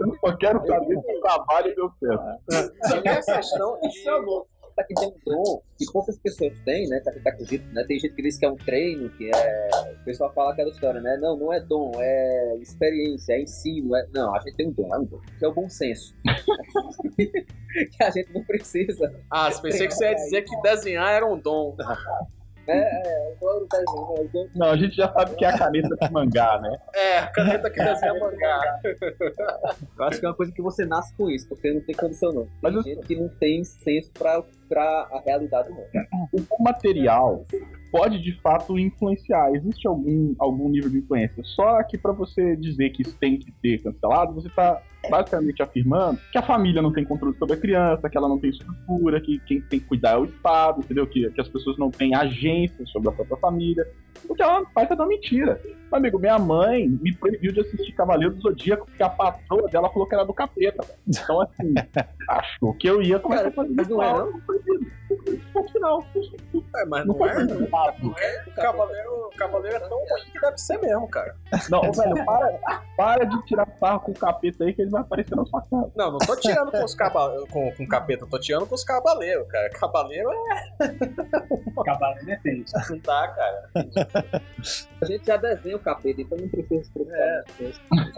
[0.00, 3.02] Eu só quero saber se o trabalho deu certo.
[3.02, 4.48] Que essa questão Isso é louco.
[4.76, 7.00] Tá que tem um dom que poucas pessoas têm, né?
[7.00, 7.82] Tá tá acredito, né?
[7.84, 9.68] Tem gente que diz que é um treino, que é.
[10.02, 11.16] O pessoal fala aquela história, né?
[11.16, 13.96] Não, não é dom, é experiência, é ensino.
[13.96, 14.06] É...
[14.12, 15.20] Não, a gente tem um dom, é um dom.
[15.38, 16.14] Que é o bom senso.
[17.16, 19.14] que a gente não precisa.
[19.30, 21.74] Ah, pensei que você ia dizer que desenhar era um dom.
[22.68, 24.14] É, é, eu adoro desenho, né?
[24.18, 26.76] Eu dou- Não, a gente já sabe que é a caneta de mangá, né?
[26.94, 28.80] É, a caneta que desenha mangá.
[29.98, 32.32] Eu acho que é uma coisa que você nasce com isso, porque não tem condição
[32.32, 32.42] não.
[32.44, 35.84] Tem Mas eu- gente que não tem senso pra, pra a realidade não.
[36.50, 37.44] O material
[37.92, 39.50] pode de fato influenciar.
[39.54, 41.42] Existe algum, algum nível de influência.
[41.44, 46.18] Só que para você dizer que isso tem que ser cancelado, você está basicamente afirmando
[46.30, 49.38] que a família não tem controle sobre a criança, que ela não tem estrutura, que
[49.40, 51.06] quem tem que cuidar é o Estado, entendeu?
[51.06, 53.86] Que, que as pessoas não têm agência sobre a própria família.
[54.28, 55.60] O que ela faz é uma mentira.
[55.64, 59.88] Meu amigo, minha mãe me proibiu de assistir Cavaleiro do Zodíaco porque a patroa dela
[59.90, 60.84] falou que era do capeta.
[61.06, 61.74] Então, assim,
[62.28, 64.32] achou que eu ia começar a fazer Mas não é, não?
[65.52, 66.04] Ponto final.
[66.76, 67.40] É, mas Não não, foi é.
[67.40, 67.96] errado.
[68.02, 68.44] Não é.
[68.46, 71.36] O Cavaleiro, Cavaleiro é tão ruim que deve ser mesmo, cara.
[71.70, 75.36] Não, velho, para, para de tirar sarro com o capeta aí que ele vai aparecer
[75.36, 75.92] na sua casa.
[75.94, 77.46] Não, não tô tirando com os caba...
[77.50, 79.70] com, com capeta, tô tirando com os cavaleiros, cara.
[79.70, 80.88] Cavaleiro é.
[81.84, 82.72] Cavaleiro é tenso.
[82.90, 83.70] Não dá, cara.
[85.02, 87.16] A gente já desenha o capeta, então não precisa se preocupar.
[87.18, 87.44] É.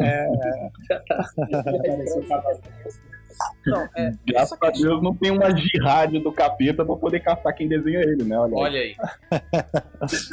[0.00, 1.30] É, Já tá.
[1.58, 2.62] Apareceu o cavaleiro.
[3.66, 4.12] Não, é.
[4.26, 8.24] Graças a Deus não tem uma jihad do capeta pra poder caçar quem desenha ele,
[8.24, 8.38] né?
[8.38, 8.62] Olha, aí.
[8.62, 8.96] Olha aí.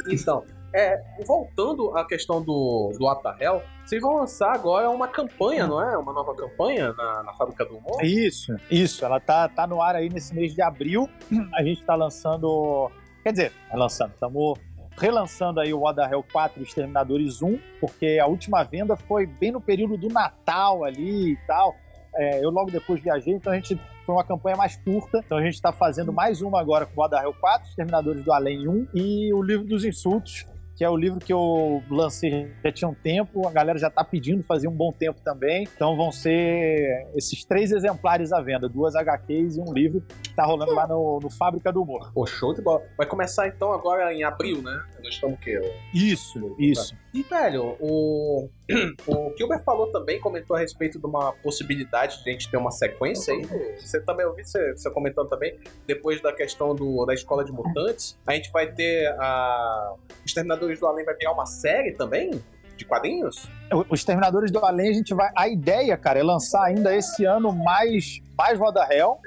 [0.10, 0.44] Então,
[0.76, 5.96] é, voltando à questão do, do Atahel, vocês vão lançar agora uma campanha, não é?
[5.96, 8.04] Uma nova campanha na, na Fábrica do Humor?
[8.04, 9.02] Isso, isso.
[9.02, 11.08] Ela tá, tá no ar aí nesse mês de abril.
[11.54, 12.90] A gente tá lançando.
[13.22, 14.58] Quer dizer, é lançando, estamos
[14.98, 19.60] relançando aí o Oda Hell 4 Exterminadores 1, porque a última venda foi bem no
[19.60, 21.74] período do Natal ali e tal.
[22.14, 25.22] É, eu logo depois viajei, então a gente foi uma campanha mais curta.
[25.24, 28.32] Então a gente está fazendo mais uma agora com o Oda Hell 4, Exterminadores do
[28.32, 30.46] Além 1 e o Livro dos Insultos,
[30.76, 34.04] que é o livro que eu lancei já tinha um tempo, a galera já tá
[34.04, 35.66] pedindo, fazia um bom tempo também.
[35.74, 40.04] Então vão ser esses três exemplares à venda, duas HQs e um livro
[40.36, 42.12] tá rolando lá no, no Fábrica do Humor.
[42.12, 42.82] Pô, show de bola.
[42.96, 44.84] Vai começar então agora em abril, né?
[45.02, 45.58] Nós estamos o quê?
[45.94, 46.94] Isso, isso.
[47.12, 48.48] E, velho, o,
[49.08, 52.70] o Gilbert falou também, comentou a respeito de uma possibilidade de a gente ter uma
[52.70, 53.42] sequência aí.
[53.78, 58.18] Você também ouviu você, você comentando também, depois da questão do, da escola de mutantes,
[58.26, 59.94] a gente vai ter a.
[60.24, 62.30] Os Terminadores do Além vai pegar uma série também?
[62.76, 63.48] De quadrinhos?
[63.88, 65.30] Os Terminadores do Além, a gente vai.
[65.36, 69.18] A ideia, cara, é lançar ainda esse ano mais, mais Roda Hell,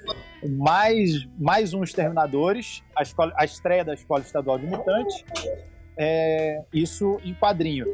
[0.57, 5.25] mais, mais um Exterminadores, a, escola, a estreia da Escola Estadual de Mutantes.
[5.97, 7.85] É, isso em quadrinho.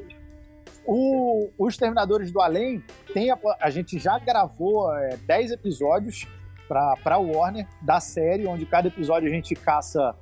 [0.85, 2.83] O, os Terminadores do Além,
[3.13, 6.27] tem a, a gente já gravou é, 10 episódios
[6.67, 10.15] para Warner da série, onde cada episódio a gente caça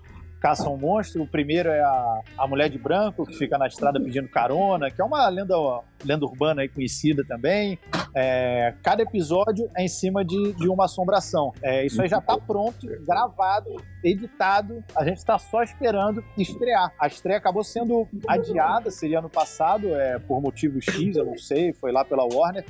[0.43, 1.23] caça um monstro.
[1.23, 5.01] O primeiro é a, a mulher de branco, que fica na estrada pedindo carona, que
[5.01, 5.55] é uma lenda,
[6.03, 7.79] lenda urbana aí conhecida também.
[8.15, 11.51] É, cada episódio é em cima de, de uma assombração.
[11.61, 13.69] É, isso aí já está pronto, gravado,
[14.03, 14.83] editado.
[14.95, 16.93] A gente está só esperando estrear.
[16.99, 21.73] A estreia acabou sendo adiada, seria ano passado, é, por motivo X, eu não sei,
[21.73, 22.63] foi lá pela Warner.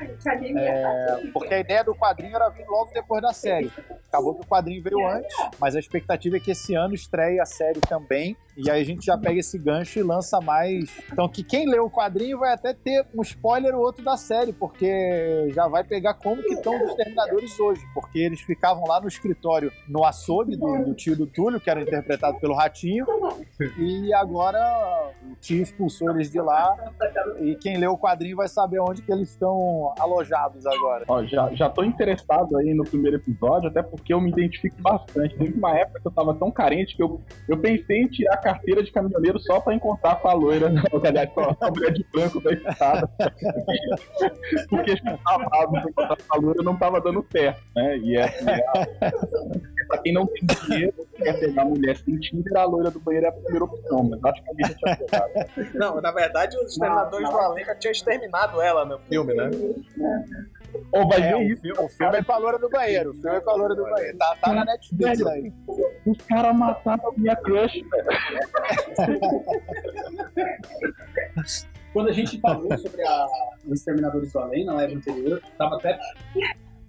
[0.56, 3.72] É, porque a ideia do quadrinho era vir logo depois da série.
[4.08, 7.46] Acabou que o quadrinho veio antes, mas a expectativa é que esse ano estreie a
[7.46, 8.38] série também.
[8.56, 10.90] E aí a gente já pega esse gancho e lança mais.
[11.12, 14.54] Então, que quem lê o quadrinho vai até ter um spoiler ou outro da série,
[14.54, 17.82] porque já vai pegar como que estão os exterminadores hoje.
[17.94, 21.82] Porque eles ficavam lá no escritório, no açougue do, do tio do Túlio, que era
[21.82, 23.06] interpretado pelo Ratinho,
[23.80, 26.76] e agora o tio expulsou eles de lá.
[27.40, 31.06] E quem lê o quadrinho vai saber onde que eles estão alojados agora.
[31.08, 35.36] Ó, já, já tô interessado aí no primeiro episódio, até porque eu me identifico bastante.
[35.36, 38.84] Teve uma época que eu tava tão carente que eu, eu pensei em tirar carteira
[38.84, 40.72] de caminhoneiro só pra encontrar com a loira,
[41.04, 43.10] aliás, com a mulher de branco da estrada.
[44.70, 47.98] porque tava pra encontrar com a loira não tava dando certo, né?
[47.98, 49.12] E é, é
[49.88, 53.26] pra quem não tem dinheiro, quer pegar a mulher sem Tinder, a loira do banheiro
[53.28, 55.34] é a primeira opção, mas acho que a gente tinha pegado.
[55.74, 59.50] Não, na verdade, os Terminadores do já tinham exterminado ela no filme, né?
[60.92, 63.12] Ou vai É, ver o, isso, o filme é com a loura do banheiro.
[63.12, 64.18] O filme é com a loira do banheiro.
[64.18, 65.54] Tá, tá na Netflix aí.
[66.06, 68.08] os caras mataram a minha crush, velho.
[71.92, 73.28] Quando a gente falou sobre a,
[73.66, 76.00] os Exterminadores do Além na live anterior, tava até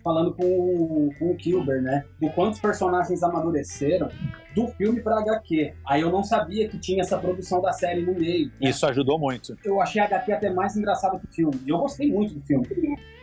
[0.02, 2.04] falando com, com o Kilber, né?
[2.20, 4.08] Do quantos personagens amadureceram
[4.54, 5.74] do filme pra HQ.
[5.86, 8.50] Aí eu não sabia que tinha essa produção da série no meio.
[8.60, 9.56] Isso ajudou muito.
[9.64, 11.60] Eu achei a HQ até mais engraçada que o filme.
[11.66, 12.66] E eu gostei muito do filme.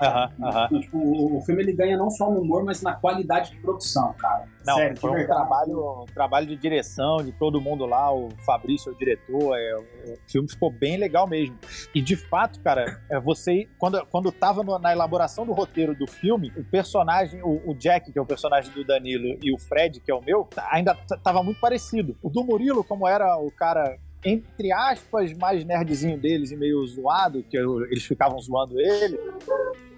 [0.02, 0.68] Aham, aham.
[0.80, 4.14] Tipo, o, o filme ele ganha não só no humor, mas na qualidade de produção,
[4.18, 4.46] cara.
[4.66, 8.96] Não, Sério, foi um trabalho, trabalho de direção de todo mundo lá, o Fabrício, o
[8.98, 11.58] diretor, é, o filme ficou bem legal mesmo.
[11.96, 16.06] E de fato, cara, é, você, quando, quando tava no- na elaboração do roteiro do
[16.08, 20.00] filme, o personagem, o, o Jack, que é o personagem do Danilo, e o Fred,
[20.00, 22.16] que é o meu, ainda t- tava muito parecido.
[22.22, 27.42] O do Murilo, como era o cara entre aspas, mais nerdzinho deles e meio zoado,
[27.50, 29.20] que eu- eles ficavam zoando ele,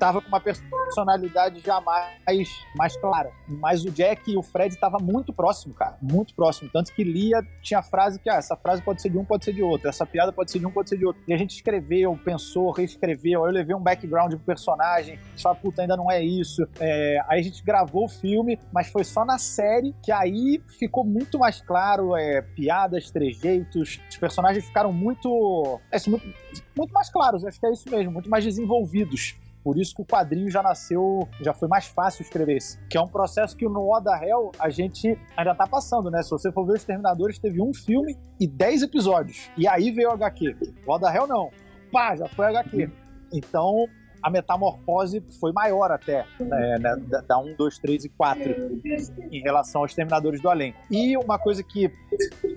[0.04, 3.32] tava com uma personalidade já mais, mais clara.
[3.48, 5.98] Mas o Jack e o Fred tava muito próximo, cara.
[6.02, 6.70] Muito próximo.
[6.74, 9.54] Tanto que Lia tinha frase que, ah, essa frase pode ser de um, pode ser
[9.54, 9.88] de outro.
[9.88, 11.24] Essa piada pode ser de um, pode ser de outro.
[11.26, 13.46] E a gente escreveu, pensou, reescreveu.
[13.46, 15.18] Eu levei um background pro personagem.
[15.38, 16.68] Só, puta, ainda não é isso.
[16.82, 21.06] É, aí a gente gravou o filme, mas foi só na série que aí ficou
[21.06, 22.14] muito mais claro.
[22.18, 24.02] É, piadas, trejeitos.
[24.10, 26.28] Os personagens ficaram muito, é, muito,
[26.76, 27.46] muito mais claros.
[27.46, 28.12] Acho que é isso mesmo.
[28.12, 29.42] Muito mais desenvolvidos.
[29.64, 32.78] Por isso que o quadrinho já nasceu, já foi mais fácil escrever esse.
[32.90, 36.22] Que é um processo que no Oda Hell a gente ainda tá passando, né?
[36.22, 39.50] Se você for ver os Terminadores, teve um filme e dez episódios.
[39.58, 40.56] E aí veio o HQ.
[40.86, 41.50] O Oda Hell não.
[41.92, 42.90] Pá, já foi HQ.
[43.32, 43.88] Então,
[44.24, 46.96] a metamorfose foi maior até, né, né,
[47.28, 48.82] da 1, 2, 3 e 4,
[49.32, 50.74] em relação aos Terminadores do Além.
[50.90, 51.92] E uma coisa que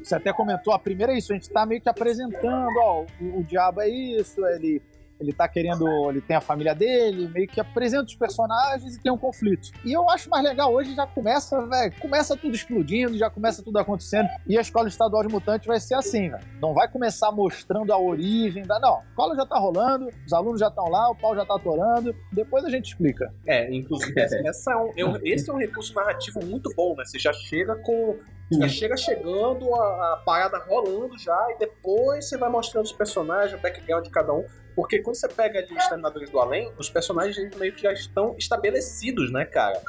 [0.02, 3.40] você até comentou, a primeira é isso, a gente tá meio que apresentando, ó, o,
[3.40, 4.80] o diabo é isso, ele
[5.20, 5.86] ele tá querendo.
[6.10, 9.70] Ele tem a família dele, meio que apresenta os personagens e tem um conflito.
[9.84, 13.78] E eu acho mais legal hoje, já começa, velho, começa tudo explodindo, já começa tudo
[13.78, 14.28] acontecendo.
[14.46, 16.44] E a escola estadual de mutantes vai ser assim, velho.
[16.60, 18.78] Não vai começar mostrando a origem da.
[18.78, 21.56] Não, a escola já tá rolando, os alunos já estão lá, o pau já tá
[21.56, 22.14] atorando.
[22.32, 23.32] Depois a gente explica.
[23.46, 27.04] É, inclusive, essa é um, esse é um recurso narrativo muito bom, né?
[27.04, 28.18] Você já chega com
[28.52, 33.58] já chega chegando, a, a, parada rolando já, e depois você vai mostrando os personagens,
[33.58, 34.44] o background de cada um.
[34.76, 38.36] Porque quando você pega ali os Terminadores do Além, os personagens meio que já estão
[38.36, 39.80] estabelecidos, né, cara?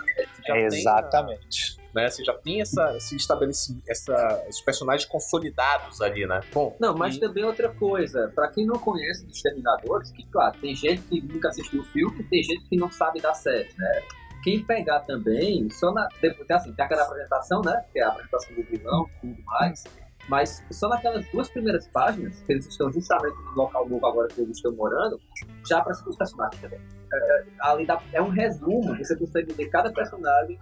[0.47, 1.75] É, exatamente.
[1.75, 6.39] Tem, né, você já tem essa, esse estabelecido, essa, os personagens consolidados ali, né?
[6.53, 6.73] Bom.
[6.79, 7.19] Não, mas e...
[7.19, 11.49] também outra coisa, para quem não conhece os Terminadores, que claro, tem gente que nunca
[11.49, 14.03] assistiu o filme, tem gente que não sabe da série, né?
[14.41, 16.07] Quem pegar também, só na.
[16.21, 17.83] Depois, assim, tem aquela apresentação, né?
[17.91, 19.83] Que é a apresentação do vilão e tudo mais.
[20.27, 24.41] Mas só naquelas duas primeiras páginas, que eles estão justamente no local novo agora que
[24.41, 25.19] eles estão morando,
[25.67, 26.79] já aparecem os personagens também.
[27.13, 30.59] É, é, ali dá, é um resumo, você consegue ver cada personagem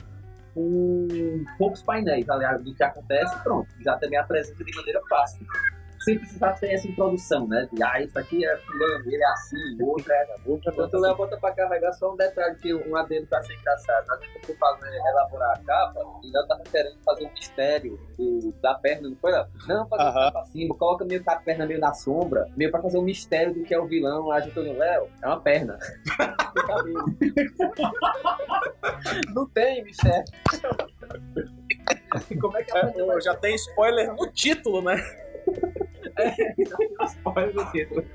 [0.54, 1.08] com
[1.58, 3.68] poucos painéis, aliás, do que acontece, pronto.
[3.84, 5.46] Já também apresenta de maneira fácil
[6.06, 7.68] sem precisar ter essa introdução, né?
[7.73, 10.72] De, ah, isso aqui é fulano, ele é assim, outro é outra.
[10.72, 14.06] Quando o Léo bota pra carregar, só um detalhe que um adendo pra ser engraçado.
[14.06, 17.32] Na hora que eu faz, né, elaborar a capa, o Léo tava querendo fazer um
[17.32, 19.48] mistério do, da perna, não foi, Léo?
[19.68, 20.32] Não, fazer uh -huh.
[20.32, 23.52] pra cima, coloca meio que a perna meio na sombra, meio pra fazer um mistério
[23.53, 24.27] do que é o vilão.
[24.27, 25.80] Lá junto no Léo, é uma perna.
[29.34, 30.26] não tem mistério.
[32.40, 32.94] Como é que é?
[33.22, 34.95] Já tem spoiler no título, né?
[36.18, 38.06] É, spoiler do título.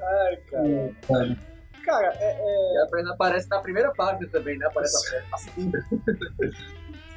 [0.00, 1.36] Ai, cara.
[1.84, 2.74] Cara, é, é...
[2.74, 4.66] E aparece na primeira página também, né?
[4.66, 5.78] Aparece na segunda.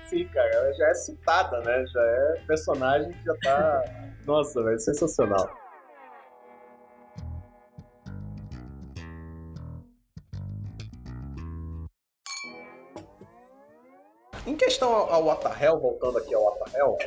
[0.06, 1.86] Sim, cara, ela já é citada, né?
[1.88, 3.84] Já é personagem que já tá.
[4.26, 5.61] Nossa, velho, sensacional.
[14.52, 16.98] Em questão ao Watahel, voltando aqui ao Watahel,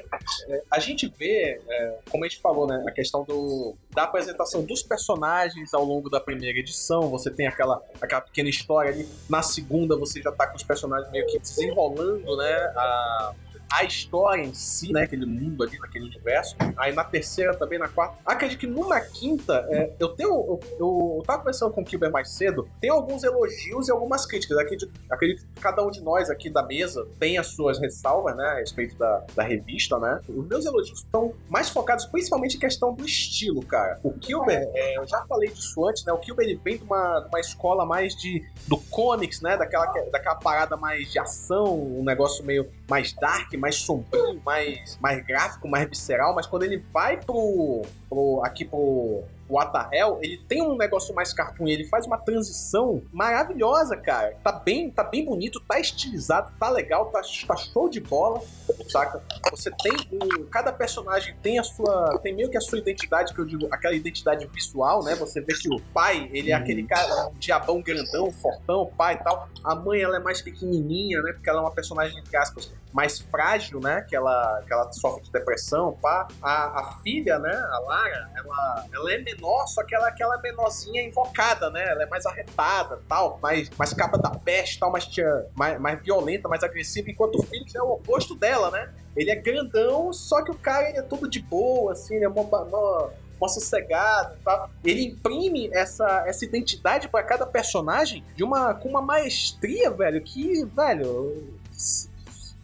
[0.48, 4.64] é, a gente vê, é, como a gente falou, né, a questão do, da apresentação
[4.64, 7.10] dos personagens ao longo da primeira edição.
[7.10, 9.06] Você tem aquela, aquela pequena história ali.
[9.28, 13.34] Na segunda, você já tá com os personagens meio que desenrolando, né, a,
[13.72, 15.02] a história em si, né?
[15.02, 16.56] Aquele mundo ali, naquele universo.
[16.76, 18.18] Aí na terceira também, na quarta.
[18.24, 20.30] Acredito que numa quinta, é, eu tenho.
[20.30, 24.26] Eu, eu, eu tava conversando com o Kilber mais cedo, tem alguns elogios e algumas
[24.26, 24.58] críticas.
[24.58, 28.44] Acredito, acredito que cada um de nós aqui da mesa tem as suas ressalvas, né?
[28.44, 30.20] A respeito da, da revista, né?
[30.28, 33.98] Os meus elogios estão mais focados principalmente em questão do estilo, cara.
[34.02, 36.12] O Kilber, é, eu já falei disso antes, né?
[36.12, 39.56] O Kilber ele vem de uma, de uma escola mais de do comics, né?
[39.56, 45.24] Daquela, daquela parada mais de ação, um negócio meio mais dark, mais sombrio, mais, mais
[45.24, 47.80] gráfico, mais visceral, mas quando ele vai pro,
[48.10, 53.02] pro aqui pro o Atahel, ele tem um negócio mais cartoon, ele faz uma transição
[53.12, 54.36] maravilhosa, cara.
[54.42, 58.40] Tá bem, tá bem bonito, tá estilizado, tá legal, tá, tá show de bola,
[58.88, 59.22] saca?
[59.50, 63.40] Você tem um, cada personagem tem a sua, tem meio que a sua identidade, que
[63.40, 65.14] eu digo, aquela identidade visual, né?
[65.16, 69.24] Você vê que o pai, ele é aquele cara, um diabão grandão, fortão, pai e
[69.24, 69.48] tal.
[69.62, 71.32] A mãe, ela é mais pequenininha, né?
[71.32, 74.02] Porque ela é uma personagem, entre aspas, mais frágil, né?
[74.02, 76.28] Que ela, que ela sofre de depressão, pá.
[76.40, 77.52] A, a filha, né?
[77.52, 81.84] A Lara, ela, ela é menor, só que ela é aquela menorzinha invocada, né?
[81.88, 85.08] Ela é mais arretada, tal, mais, mais capa da peste, tal, mais,
[85.54, 88.92] mais, mais violenta, mais agressiva, enquanto o já é o oposto dela, né?
[89.16, 92.28] Ele é grandão, só que o cara ele é tudo de boa, assim, ele é
[92.28, 94.70] mó, mó, mó sossegado tal.
[94.84, 100.64] Ele imprime essa, essa identidade para cada personagem de uma, com uma maestria, velho, que,
[100.64, 101.54] velho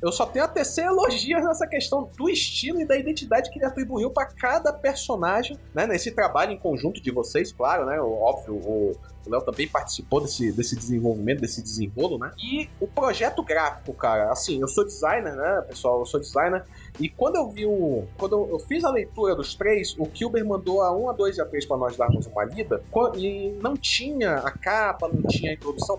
[0.02, 3.66] eu só tenho a tecer elogios nessa questão do estilo e da identidade que ele
[3.66, 5.86] atribuiu para cada personagem, né?
[5.86, 8.00] Nesse trabalho em conjunto de vocês, claro, né?
[8.00, 8.92] Óbvio, o,
[9.30, 12.32] Léo também participou desse, desse desenvolvimento, desse desenrolo, né?
[12.38, 16.00] E o projeto gráfico, cara, assim, eu sou designer, né, pessoal?
[16.00, 16.64] Eu sou designer.
[16.98, 18.04] E quando eu vi o.
[18.18, 21.40] Quando eu, fiz a leitura dos três, o Kilber mandou a 1, a 2 e
[21.40, 22.82] a 3 para nós darmos uma lida.
[23.16, 25.98] E não tinha a capa, não tinha a introdução.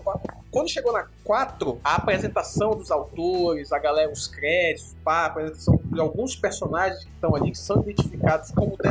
[0.50, 5.80] Quando chegou na 4, a apresentação dos autores, a galera, os créditos, pá, a apresentação
[5.84, 8.88] de alguns personagens que estão ali, que são identificados como, de,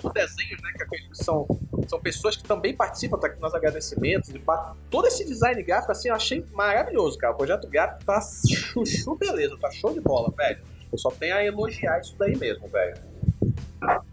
[0.00, 0.72] como desenhos, né?
[0.72, 1.46] Que são,
[1.88, 4.42] são pessoas que também participam, tá aqui nos agradecimentos e.
[4.90, 7.32] Todo esse design gráfico, assim, eu achei maravilhoso, cara.
[7.32, 10.58] O projeto gráfico tá chuchu beleza, tá show de bola, velho.
[10.92, 12.96] Eu só tenho a elogiar isso daí mesmo, velho.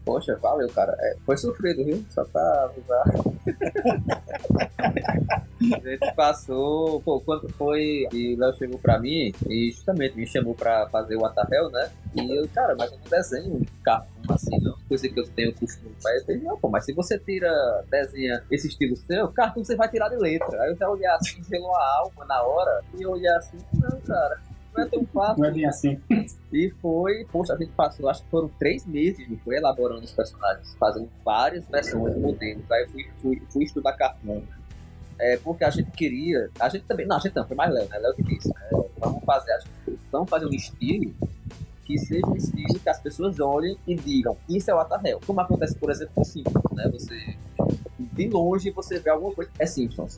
[0.06, 0.96] Poxa, valeu, cara.
[1.00, 2.04] É, foi sofrido, viu?
[2.10, 3.04] Só pra avisar.
[5.74, 7.02] a gente passou.
[7.02, 11.26] Pô, quando foi e Léo chegou pra mim e justamente me chamou pra fazer o
[11.26, 11.90] Atahel, né?
[12.16, 14.76] E eu, cara, mas eu não desenho carro assim, não.
[14.88, 16.44] Coisa que eu tenho costume pra ele.
[16.44, 17.50] Não, pô, mas se você tira,
[17.90, 20.62] desenha esse estilo seu, cartoon você vai tirar de letra.
[20.62, 24.00] Aí eu já olhei assim, gelou a alma na hora e eu olhei assim, não,
[24.02, 25.42] cara não é tão fácil.
[25.42, 26.00] Não é bem assim.
[26.52, 29.58] E foi, poxa, a gente passou, acho que foram três meses, não foi?
[29.58, 32.70] Elaborando os personagens, fazendo várias versões, modelos.
[32.72, 34.44] Aí eu fui, fui, fui estudar cartão.
[35.20, 36.50] É, porque a gente queria.
[36.60, 37.06] A gente também.
[37.06, 37.98] Não, a gente não, foi mais Léo, né?
[38.00, 38.50] Léo que disse.
[38.50, 38.84] Né?
[38.98, 41.14] Vamos fazer, gente, vamos fazer um estilo
[41.86, 45.20] que seja um estilo que as pessoas olhem e digam, isso é o Atahel.
[45.26, 46.90] Como acontece, por exemplo, com Simpsons, né?
[46.90, 47.38] Você,
[48.00, 50.18] de longe, você vê alguma coisa, é Simpsons.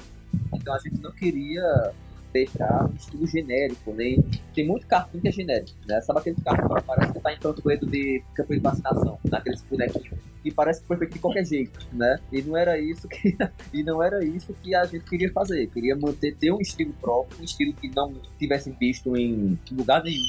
[0.54, 1.92] Então a gente não queria
[2.36, 4.18] deixar um estilo genérico, né?
[4.54, 6.02] Tem muito cartão que é genérico, né?
[6.02, 10.35] Sabe aquele cartão que parece que tá em panfleto de campanha de vacinação, naqueles bonequinhos
[10.46, 12.20] e parece que foi feito de qualquer jeito, né?
[12.32, 13.36] E não era isso que
[13.74, 15.68] e não era isso que a gente queria fazer.
[15.68, 20.24] Queria manter ter um estilo próprio, um estilo que não tivesse visto em lugar nenhum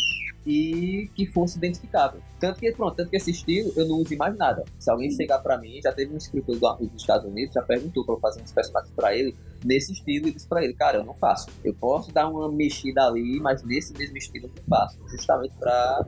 [0.47, 2.21] e que fosse identificável.
[2.39, 4.65] Tanto que, pronto, tanto que esse estilo eu não uso mais nada.
[4.79, 8.15] Se alguém chegar para mim, já teve um escritor dos Estados Unidos, já perguntou para
[8.15, 9.35] eu fazer uns personagens para ele
[9.65, 11.49] nesse estilo e disse para ele, cara, eu não faço.
[11.65, 16.07] Eu posso dar uma mexida ali, mas nesse mesmo estilo eu não faço, justamente para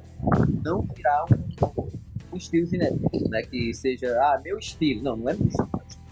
[0.65, 1.98] não virar um,
[2.33, 3.43] um estilo genérico, né?
[3.43, 5.03] Que seja, ah, meu estilo.
[5.03, 6.09] Não, não é meu estilo, é o estilo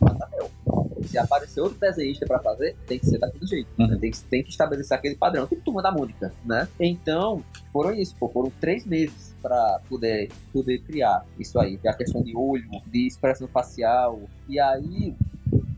[1.07, 3.69] se aparecer outro desenhista para fazer, tem que ser daquele jeito.
[3.79, 3.87] Uhum.
[3.87, 3.99] Né?
[4.01, 5.47] Tem, que, tem que estabelecer aquele padrão.
[5.47, 6.69] Tipo turma da Mônica, né?
[6.79, 11.79] Então, foram isso, pô, foram três meses para poder, poder criar isso aí.
[11.87, 14.21] A questão de olho, de expressão facial.
[14.49, 15.15] E aí,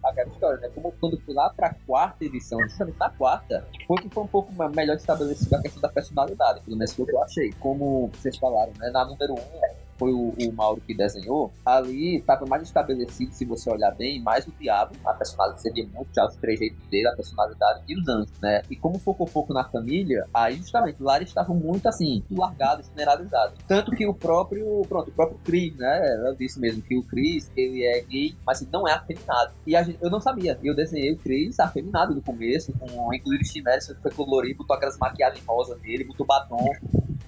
[0.05, 0.70] aquela história, né?
[0.74, 4.52] Como quando fui lá pra quarta edição, justamente na quarta, foi que foi um pouco
[4.74, 7.52] melhor estabelecido a questão da personalidade, pelo menos foi o que eu achei.
[7.60, 8.90] Como vocês falaram, né?
[8.90, 13.70] Na número um, foi o, o Mauro que desenhou, ali estava mais estabelecido, se você
[13.70, 17.83] olhar bem, mais o diabo, a personalidade seria muito já os trejeitos dele, a personalidade
[17.89, 18.62] e os anjos, né?
[18.70, 23.59] E como focou pouco na família, aí justamente lá eles estavam muito assim, largados, generalizados.
[23.66, 26.29] Tanto que o próprio, pronto, o próprio Chris, né?
[26.29, 29.53] Eu disse mesmo que o Chris, ele é gay, mas não é afeminado.
[29.66, 30.59] E gente, eu não sabia.
[30.62, 34.99] Eu desenhei o Chris afeminado no começo, com incluir os chineses, foi colorido, botou aquelas
[34.99, 36.69] maquiagens rosa nele, botou batom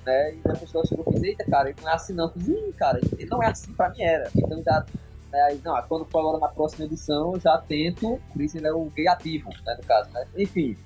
[0.05, 0.35] né?
[0.35, 2.33] E a pessoa chegou e eita, cara, ele não é assim não.
[2.35, 4.31] Eu cara, ele não é assim, pra mim era.
[4.35, 4.85] Então já
[5.31, 5.41] né?
[5.43, 8.73] Aí, não, quando for agora na próxima edição, eu já tento, por isso ele é
[8.73, 10.27] o gay ativo, né, no caso, né?
[10.37, 10.77] Enfim.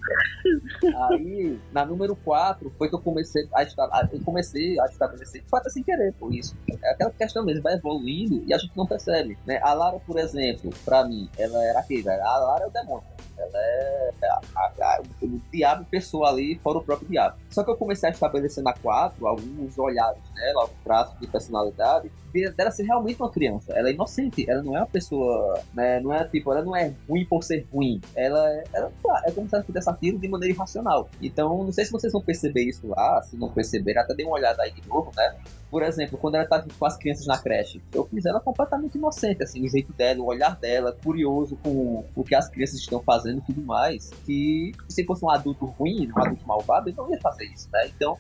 [1.11, 5.71] aí, na número 4, foi que eu comecei a, eu comecei a estabelecer, foi até
[5.71, 6.57] sem querer, por isso.
[6.83, 9.59] É aquela questão mesmo, vai evoluindo e a gente não percebe, né?
[9.63, 13.15] A Lara, por exemplo, pra mim, ela era aquele, a Lara é o demônio.
[13.37, 17.37] Ela é a, a, a, o diabo pessoa ali, fora o próprio diabo.
[17.51, 20.53] Só que eu comecei a estabelecer na 4 alguns olhares, né?
[20.57, 22.11] Alguns traços de personalidade
[22.57, 23.73] dela ser realmente uma criança.
[23.73, 26.01] Ela é inocente, ela não é uma pessoa, né?
[26.01, 28.01] Não é tipo, ela não é ruim por ser ruim.
[28.15, 28.93] Ela é, ela,
[29.25, 31.09] é como se ela fizesse aquilo de maneira irracional.
[31.21, 34.35] Então, não sei se vocês vão perceber isso lá, se não perceberem, até dei uma
[34.35, 35.37] olhada aí de novo, né?
[35.71, 39.43] Por exemplo, quando ela tá com as crianças na creche, eu fiz ela completamente inocente,
[39.43, 43.39] assim, o jeito dela, o olhar dela, curioso com o que as crianças estão fazendo
[43.39, 44.11] e tudo mais.
[44.25, 47.89] Que se fosse um adulto ruim, um adulto malvado, ele não ia fazer isso, né?
[47.89, 48.17] Então,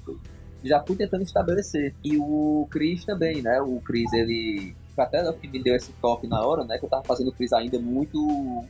[0.69, 1.95] já fui tentando estabelecer.
[2.03, 3.61] E o Chris também, né?
[3.61, 6.78] O Chris, ele até o que me deu esse toque na hora, né?
[6.78, 8.19] Que eu tava fazendo o Chris ainda muito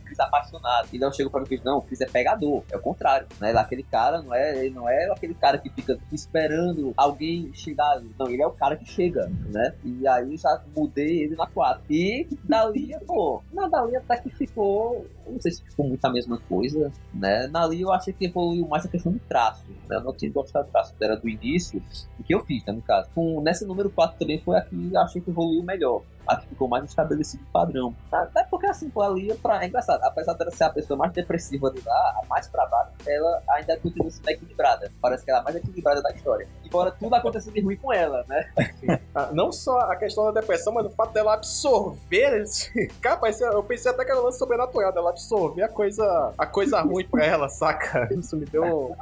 [0.05, 0.87] Chris apaixonado.
[0.91, 3.51] E eu chego para o Chris, não, o Chris é pegador, é o contrário, né?
[3.51, 8.01] Aquele cara não é, não é aquele cara que fica esperando alguém chegar.
[8.17, 9.75] Não, ele é o cara que chega, né?
[9.83, 11.83] E aí já mudei ele na 4.
[11.89, 15.05] E dali, pô, na dali até que ficou.
[15.27, 17.47] Não sei se ficou muito a mesma coisa, né?
[17.47, 19.65] Na ali eu achei que evoluiu mais a questão do traço.
[19.89, 19.95] Né?
[19.95, 21.81] Eu não tinha gostado do traço dela do início,
[22.19, 23.09] o que eu fiz, né, no caso.
[23.13, 26.47] Com, nessa número 4 também foi a que eu achei que evoluiu melhor a que
[26.47, 27.95] ficou mais estabelecido o padrão.
[28.11, 31.11] Até porque assim, pô, ali é, pra, é engraçado, apesar dela ser a pessoa mais
[31.11, 34.91] depressiva de lá, a mais pra baixo, ela ainda continua sendo equilibrada.
[35.01, 36.47] Parece que ela é a mais equilibrada da história.
[36.63, 38.49] Embora tudo aconteça de ruim com ela, né?
[39.15, 42.87] Ah, Não só a questão da depressão, mas o fato dela absorver esse.
[43.01, 46.45] Cara, parecia- eu pensei até que era um lance sobrenatural, dela absorver a coisa, a
[46.45, 48.09] coisa ruim pra ela, saca?
[48.13, 48.93] Isso me deu.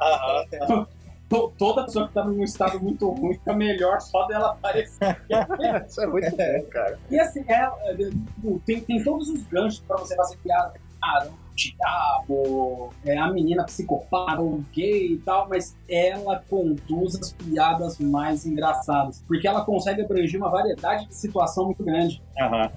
[1.34, 5.20] To- Toda pessoa que tá num estado muito ruim fica melhor só dela aparecer.
[5.88, 6.98] Isso é muito bom, cara.
[7.10, 10.74] E assim, é, é, tipo, tem, tem todos os ganchos pra você fazer piada.
[10.74, 17.98] O diabo, é, a menina psicopata, o gay e tal, mas ela conduz as piadas
[17.98, 19.22] mais engraçadas.
[19.26, 22.22] Porque ela consegue abranger uma variedade de situação muito grande.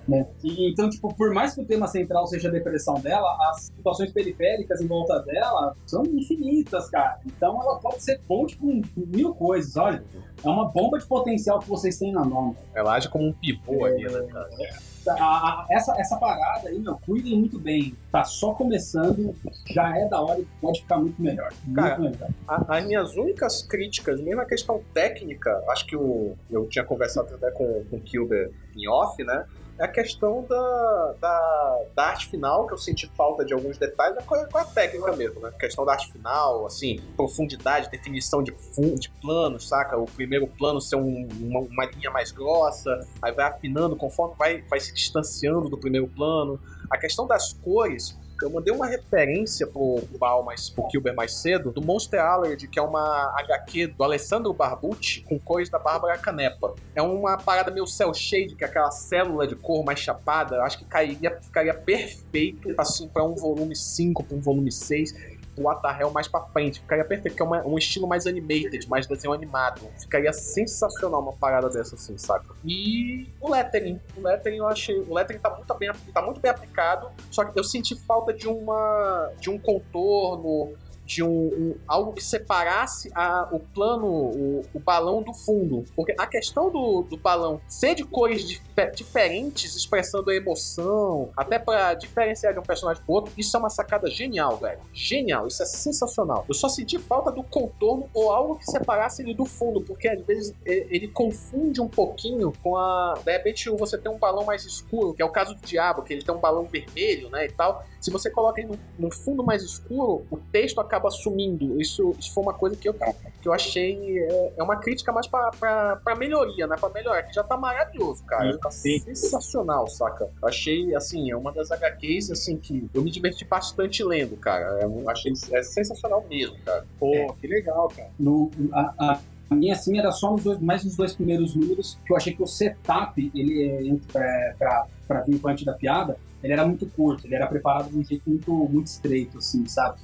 [0.07, 0.27] né?
[0.43, 4.11] E, então, tipo, por mais que o tema central seja a depressão dela, as situações
[4.11, 7.19] periféricas em volta dela são infinitas, cara.
[7.25, 10.03] Então ela pode ser ponte com mil coisas, olha.
[10.43, 12.55] É uma bomba de potencial que vocês têm na mão.
[12.75, 14.45] Ela age como um pivô ali, né, cara?
[14.45, 17.95] A- a- essa, essa parada aí, meu, cuidem muito bem.
[18.11, 19.35] Tá só começando,
[19.69, 21.51] já é da hora e pode ficar muito melhor.
[21.63, 22.29] Muito Cara, melhor.
[22.47, 27.33] A- As minhas únicas críticas, mesmo a questão técnica, acho que o, eu tinha conversado
[27.35, 29.45] até com, com o Kilber em off, né?
[29.79, 34.17] É a questão da, da, da arte final, que eu senti falta de alguns detalhes,
[34.17, 35.49] é com a, com a técnica mesmo, né?
[35.49, 38.51] A questão da arte final, assim, profundidade, definição de,
[38.99, 39.95] de planos, saca?
[39.95, 42.89] O primeiro plano ser um- uma, uma linha mais grossa,
[43.21, 46.59] aí vai afinando conforme vai, vai se distanciando do primeiro plano.
[46.89, 51.71] A questão das cores, eu mandei uma referência pro, Baal mais, pro Kilber mais cedo,
[51.71, 56.73] do Monster Allergy, que é uma HQ do Alessandro Barbucci, com cores da Bárbara Canepa.
[56.95, 60.77] É uma parada meio cel shade, que é aquela célula de cor mais chapada, acho
[60.77, 66.11] que cairia, ficaria perfeito, assim, para um volume 5, para um volume 6 o Waterhell
[66.11, 66.79] mais pra frente.
[66.81, 69.81] Ficaria perfeito, que é uma- um estilo mais animated, mais desenho animado.
[69.99, 72.45] Ficaria sensacional uma parada dessa, assim, saca?
[72.63, 73.99] E o lettering.
[74.15, 74.99] O lettering eu achei.
[74.99, 77.09] O lettering tá muito bem, tá muito bem aplicado.
[77.31, 79.31] Só que eu senti falta de uma.
[79.39, 80.73] de um contorno.
[81.07, 85.85] De um, um- algo que separasse a- o plano, o, o balão do fundo.
[85.95, 91.57] Porque a questão do, do balão ser de cores dife- diferentes, expressando a emoção, até
[91.57, 94.79] pra diferenciar de um personagem pro outro, isso é uma sacada genial, velho.
[94.93, 96.45] Genial, isso é sensacional.
[96.47, 100.21] Eu só senti falta do contorno ou algo que separasse ele do fundo, porque às
[100.25, 103.13] vezes e- ele confunde um pouquinho com a.
[103.23, 106.13] De repente você tem um balão mais escuro, que é o caso do Diabo, que
[106.13, 107.83] ele tem um balão vermelho, né, e tal.
[108.07, 111.81] Se você coloca ele no, no fundo mais escuro, o texto acaba sumindo.
[111.81, 114.17] Isso, isso foi uma coisa que eu, que eu achei.
[114.19, 116.77] É, é uma crítica mais pra, pra, pra melhoria, né?
[116.79, 118.57] Pra melhorar, que já tá maravilhoso, cara.
[118.59, 120.29] Tá sensacional, saca?
[120.41, 124.79] Eu achei, assim, é uma das HQs, assim, que eu me diverti bastante lendo, cara.
[124.81, 126.85] Eu achei é sensacional mesmo, cara.
[126.97, 128.09] Pô, que legal, cara.
[128.17, 129.19] No, a, a-
[129.49, 132.33] a minha, assim, era só nos dois, mais nos dois primeiros números, que eu achei
[132.33, 136.85] que o setup, ele é, é, pra, pra vir antes da piada, ele era muito
[136.87, 139.99] curto, ele era preparado de um jeito muito, muito estreito, assim, sabe?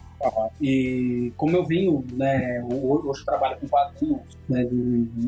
[0.61, 4.65] E como eu venho, né, ho- hoje eu trabalho com quadrinhos, né,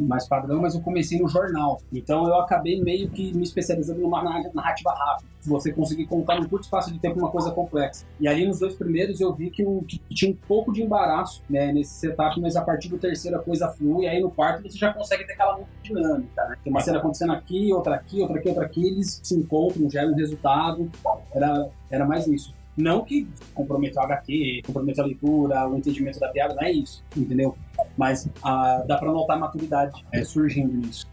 [0.07, 1.82] mais padrão, mas eu comecei no jornal.
[1.91, 5.30] Então eu acabei meio que me especializando numa narra- narrativa rápida.
[5.41, 8.06] Você conseguir contar num curto espaço de tempo uma coisa complexa.
[8.20, 11.44] E ali nos dois primeiros eu vi que, o- que tinha um pouco de embaraço,
[11.49, 14.64] né, nesse setup, mas a partir do terceiro a coisa flui, e aí no quarto
[14.64, 16.56] você já consegue ter aquela dinâmica, né?
[16.64, 20.14] Tem uma cena acontecendo aqui, outra aqui, outra aqui, outra aqui, eles se encontram, geram
[20.14, 20.90] um resultado.
[21.34, 22.53] Era, era mais isso.
[22.77, 27.03] Não que comprometeu a HQ, comprometeu a leitura, o entendimento da piada, não é isso,
[27.15, 27.57] entendeu?
[27.97, 31.07] Mas ah, dá pra notar a maturidade é, surgindo nisso.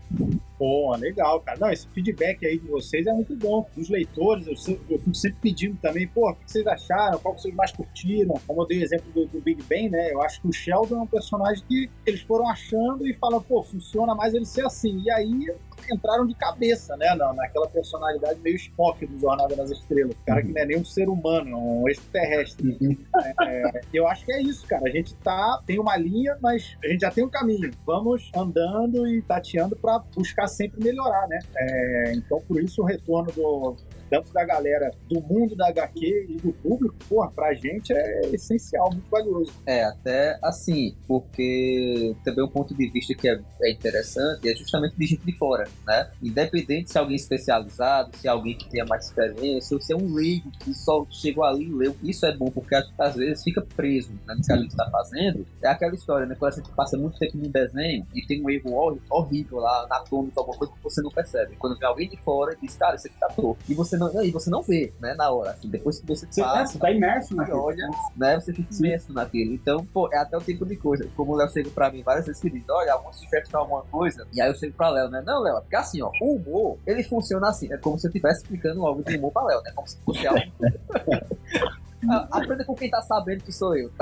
[0.58, 1.58] Pô, legal, cara.
[1.58, 3.66] Não, esse feedback aí de vocês é muito bom.
[3.74, 7.18] Dos leitores, eu, sempre, eu fico sempre pedindo também, pô, o que vocês acharam?
[7.18, 8.34] Qual que vocês mais curtiram?
[8.46, 10.12] Como eu dei o exemplo do, do Big Ben, né?
[10.12, 13.62] Eu acho que o Sheldon é um personagem que eles foram achando e falam, pô,
[13.62, 15.02] funciona mais ele ser assim.
[15.02, 15.52] E aí
[15.90, 17.14] entraram de cabeça, né?
[17.14, 20.14] Na, naquela personalidade meio Spock do Jornada nas Estrelas.
[20.14, 22.98] O cara que não é nem um ser humano, é um extraterrestre.
[23.42, 24.84] É, eu acho que é isso, cara.
[24.86, 27.70] A gente tá, tem uma linha, mas a gente já tem um caminho.
[27.86, 31.38] Vamos andando e tateando pra buscar sempre melhorar, né?
[31.56, 33.76] É, então, por isso, o retorno do
[34.12, 38.90] tanto da galera do mundo da HQ e do público, porra, pra gente é essencial,
[38.92, 39.50] muito valioso.
[39.64, 44.94] É, até assim, porque também um ponto de vista que é, é interessante é justamente
[44.98, 46.10] de gente de fora, né?
[46.22, 49.96] Independente se é alguém especializado, se é alguém que tenha mais experiência, ou se é
[49.96, 53.62] um leigo que só chegou ali e leu, isso é bom, porque às, vezes fica
[53.62, 55.46] preso né, no que a gente está fazendo.
[55.62, 56.36] É aquela história, né?
[56.38, 59.84] Quando a gente passa muito tempo num desenho e tem um erro hor- horrível lá,
[59.84, 61.56] anatômico, alguma coisa que você não percebe.
[61.56, 63.62] Quando vem alguém de fora e diz, cara, isso aqui tá torto.
[63.66, 65.50] E você não, e você não vê, né, na hora.
[65.50, 67.62] Assim, depois que você Você, é, passa, você tá imerso naquilo.
[67.62, 69.52] olha, né, você fica imerso naquilo.
[69.54, 71.06] Então, pô, é até o tipo de coisa.
[71.16, 74.26] Como o Léo chega pra mim várias vezes que diz, olha, alguma sugestão, alguma coisa,
[74.32, 75.22] e aí eu chego pra Léo, né?
[75.24, 78.10] Não, Léo, é porque assim, ó, o humor, ele funciona assim, é como se eu
[78.10, 79.72] estivesse explicando algo de humor pra Léo, né?
[79.74, 80.40] Como se fosse algo.
[82.30, 83.90] Aprenda com quem tá sabendo que sou eu.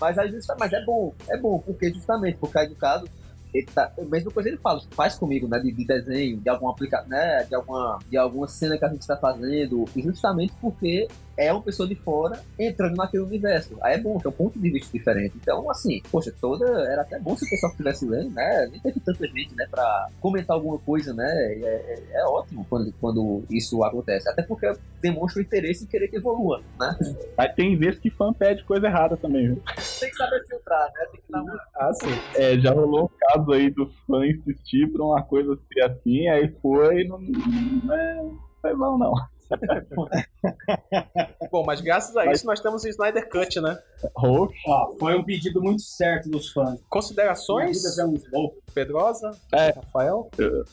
[0.00, 3.06] mas, aí, mas é bom, é bom, porque justamente, porque aí no caso,
[3.52, 7.02] ele tá, mesma coisa ele fala, faz comigo, né, de, de desenho, de alguma aplica,
[7.06, 11.50] né, de alguma, de alguma cena que a gente está fazendo, e justamente porque é
[11.52, 13.74] uma pessoa de fora entrando naquele universo.
[13.80, 15.38] Aí é bom, tem um ponto de vista diferente.
[15.40, 19.00] Então, assim, poxa, toda, era até bom se o pessoal estivesse lendo, né, nem teve
[19.00, 23.82] tanta gente, né, pra comentar alguma coisa, né, é, é, é ótimo quando, quando isso
[23.82, 24.70] acontece, até porque
[25.00, 26.96] demonstra o interesse em querer que evolua, né.
[27.36, 29.62] Mas tem vezes que fã pede coisa errada também, viu?
[29.98, 32.10] Tem que saber filtrar, né, tem que dar uma Ah, sim.
[32.34, 36.48] É, já rolou um caso aí do fã insistir pra uma coisa ser assim, aí
[36.60, 37.18] foi não.
[37.20, 39.14] Não é, não foi bom, não.
[41.50, 43.78] Bom, mas graças a isso nós temos o Snyder Cut, né?
[44.16, 44.54] Roxo.
[44.66, 46.80] Ó, foi um pedido muito certo dos fãs.
[46.88, 48.50] Considerações, vida é um.
[48.72, 49.70] Pedrosa, É.
[49.72, 50.30] Rafael?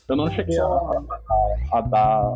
[0.08, 1.04] Eu não cheguei a, a-
[1.74, 2.30] a dar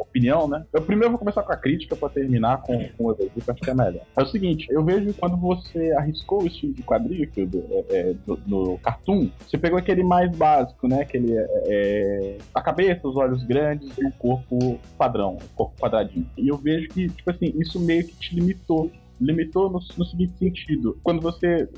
[0.00, 0.64] opinião, né?
[0.72, 3.54] Eu primeiro vou começar com a crítica pra terminar com, com o elogio, que eu
[3.54, 4.02] acho que é melhor.
[4.16, 8.12] É o seguinte, eu vejo quando você arriscou o estilo de quadrinho do, é, é,
[8.26, 11.02] do- no cartoon, você pegou aquele mais básico, né?
[11.02, 16.28] Aquele é, é, a cabeça, os olhos grandes e o corpo padrão, o corpo quadradinho.
[16.36, 18.90] E eu vejo que, tipo assim, isso meio que te limitou
[19.20, 20.98] limitou no, no seguinte sentido.
[21.02, 21.46] Quando você.
[21.46, 21.68] é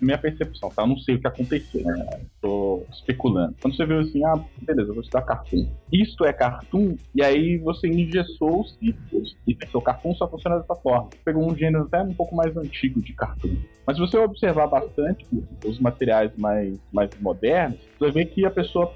[0.00, 0.82] Minha percepção, tá?
[0.82, 2.20] Eu não sei o que aconteceu, né?
[2.40, 3.54] Tô especulando.
[3.60, 5.66] Quando você viu assim, ah, beleza, vou estudar cartoon.
[5.92, 9.36] Isto é cartoon, e aí você engessou os círculos.
[9.46, 11.08] E pensou, cartoon só funciona dessa forma.
[11.24, 13.56] Pegou um gênero até um pouco mais antigo de cartoon.
[13.86, 15.26] Mas se você observar bastante
[15.64, 18.92] os materiais mais, mais modernos, você vai ver que a pessoa,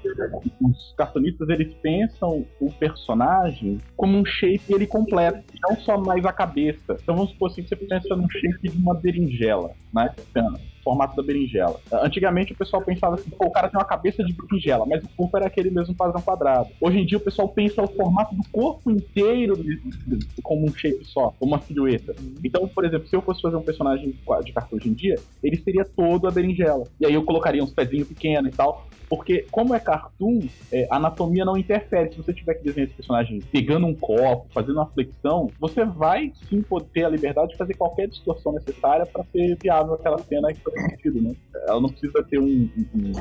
[0.61, 6.31] os cartunistas, eles pensam o personagem como um shape ele completo, não só mais a
[6.31, 6.97] cabeça.
[7.01, 10.13] Então vamos supor assim, você pensa num shape de uma berinjela, né?
[10.29, 11.79] Então, Formato da berinjela.
[11.91, 15.09] Antigamente o pessoal pensava assim, pô, o cara tem uma cabeça de berinjela, mas o
[15.15, 16.69] corpo era aquele mesmo padrão quadrado.
[16.81, 19.57] Hoje em dia o pessoal pensa o formato do corpo inteiro
[20.41, 22.15] como um shape só, uma silhueta.
[22.43, 25.57] Então, por exemplo, se eu fosse fazer um personagem de cartão hoje em dia, ele
[25.57, 26.83] seria todo a berinjela.
[26.99, 28.87] E aí eu colocaria uns pezinhos pequenos e tal.
[29.09, 32.11] Porque, como é cartoon, é, a anatomia não interfere.
[32.11, 36.31] Se você tiver que desenhar esse personagem pegando um copo, fazendo uma flexão, você vai
[36.49, 40.51] sim poder ter a liberdade de fazer qualquer distorção necessária para ser viável aquela cena
[40.51, 41.35] que sentido, né?
[41.67, 43.11] Ela não precisa ter um, um,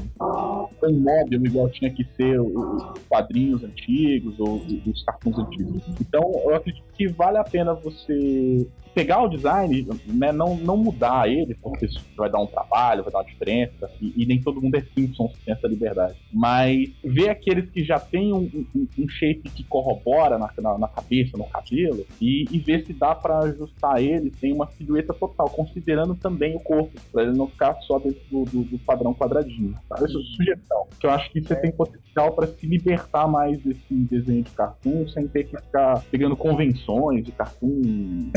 [0.82, 5.82] um móvel igual tinha que ser os quadrinhos antigos ou os cartoons antigos.
[6.00, 11.28] Então, eu acredito que vale a pena você pegar o design, né, não, não mudar
[11.28, 14.60] ele, porque isso vai dar um trabalho, vai dar uma diferença, e, e nem todo
[14.60, 16.14] mundo é Simpsons tem essa liberdade.
[16.32, 20.88] Mas ver aqueles que já tem um, um- um shape que corrobora na, na, na
[20.88, 25.48] cabeça, no cabelo, e, e ver se dá pra ajustar ele sem uma silhueta total,
[25.50, 29.74] considerando também o corpo, pra ele não ficar só dentro do, do- do padrão quadradinho.
[29.88, 29.96] Tá?
[29.96, 30.86] Essa é a sugestão.
[31.00, 35.08] Que eu acho que você tem potencial pra se libertar mais desse desenho de cartoon
[35.08, 38.30] sem ter que ficar pegando convenções de cartoon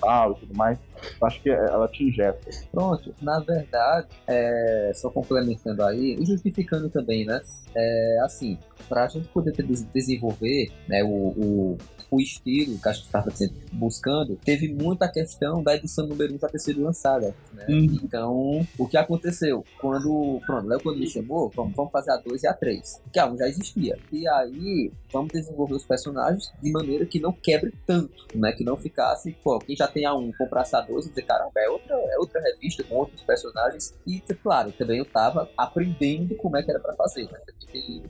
[0.00, 0.78] tal e tudo mais.
[1.22, 2.38] Acho que ela te ingessa.
[2.70, 7.40] Pronto, na verdade, é, só complementando aí, e justificando também, né?
[7.74, 8.58] É, assim,
[8.88, 11.78] para a gente poder ter- desenvolver né, o, o,
[12.10, 13.30] o estilo que a gente estava
[13.72, 17.34] buscando, teve muita questão da edição número 1 já ter sido lançada.
[17.52, 17.66] Né?
[17.68, 18.00] Uhum.
[18.02, 19.64] Então, o que aconteceu?
[19.78, 23.00] Quando, pronto, Léo quando me chamou, vamos, vamos fazer a 2 e a 3.
[23.04, 23.98] Porque a 1 já existia.
[24.10, 28.52] E aí, vamos desenvolver os personagens de maneira que não quebre tanto, né?
[28.52, 31.52] Que não ficasse, pô, quem já tem a 1 comprasse a 2 e dizer, caramba,
[31.56, 33.94] é outra, é outra revista com outros personagens.
[34.06, 37.38] E, claro, também eu tava aprendendo como é que era pra fazer, né?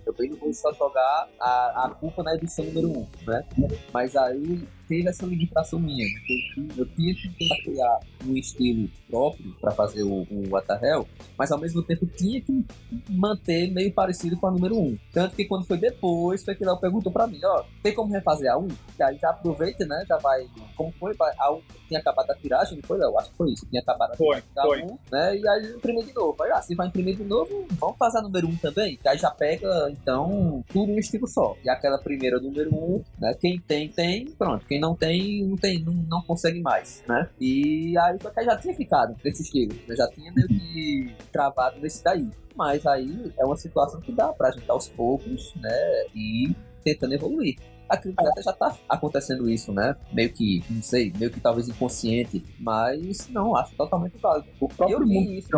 [0.05, 3.45] Também não vou só jogar a, a culpa na edição número 1, né?
[3.93, 6.05] Mas aí teve essa limitação minha.
[6.07, 6.71] né?
[6.77, 11.07] Eu, tinha que tentar criar um estilo próprio para fazer o, o Atahel,
[11.39, 12.65] mas ao mesmo tempo tinha que
[13.11, 14.99] manter meio parecido com a número 1.
[15.13, 18.51] Tanto que quando foi depois, foi que Léo perguntou para mim, ó, tem como refazer
[18.51, 18.69] a 1?
[18.97, 20.05] Que aí já aproveita, né?
[20.09, 20.47] Já vai.
[20.77, 21.15] Como foi?
[21.39, 23.17] A 1 tinha acabado a tiragem, não foi, Léo?
[23.19, 23.67] Acho que foi isso.
[23.67, 24.83] Tinha acabado a Foi, tiragem da foi.
[24.83, 25.37] 1, né?
[25.39, 26.43] E aí imprimir de novo.
[26.43, 29.17] Aí, ah, se vai imprimir de novo, vamos fazer a número 1 também, que aí
[29.19, 31.57] já pega, então, tudo um estilo só.
[31.65, 33.35] E aquela primeira número 1, né?
[33.41, 34.65] Quem tem, tem, pronto.
[34.67, 37.29] Quem não tem, não tem, não, não consegue mais, né?
[37.41, 39.75] E aí aí já tinha ficado nesse estilo.
[39.87, 39.97] né?
[39.97, 42.29] Já tinha meio que travado nesse daí.
[42.55, 46.07] Mas aí é uma situação que dá pra gente aos poucos, né?
[46.15, 47.57] E tentando evoluir.
[47.89, 49.97] Acredito que até já tá acontecendo isso, né?
[50.13, 54.49] Meio que, não sei, meio que talvez inconsciente, mas não, acho totalmente válido.
[54.61, 55.49] O próprio Eu mundo isso.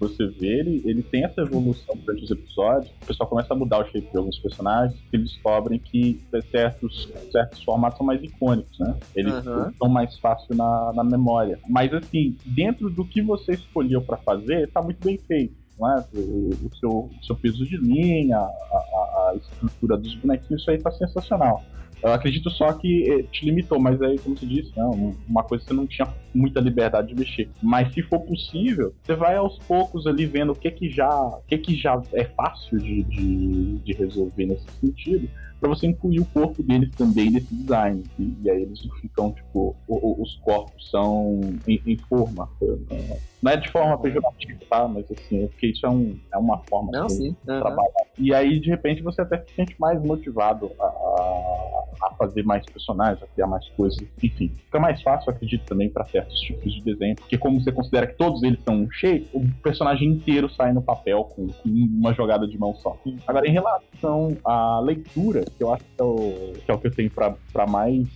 [0.00, 2.90] você vê, ele, ele tem essa evolução durante os episódios.
[3.02, 6.20] O pessoal começa a mudar o shape de alguns personagens, e eles descobrem que
[6.50, 8.94] certos, certos formatos são mais icônicos, né?
[9.14, 9.70] Eles Aham.
[9.70, 11.58] estão mais fácil na, na memória.
[11.68, 15.54] Mas assim, dentro do que você escolheu pra fazer, tá muito bem feito.
[15.78, 16.04] Não é?
[16.14, 20.70] o, o seu, o seu peso de linha, a, a- a estrutura dos bonequinhos, isso
[20.70, 21.62] aí tá sensacional.
[22.00, 25.42] Eu acredito só que eh, te limitou, mas aí, como você disse, né, um- uma
[25.42, 27.50] coisa que você não tinha muita liberdade de mexer.
[27.60, 31.42] Mas se for possível, você vai aos poucos ali vendo o que que já, o
[31.48, 35.28] que que já é fácil de, de, de resolver nesse sentido,
[35.60, 38.04] para você incluir o corpo deles também nesse design.
[38.18, 42.48] E, e aí eles ficam, tipo, o- o- os corpos são em, em forma.
[42.62, 44.88] eh, Não é de forma pejorativa, tá?
[44.88, 47.34] Mas assim, é porque isso é, um, é uma forma Não, aham.
[47.60, 47.92] trabalhar.
[48.18, 53.22] E aí, de repente, você até se sente mais motivado a, a- fazer mais personagens,
[53.22, 54.04] a criar mais coisas.
[54.20, 57.14] Enfim, fica mais fácil, acredito, também para certos tipos de desenho.
[57.16, 60.82] Porque, como você considera que todos eles são um shape, o personagem inteiro sai no
[60.82, 63.00] papel com, com uma jogada de mão só.
[63.24, 66.86] Agora, em relação à leitura, que eu acho que é o que, é o que
[66.86, 68.06] eu tenho para mais.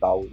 [0.00, 0.28] Dar o-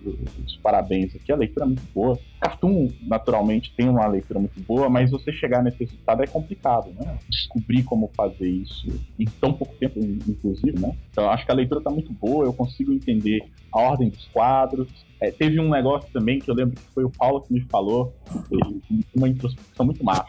[0.45, 2.17] os parabéns aqui, a leitura é muito boa.
[2.39, 7.17] Cartoon, naturalmente, tem uma leitura muito boa, mas você chegar nesse resultado é complicado, né?
[7.29, 8.87] Descobrir como fazer isso
[9.17, 10.95] em tão pouco tempo, in- inclusive, né?
[11.11, 13.41] Então, acho que a leitura tá muito boa, eu consigo entender
[13.71, 14.87] a ordem dos quadros.
[15.19, 18.13] É, teve um negócio também que eu lembro que foi o Paulo que me falou,
[19.15, 20.27] uma introspecção muito massa.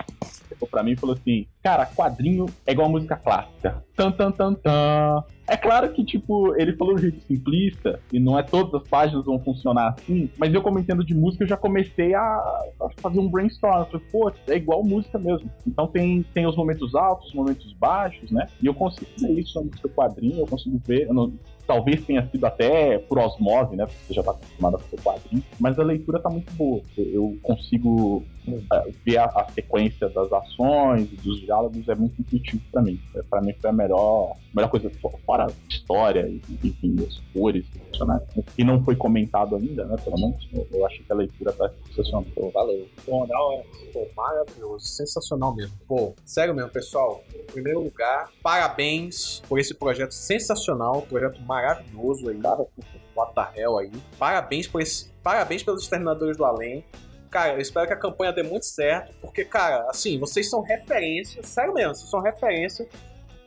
[0.48, 3.84] Chegou pra mim e falou assim: Cara, quadrinho é igual música clássica.
[3.94, 5.22] Tan, tan, tan, tan.
[5.46, 8.88] É claro que, tipo, ele falou de um jeito simplista, e não é todas as
[8.88, 12.88] páginas vão funcionar assim, mas eu, como entendo de música, eu já comecei a, a
[13.00, 13.84] fazer um brainstorm.
[13.86, 15.50] Falei, pô, é igual música mesmo.
[15.66, 18.46] Então tem, tem os momentos altos, os momentos baixos, né?
[18.62, 21.06] E eu consigo ver isso no quadrinho, eu consigo ver.
[21.08, 21.32] eu não-
[21.68, 23.84] talvez tenha sido até por osmose, né?
[23.84, 26.80] Porque você já tá acostumado a fazer quadrinho, mas a leitura tá muito boa.
[26.96, 28.24] Eu, consigo
[28.72, 32.98] é, ver a, a sequência das ações dos diálogos é muito intuitivo pra mim.
[33.14, 36.26] É, Pra mim foi a melhor, melhor coisa, fo- fora a história
[36.64, 38.28] enfim, as cores dos personagens.
[38.56, 39.96] E não foi comentado ainda, né?
[40.02, 40.48] Pelo menos.
[40.52, 42.24] Eu, eu que a leitura tá sensacional.
[42.34, 42.88] Pô, valeu.
[43.06, 43.62] Bom, da hora.
[43.92, 45.76] Pô, maravilhoso, sensacional mesmo.
[45.86, 47.22] Pô, sério mesmo, pessoal.
[47.34, 52.40] Em primeiro lugar, parabéns por esse projeto sensacional, projeto maravilhoso aí.
[52.40, 52.66] Cara,
[53.14, 53.90] what the hell aí.
[54.18, 55.10] Parabéns por esse.
[55.22, 56.84] Parabéns pelos Exterminadores do Além.
[57.30, 61.42] Cara, eu espero que a campanha dê muito certo, porque, cara, assim, vocês são referência,
[61.42, 62.88] sério mesmo, vocês são referência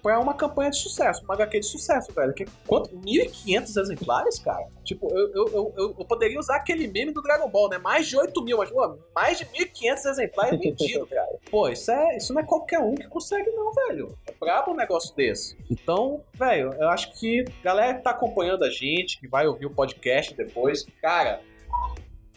[0.02, 2.34] pra uma campanha de sucesso, uma HQ de sucesso, velho.
[2.34, 2.90] Que, quanto?
[2.98, 4.65] 1.500 exemplares, cara?
[4.84, 7.78] Tipo, eu, eu, eu, eu- poderia usar aquele meme do Dragon Ball, né?
[7.78, 11.30] Mais de 8 mil, mas, pô, mais de 1.500 exemplares vendidos, cara.
[11.49, 14.18] Pô, isso, é, isso não é qualquer um que consegue, não, velho.
[14.28, 15.57] É brabo um negócio desse.
[15.69, 19.65] Então, velho, eu acho que a galera que tá acompanhando a gente, que vai ouvir
[19.65, 21.41] o podcast depois, cara.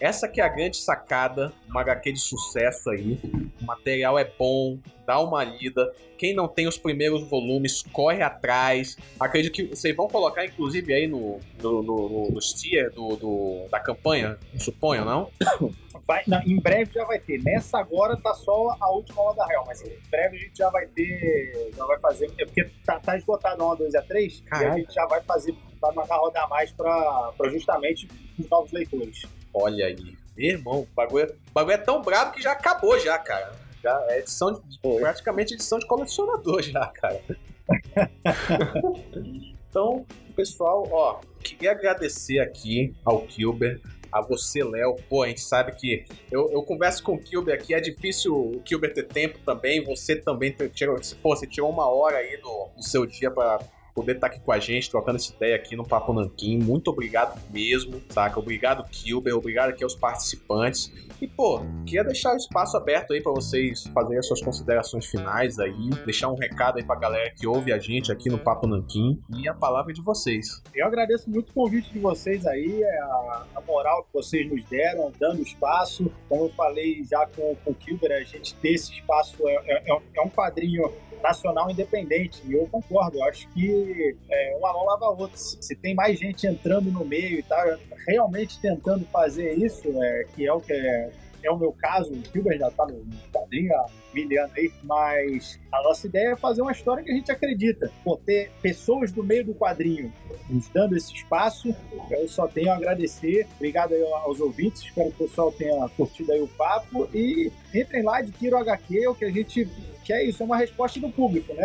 [0.04, 3.18] Essa que é a grande sacada, uma HQ de sucesso aí.
[3.58, 5.90] O material é bom, dá uma lida.
[6.18, 8.98] Quem não tem os primeiros volumes, corre atrás.
[9.18, 13.80] Acredito que vocês vão colocar, inclusive, aí no, no, no, no, tier do, do- da
[13.80, 15.30] campanha, suponho, não?
[16.06, 17.42] Vai, não, em breve já vai ter.
[17.42, 20.68] Nessa agora tá só a última onda da Real, mas em breve a gente já
[20.68, 21.70] vai ter.
[21.74, 22.30] Já vai fazer.
[22.36, 25.06] É porque tá, tá esgotado a 1, 2 e a 3, e a gente já
[25.06, 25.54] vai fazer.
[25.80, 28.06] Vai mandar rodar mais pra justamente
[28.38, 29.22] os novos leitores.
[29.54, 30.16] Olha aí.
[30.36, 33.54] Meu irmão, o bagulho, o bagulho é tão brabo que já acabou já, cara.
[33.80, 37.20] Já é edição de, praticamente edição de colecionador já, cara.
[39.70, 40.04] então,
[40.34, 44.96] pessoal, ó, queria agradecer aqui ao Kilber, a você, Léo.
[45.08, 48.60] Pô, a gente sabe que eu, eu converso com o Kilber aqui, é difícil o
[48.60, 52.82] Kilber ter tempo também, você também tirou, pô, você tirou uma hora aí do, do
[52.82, 53.58] seu dia pra
[53.94, 56.58] poder estar aqui com a gente, trocando essa ideia aqui no Papo Nanquim.
[56.58, 58.38] Muito obrigado mesmo, saca?
[58.40, 59.36] Obrigado, Kilber.
[59.36, 60.92] Obrigado aqui aos participantes.
[61.22, 65.58] E, pô, queria deixar o espaço aberto aí pra vocês fazerem as suas considerações finais
[65.60, 69.22] aí, deixar um recado aí pra galera que ouve a gente aqui no Papo Nanquim.
[69.38, 70.60] E a palavra é de vocês.
[70.74, 75.10] Eu agradeço muito o convite de vocês aí, é a, moral que vocês nos deram,
[75.18, 76.10] dando espaço.
[76.28, 79.54] Como eu falei já com, com o Kilber, a gente ter esse espaço é,
[79.90, 80.92] é- é um quadrinho
[81.22, 82.42] nacional independente.
[82.46, 85.36] E eu concordo, eu acho que é, uma mão lava a outra.
[85.36, 90.46] Se tem mais gente entrando no meio e tá realmente tentando fazer isso, é, que
[90.46, 91.10] é o que é,
[91.46, 95.82] é o meu caso, o Kilber já tá no quadrinho há mil aí, mas a
[95.82, 97.90] nossa ideia é fazer uma história que a gente acredita.
[98.02, 100.12] Pô, ter pessoas do meio do quadrinho
[100.48, 101.74] nos dando esse espaço,
[102.10, 103.46] eu só tenho a agradecer.
[103.56, 108.18] Obrigado aos ouvintes, espero que o pessoal tenha curtido aí o papo e entrem lá,
[108.18, 109.68] adquiram o HQ, o que a gente
[110.04, 111.64] que é isso, é uma resposta do público, né?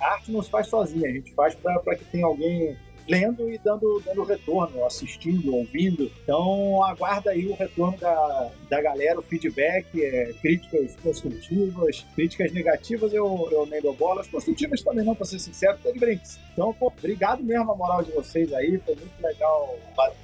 [0.00, 2.76] A arte não se faz sozinha, a gente faz para que tenha alguém
[3.08, 6.10] lendo e dando, dando retorno, assistindo, ouvindo.
[6.22, 13.12] Então aguarda aí o retorno da, da galera, o feedback, é, críticas construtivas, críticas negativas
[13.12, 16.38] eu, eu nem dou bola, as construtivas também não, pra ser sincero, tô de brinks.
[16.52, 19.78] Então, pô, obrigado mesmo a moral de vocês aí, foi muito legal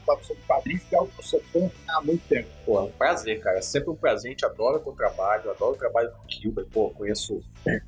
[0.04, 2.48] papo sobre quadrinhos, que é algo que eu sou fã há muito tempo.
[2.64, 3.58] Pô, é um prazer, cara.
[3.58, 4.28] É sempre um prazer.
[4.28, 6.66] A gente adora o teu trabalho, adoro o trabalho do Kilber.
[6.72, 7.42] Pô, conheço o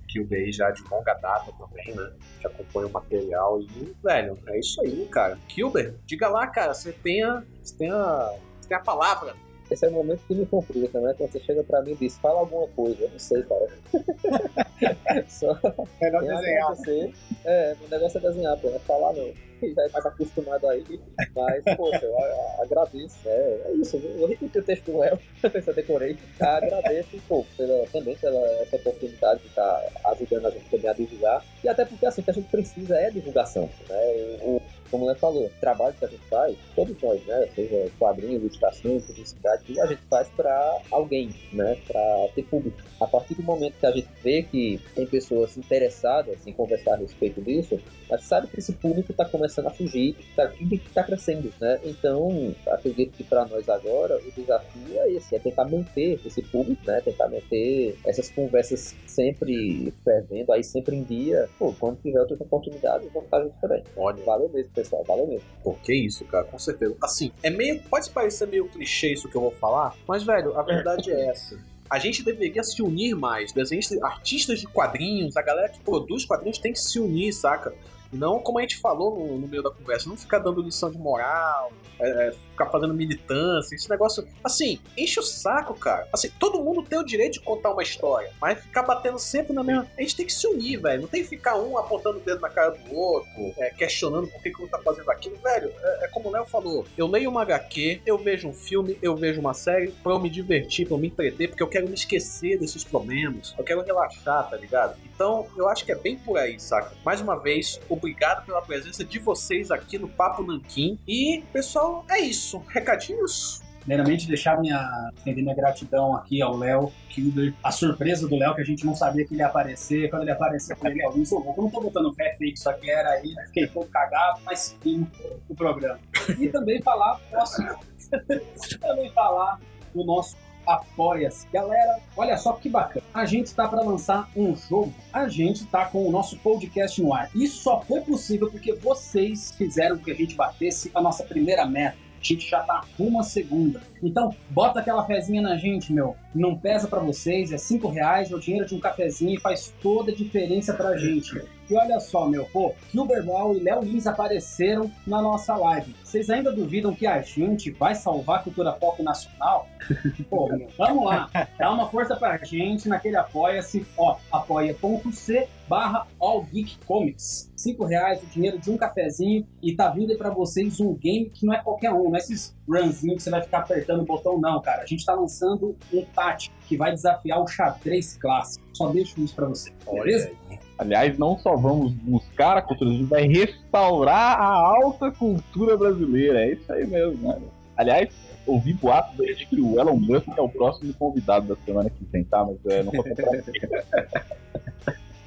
[0.08, 2.12] Kilber aí já de longa data também, né?
[2.40, 5.38] Já acompanho o material e, velho, é isso aí, cara.
[5.48, 9.34] Kilber, diga lá, cara, você tem a, você tem a, você tem a palavra.
[9.68, 11.12] Esse é o momento que me complica, né?
[11.18, 13.66] Quando você chega pra mim e diz, fala alguma coisa, eu não sei, cara.
[15.28, 15.58] Só
[16.00, 16.64] Melhor tem a desenhar.
[16.72, 17.14] acontecer.
[17.44, 19.32] É, o negócio é desenhar, pô, não é falar não.
[19.74, 21.00] Já é mais acostumado aí,
[21.34, 22.14] mas, poxa, eu
[22.62, 23.16] agradeço.
[23.26, 26.16] É, é isso, eu vou repetir o texto do Léo, eu decorei.
[26.38, 29.82] Agradeço, pô, pela, também pela essa oportunidade de estar
[30.12, 31.42] ajudando a gente também a divulgar.
[31.64, 34.38] E até porque, assim, o que a gente precisa é divulgação, né?
[34.42, 34.60] O-
[34.90, 37.48] como o Léo falou, o trabalho que a gente faz, todos nós, né?
[37.54, 41.76] Seja quadrinho, ilustração, publicidade, tudo a gente faz para alguém, né?
[41.86, 42.76] Para ter público.
[43.00, 46.96] A partir do momento que a gente vê que tem pessoas interessadas em conversar a
[46.96, 47.80] respeito disso,
[48.10, 51.80] a gente sabe que esse público está começando a fugir tá, e está crescendo, né?
[51.84, 56.82] Então, acredito que para nós agora o desafio é esse, é tentar manter esse público,
[56.86, 57.00] né?
[57.00, 61.48] Tentar manter essas conversas sempre fervendo, aí sempre em dia.
[61.58, 63.82] Pô, quando tiver outras oportunidades, vamos estar juntos também.
[63.96, 65.46] Olha, Valeu mesmo, pessoal, valeu mesmo.
[65.62, 66.96] Pô, que isso, cara, com certeza.
[67.02, 67.82] Assim, é meio.
[67.82, 71.58] Pode parecer meio clichê isso que eu vou falar, mas, velho, a verdade é essa.
[71.88, 73.52] A gente deveria se unir mais.
[73.52, 77.72] Desenhistas, artistas de quadrinhos, a galera que produz quadrinhos tem que se unir, saca?
[78.12, 80.98] Não, como a gente falou no, no meio da conversa, não ficar dando lição de
[80.98, 84.26] moral, é, é, ficar fazendo militância, esse negócio.
[84.44, 86.06] Assim, enche o saco, cara.
[86.12, 89.62] Assim, todo mundo tem o direito de contar uma história, mas ficar batendo sempre na
[89.62, 89.86] mesma.
[89.96, 91.02] A gente tem que se unir, velho.
[91.02, 94.42] Não tem que ficar um apontando o dedo na cara do outro, é, questionando por
[94.42, 95.36] que, que um tá fazendo aquilo.
[95.36, 96.86] Velho, é, é como o Léo falou.
[96.96, 100.28] Eu leio uma HQ, eu vejo um filme, eu vejo uma série pra eu me
[100.28, 103.54] divertir, pra eu me entreter, porque eu quero me esquecer desses problemas.
[103.56, 104.98] Eu quero relaxar, tá ligado?
[105.14, 106.92] Então, eu acho que é bem por aí, saca?
[107.04, 110.96] Mais uma vez, obrigado pela presença de vocês aqui no Papo Nanquim.
[111.08, 112.62] E, pessoal, é isso.
[112.68, 113.60] Recadinhos?
[113.80, 117.52] Primeiramente, deixar minha, minha gratidão aqui ao Léo Kilder.
[117.62, 120.08] A surpresa do Léo, que a gente não sabia que ele ia aparecer.
[120.08, 123.18] Quando ele apareceu, eu falei, Léo, não não tô botando fé, que isso aqui era
[123.18, 123.34] ele.
[123.46, 125.06] Fiquei todo cagado, mas sim,
[125.48, 125.98] o programa.
[126.38, 127.62] E também falar, posso
[128.80, 129.60] também falar
[129.94, 130.36] do nosso
[130.66, 131.46] Apoia-se.
[131.52, 133.06] Galera, olha só que bacana.
[133.14, 134.92] A gente está para lançar um jogo.
[135.12, 137.30] A gente está com o nosso podcast no ar.
[137.34, 141.96] Isso só foi possível porque vocês fizeram que a gente batesse a nossa primeira meta.
[142.20, 143.80] A gente já tá rumo à segunda.
[144.02, 146.16] Então, bota aquela fezinha na gente, meu.
[146.34, 149.72] Não pesa para vocês, é cinco reais, é o dinheiro de um cafezinho e faz
[149.80, 151.40] toda a diferença pra gente.
[151.68, 153.24] E olha só, meu, pô, Gilbert
[153.56, 155.94] e Léo Lins apareceram na nossa live.
[156.02, 159.68] Vocês ainda duvidam que a gente vai salvar a cultura pop nacional?
[160.28, 161.30] Pô, meu, vamos lá.
[161.58, 167.52] Dá uma força pra gente naquele apoia-se, ó, apoia.c barra All Geek Comics.
[167.56, 171.30] Cinco reais, o dinheiro de um cafezinho e tá vindo aí pra vocês um game
[171.30, 174.04] que não é qualquer um, não é esses runzinhos que você vai ficar apertando o
[174.04, 174.82] botão, não, cara.
[174.82, 178.64] A gente tá lançando um tático que vai desafiar o xadrez clássico.
[178.72, 180.30] Só deixo isso pra você, beleza?
[180.50, 180.65] aí.
[180.78, 186.40] Aliás, não só vamos buscar a cultura, a gente vai restaurar a alta cultura brasileira.
[186.40, 187.40] É isso aí mesmo, né?
[187.76, 188.10] Aliás,
[188.46, 192.04] ouvi boatos aí de que o Elon Musk é o próximo convidado da semana que
[192.12, 192.44] vem, tá?
[192.44, 193.30] Mas é, não vou comprar.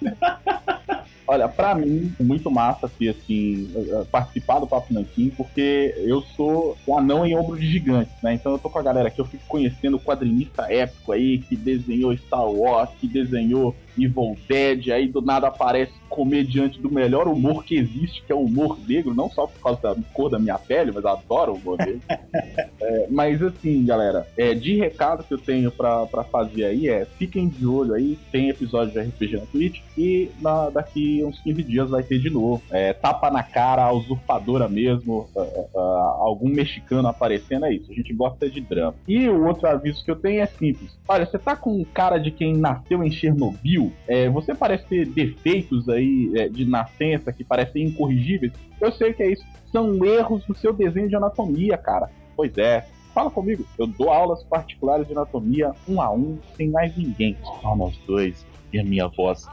[1.32, 6.76] Olha, pra mim, muito massa ter, assim, eh, participar do Papo Nanquim, porque eu sou
[6.88, 8.34] um anão em ombro de gigante, né?
[8.34, 11.56] Então eu tô com a galera aqui, eu fico conhecendo o quadrinista épico aí, que
[11.56, 17.64] desenhou Star Wars, que desenhou Evil Dead, aí do nada aparece comediante do melhor humor
[17.64, 20.58] que existe, que é o humor negro, não só por causa da cor da minha
[20.58, 22.02] pele, mas eu adoro o humor negro.
[22.82, 27.04] É, mas assim, galera, é, de recado que eu tenho pra, pra fazer aí é,
[27.06, 31.62] fiquem de olho aí, tem episódio de RPG na Twitch, e na- daqui uns 15
[31.62, 32.64] dias vai ter de novo.
[32.72, 35.42] É, tapa na cara, a usurpadora mesmo, ah,
[35.76, 38.96] ah, algum mexicano aparecendo, é isso, a gente gosta de drama.
[39.08, 40.98] E o outro aviso que eu tenho é simples.
[41.06, 45.88] Olha, você tá com cara de quem nasceu em Chernobyl, é, você parece ter defeitos
[45.90, 48.54] aí é, de nascença que parecem incorrigíveis.
[48.80, 49.44] Eu sei que é isso.
[49.72, 52.10] São erros no seu desenho de anatomia, cara.
[52.36, 52.86] Pois é.
[53.14, 53.66] Fala comigo.
[53.78, 57.36] Eu dou aulas particulares de anatomia um a um, sem mais ninguém.
[57.62, 59.48] Só nós dois e a minha voz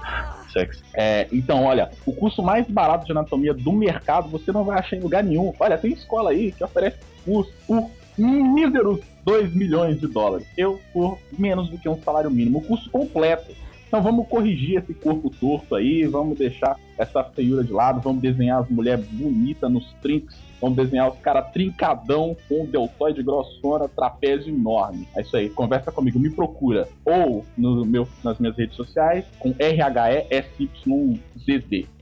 [0.53, 0.83] sexy.
[0.95, 4.97] É, então, olha, o curso mais barato de anatomia do mercado você não vai achar
[4.97, 5.53] em lugar nenhum.
[5.59, 10.47] Olha, tem escola aí que oferece curso por míseros 2 milhões de dólares.
[10.57, 12.59] Eu por menos do que um salário mínimo.
[12.59, 13.53] O curso completo.
[13.87, 18.61] Então vamos corrigir esse corpo torto aí, vamos deixar essa feiura de lado, vamos desenhar
[18.61, 25.07] as mulheres bonitas nos trinks, vamos desenhar os caras trincadão com deltoide grossona, trapézio enorme.
[25.17, 29.55] É isso aí, conversa comigo, me procura ou no meu, nas minhas redes sociais com
[29.59, 31.21] RHESYZZ.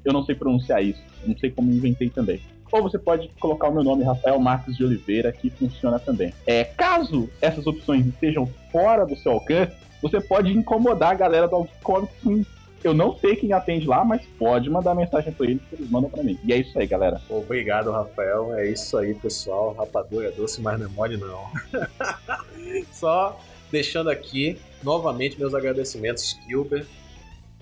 [0.05, 2.41] Eu não sei pronunciar isso, não sei como inventei também
[2.75, 6.35] ou você pode colocar o meu nome, Rafael Marques de Oliveira, que funciona também.
[6.45, 9.73] É, caso essas opções estejam fora do seu alcance,
[10.05, 12.47] você pode incomodar a galera do Comics.
[12.83, 16.11] Eu não sei quem atende lá, mas pode mandar mensagem para eles que eles mandam
[16.11, 16.39] para mim.
[16.45, 17.23] E é isso aí, galera.
[17.31, 18.53] Obrigado, Rafael.
[18.55, 19.73] É isso aí, pessoal.
[19.73, 21.51] Rapadura é doce, mas não é mole, não.
[22.93, 23.41] Só
[23.73, 26.87] deixando aqui novamente meus agradecimentos, Gilbert,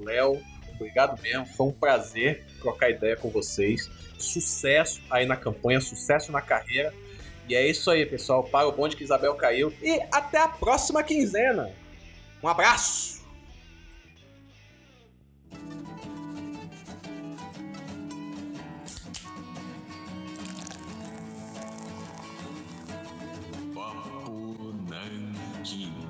[0.01, 0.43] Léo.
[0.75, 1.47] Obrigado mesmo.
[1.47, 3.89] Foi um prazer trocar ideia com vocês.
[4.19, 6.93] Sucesso aí na campanha, sucesso na carreira.
[7.49, 8.43] E é isso aí, pessoal.
[8.43, 9.73] Para o bonde que Isabel caiu.
[9.81, 11.71] E até a próxima quinzena.
[12.43, 13.23] Um abraço!
[23.73, 26.02] Papo Nanquim.